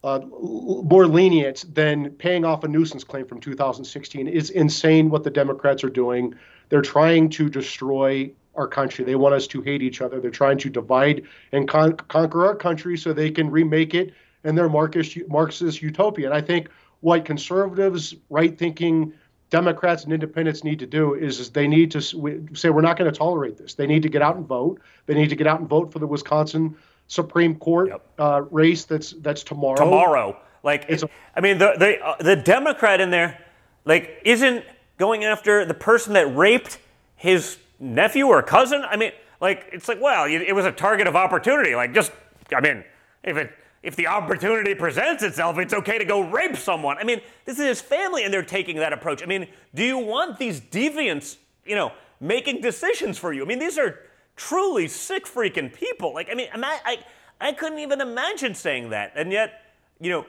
[0.03, 4.28] uh, more lenient than paying off a nuisance claim from 2016.
[4.28, 6.34] It's insane what the Democrats are doing.
[6.69, 9.06] They're trying to destroy our country.
[9.06, 10.19] They want us to hate each other.
[10.19, 14.14] They're trying to divide and con- conquer our country so they can remake it
[14.44, 16.26] in their Marxist, Marxist utopia.
[16.26, 16.69] And I think
[17.02, 19.14] what conservatives, right thinking
[19.52, 23.11] Democrats and independents need to do is, is they need to say we're not going
[23.11, 23.76] to tolerate this.
[23.76, 24.80] They need to get out and vote.
[25.06, 26.76] They need to get out and vote for the Wisconsin
[27.15, 28.01] Supreme Court Yep.
[28.19, 29.75] uh, race that's that's tomorrow.
[29.75, 30.38] tomorrow.
[30.63, 33.38] Like, It's a- I mean, the the uh, the Democrat in there,
[33.83, 34.63] like, isn't
[34.97, 36.77] going after the person that raped
[37.17, 38.83] his nephew or cousin.
[38.88, 39.11] I mean,
[39.41, 41.75] like, it's like, well, it it was a target of opportunity.
[41.75, 42.13] Like, just,
[42.55, 42.85] I mean,
[43.23, 43.51] if it
[43.83, 46.97] if the opportunity presents itself, it's okay to go rape someone.
[46.97, 49.21] I mean, this is his family, and they're taking that approach.
[49.21, 51.35] I mean, do you want these deviants,
[51.65, 53.43] you know, making decisions for you?
[53.43, 53.99] I mean, these are
[54.36, 56.14] truly sick freaking people.
[56.14, 56.99] Like, I mean, ima- I,
[57.40, 59.14] I couldn't even imagine saying that.
[59.16, 59.62] And yet,
[59.99, 60.26] you know,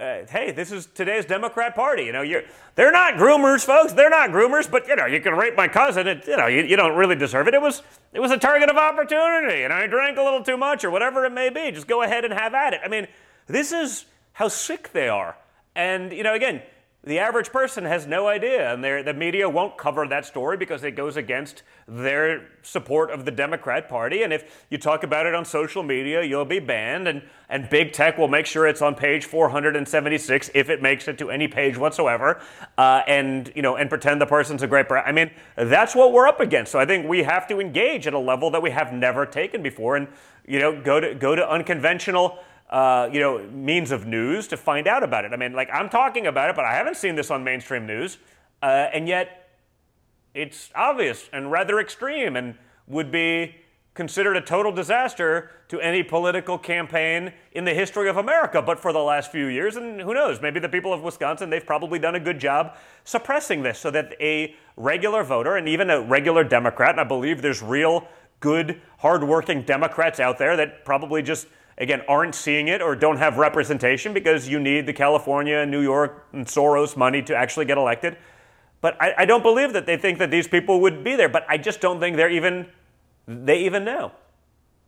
[0.00, 2.04] uh, hey, this is today's Democrat Party.
[2.04, 2.42] You know, you're,
[2.76, 3.92] they're not groomers, folks.
[3.92, 6.22] They're not groomers, but you know, you can rape my cousin.
[6.24, 7.54] You know, you, you don't really deserve it.
[7.54, 10.84] It was, it was a target of opportunity, and I drank a little too much,
[10.84, 11.72] or whatever it may be.
[11.72, 12.80] Just go ahead and have at it.
[12.84, 13.08] I mean,
[13.48, 14.04] this is
[14.34, 15.36] how sick they are.
[15.74, 16.62] And you know, again,
[17.04, 20.92] the average person has no idea, and the media won't cover that story because it
[20.92, 24.24] goes against their support of the Democrat Party.
[24.24, 27.92] And if you talk about it on social media, you'll be banned, and, and big
[27.92, 31.78] tech will make sure it's on page 476 if it makes it to any page
[31.78, 32.42] whatsoever,
[32.76, 34.90] uh, and you know, and pretend the person's a great.
[34.90, 36.72] I mean, that's what we're up against.
[36.72, 39.62] So I think we have to engage at a level that we have never taken
[39.62, 40.08] before, and
[40.48, 44.86] you know, go to go to unconventional uh, you know, means of news to find
[44.86, 45.32] out about it.
[45.32, 48.18] I mean, like I'm talking about it, but I haven't seen this on mainstream news,
[48.62, 49.50] uh, and yet
[50.34, 52.54] it's obvious and rather extreme, and
[52.86, 53.54] would be
[53.94, 58.62] considered a total disaster to any political campaign in the history of America.
[58.62, 61.66] But for the last few years, and who knows, maybe the people of Wisconsin, they've
[61.66, 66.00] probably done a good job suppressing this so that a regular voter and even a
[66.00, 68.06] regular Democrat, and I believe there's real
[68.38, 73.38] good, hardworking Democrats out there that probably just again, aren't seeing it or don't have
[73.38, 78.16] representation because you need the California, New York, and Soros money to actually get elected.
[78.80, 81.28] But I, I don't believe that they think that these people would be there.
[81.28, 82.66] But I just don't think they're even
[83.26, 84.12] they even know.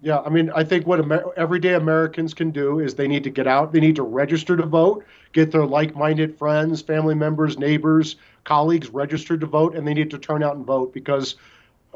[0.03, 3.31] Yeah, I mean, I think what Amer- everyday Americans can do is they need to
[3.31, 7.59] get out, they need to register to vote, get their like minded friends, family members,
[7.59, 11.37] neighbors, colleagues registered to vote, and they need to turn out and vote because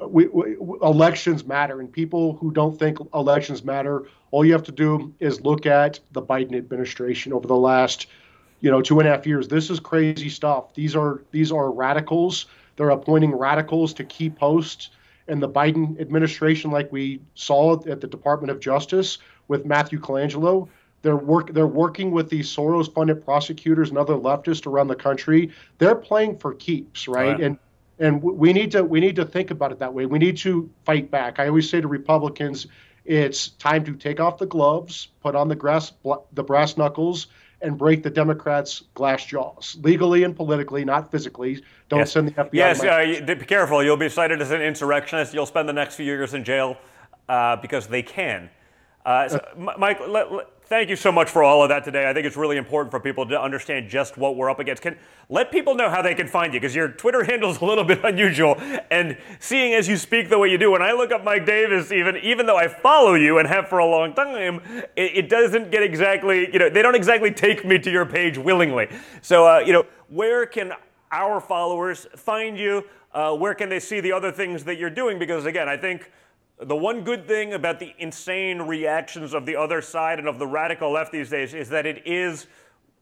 [0.02, 4.72] we, we, elections matter, and people who don't think elections matter, all you have to
[4.72, 8.06] do is look at the Biden administration over the last,
[8.60, 9.48] you know, two and a half years.
[9.48, 10.74] This is crazy stuff.
[10.74, 12.46] These are these are radicals.
[12.76, 14.90] They're appointing radicals to key posts
[15.28, 19.18] in the Biden administration, like we saw at the Department of Justice
[19.48, 20.68] with Matthew Colangelo.
[21.02, 25.50] They're work they're working with these Soros-funded prosecutors and other leftists around the country.
[25.78, 27.32] They're playing for keeps, right?
[27.32, 27.40] right.
[27.40, 27.58] And
[27.98, 30.06] and we need to we need to think about it that way.
[30.06, 31.38] We need to fight back.
[31.38, 32.66] I always say to Republicans,
[33.04, 35.92] it's time to take off the gloves, put on the grass
[36.32, 37.28] the brass knuckles,
[37.60, 41.62] and break the Democrats' glass jaws, legally and politically, not physically.
[41.88, 42.12] Don't yes.
[42.12, 42.50] send the FBI.
[42.52, 43.82] Yes, uh, be careful.
[43.82, 45.34] You'll be cited as an insurrectionist.
[45.34, 46.76] You'll spend the next few years in jail
[47.28, 48.50] uh, because they can.
[49.04, 52.09] Uh, so, Mike, let, let, thank you so much for all of that today.
[52.09, 54.82] I think it's really important for people to understand just what we're up against.
[54.82, 54.97] Can
[55.28, 57.85] let people know how they can find you because your Twitter handle is a little
[57.85, 58.57] bit unusual.
[58.91, 61.93] And seeing as you speak the way you do, when I look up Mike Davis,
[61.93, 64.61] even even though I follow you and have for a long time,
[64.97, 68.39] it, it doesn't get exactly you know they don't exactly take me to your page
[68.39, 68.89] willingly.
[69.23, 70.73] So uh, you know where can
[71.12, 72.85] our followers find you?
[73.12, 75.19] Uh, where can they see the other things that you're doing?
[75.19, 76.11] Because again, I think
[76.65, 80.47] the one good thing about the insane reactions of the other side and of the
[80.47, 82.47] radical left these days is that it is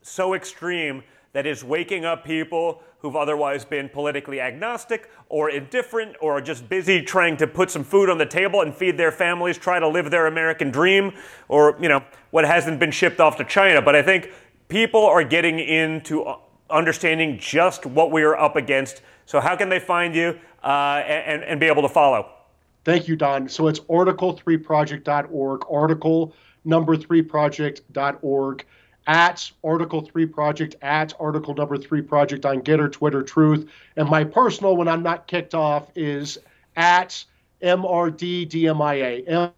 [0.03, 1.03] so extreme
[1.33, 7.03] that is waking up people who've otherwise been politically agnostic or indifferent or just busy
[7.03, 10.11] trying to put some food on the table and feed their families, try to live
[10.11, 11.13] their American dream,
[11.49, 13.81] or you know what hasn't been shipped off to China.
[13.81, 14.31] But I think
[14.69, 16.35] people are getting into
[16.71, 19.03] understanding just what we are up against.
[19.27, 22.42] So how can they find you uh, and, and be able to follow?
[22.85, 23.49] Thank you, Don.
[23.49, 26.35] So it's article3project.org, article
[26.65, 28.65] number 3project.org,
[29.07, 33.69] at article 3 project, at article number 3 project on Gettr, Twitter, Truth.
[33.97, 36.39] And my personal, when I'm not kicked off, is
[36.77, 37.25] at
[37.63, 39.53] MRDDMIA.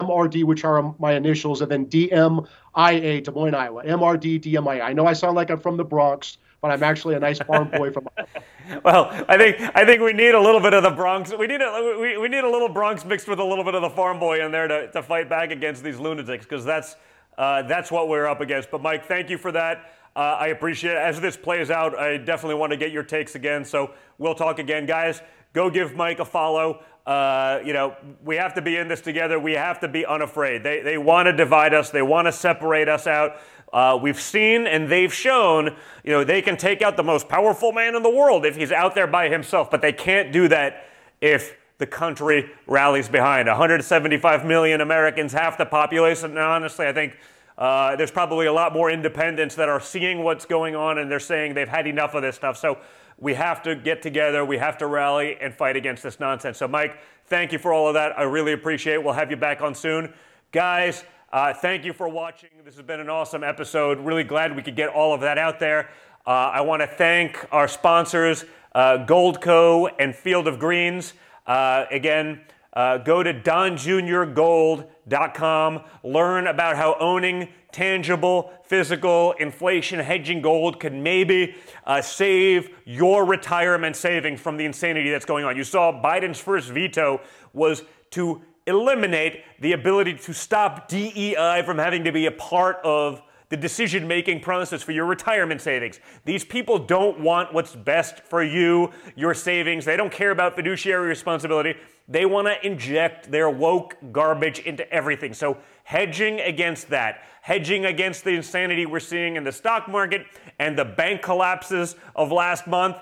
[0.00, 3.84] MRD, which are my initials, and then DMIA, Des Moines, Iowa.
[3.84, 4.82] MRD, DMIA.
[4.82, 7.68] I know I sound like I'm from the Bronx but I'm actually a nice farm
[7.68, 8.08] boy from.
[8.86, 11.30] well, I think I think we need a little bit of the Bronx.
[11.30, 13.82] We need a we, we need a little Bronx mixed with a little bit of
[13.82, 16.96] the farm boy in there to, to fight back against these lunatics because that's
[17.36, 18.70] uh, that's what we're up against.
[18.70, 19.92] But Mike, thank you for that.
[20.16, 20.96] Uh, I appreciate it.
[20.96, 23.66] As this plays out, I definitely want to get your takes again.
[23.66, 25.20] So we'll talk again, guys.
[25.52, 26.82] Go give Mike a follow.
[27.06, 29.38] Uh, you know, we have to be in this together.
[29.38, 30.62] We have to be unafraid.
[30.62, 31.90] They, they want to divide us.
[31.90, 33.36] They want to separate us out.
[33.74, 37.72] Uh, we've seen and they've shown, you know, they can take out the most powerful
[37.72, 40.86] man in the world if he's out there by himself, but they can't do that
[41.20, 43.48] if the country rallies behind.
[43.48, 46.30] 175 million Americans, half the population.
[46.30, 47.18] And honestly, I think
[47.58, 51.18] uh, there's probably a lot more independents that are seeing what's going on and they're
[51.18, 52.56] saying they've had enough of this stuff.
[52.56, 52.78] So
[53.18, 56.58] we have to get together, we have to rally and fight against this nonsense.
[56.58, 58.16] So, Mike, thank you for all of that.
[58.16, 59.02] I really appreciate it.
[59.02, 60.14] We'll have you back on soon.
[60.52, 61.02] Guys,
[61.34, 62.48] uh, thank you for watching.
[62.64, 63.98] This has been an awesome episode.
[63.98, 65.90] Really glad we could get all of that out there.
[66.24, 71.14] Uh, I want to thank our sponsors, uh, Goldco and Field of Greens.
[71.44, 72.40] Uh, again,
[72.72, 75.80] uh, go to donjuniorgold.com.
[76.04, 83.96] Learn about how owning tangible, physical, inflation hedging gold can maybe uh, save your retirement
[83.96, 85.56] savings from the insanity that's going on.
[85.56, 87.20] You saw Biden's first veto
[87.52, 93.22] was to eliminate the ability to stop DEI from having to be a part of
[93.50, 96.00] the decision making process for your retirement savings.
[96.24, 99.84] These people don't want what's best for you, your savings.
[99.84, 101.76] They don't care about fiduciary responsibility.
[102.08, 105.34] They want to inject their woke garbage into everything.
[105.34, 110.26] So, hedging against that, hedging against the insanity we're seeing in the stock market
[110.58, 112.96] and the bank collapses of last month,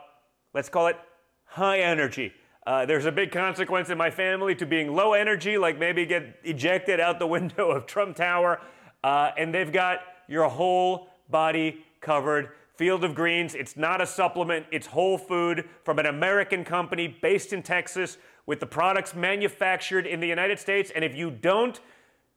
[0.55, 0.97] let's call it
[1.45, 2.33] high energy.
[2.67, 6.37] Uh, there's a big consequence in my family to being low energy, like maybe get
[6.45, 8.61] ejected out the window of Trump Tower.
[9.03, 12.51] Uh, and they've got your whole body covered.
[12.81, 17.53] Field of Greens, it's not a supplement, it's whole food from an American company based
[17.53, 18.17] in Texas
[18.47, 20.91] with the products manufactured in the United States.
[20.97, 21.79] And if you don't,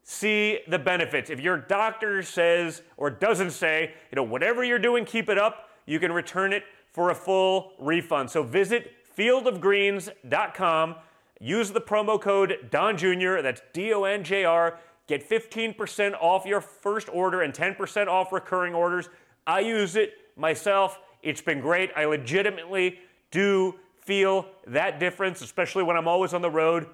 [0.03, 1.30] see the benefits.
[1.30, 5.70] If your doctor says or doesn't say, you know, whatever you're doing, keep it up,
[5.86, 8.30] you can return it for a full refund.
[8.30, 10.95] So visit fieldofgreens.com,
[11.40, 16.45] use the promo code Don Jr., that's D O N J R, get 15% off
[16.45, 19.07] your first order and 10% off recurring orders.
[19.48, 20.99] I use it myself.
[21.22, 21.91] It's been great.
[21.95, 22.99] I legitimately
[23.31, 26.88] do feel that difference, especially when I'm always on the road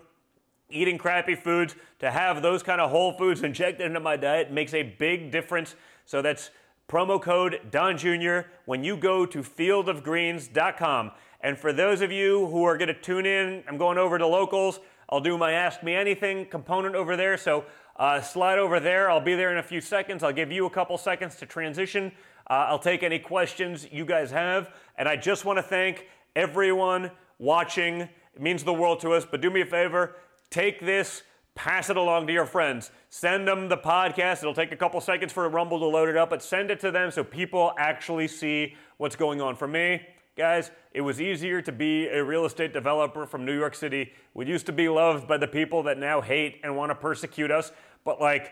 [0.69, 4.73] eating crappy foods, to have those kind of whole foods injected into my diet makes
[4.73, 5.75] a big difference.
[6.05, 6.51] So that's
[6.87, 8.41] promo code Don Jr.
[8.65, 11.11] when you go to fieldofgreens.com.
[11.41, 14.27] And for those of you who are going to tune in, I'm going over to
[14.27, 14.79] locals.
[15.09, 17.37] I'll do my Ask Me Anything component over there.
[17.37, 19.09] So uh, slide over there.
[19.09, 20.23] I'll be there in a few seconds.
[20.23, 22.11] I'll give you a couple seconds to transition.
[22.49, 24.71] Uh, I'll take any questions you guys have.
[24.97, 28.01] And I just want to thank everyone watching.
[28.01, 29.25] It means the world to us.
[29.29, 30.15] But do me a favor
[30.49, 31.21] Take this,
[31.53, 32.89] pass it along to your friends.
[33.09, 34.39] Send them the podcast.
[34.39, 36.79] It'll take a couple seconds for a Rumble to load it up, but send it
[36.79, 39.55] to them so people actually see what's going on.
[39.55, 40.01] For me,
[40.35, 44.11] guys, it was easier to be a real estate developer from New York City.
[44.33, 47.51] We used to be loved by the people that now hate and want to persecute
[47.51, 47.71] us,
[48.03, 48.51] but like,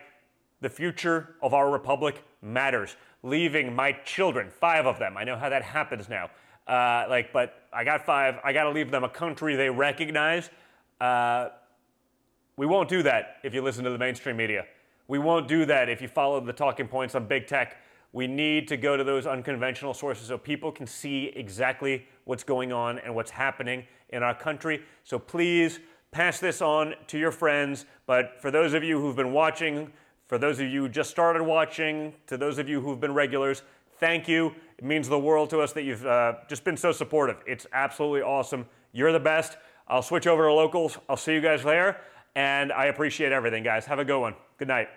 [0.61, 2.95] the future of our republic matters.
[3.23, 6.30] Leaving my children, five of them, I know how that happens now.
[6.68, 8.35] Uh, like, but I got five.
[8.44, 10.49] I got to leave them a country they recognize.
[10.99, 11.49] Uh,
[12.57, 14.65] we won't do that if you listen to the mainstream media.
[15.07, 17.77] We won't do that if you follow the talking points on big tech.
[18.11, 22.73] We need to go to those unconventional sources so people can see exactly what's going
[22.73, 24.81] on and what's happening in our country.
[25.03, 25.80] So please
[26.11, 27.85] pass this on to your friends.
[28.06, 29.91] But for those of you who've been watching,
[30.27, 33.63] for those of you who just started watching, to those of you who've been regulars,
[33.99, 34.53] thank you.
[34.77, 37.37] It means the world to us that you've uh, just been so supportive.
[37.47, 38.65] It's absolutely awesome.
[38.91, 39.57] You're the best.
[39.87, 40.97] I'll switch over to locals.
[41.07, 42.01] I'll see you guys there.
[42.35, 43.85] And I appreciate everything, guys.
[43.85, 44.35] Have a good one.
[44.57, 44.89] Good night.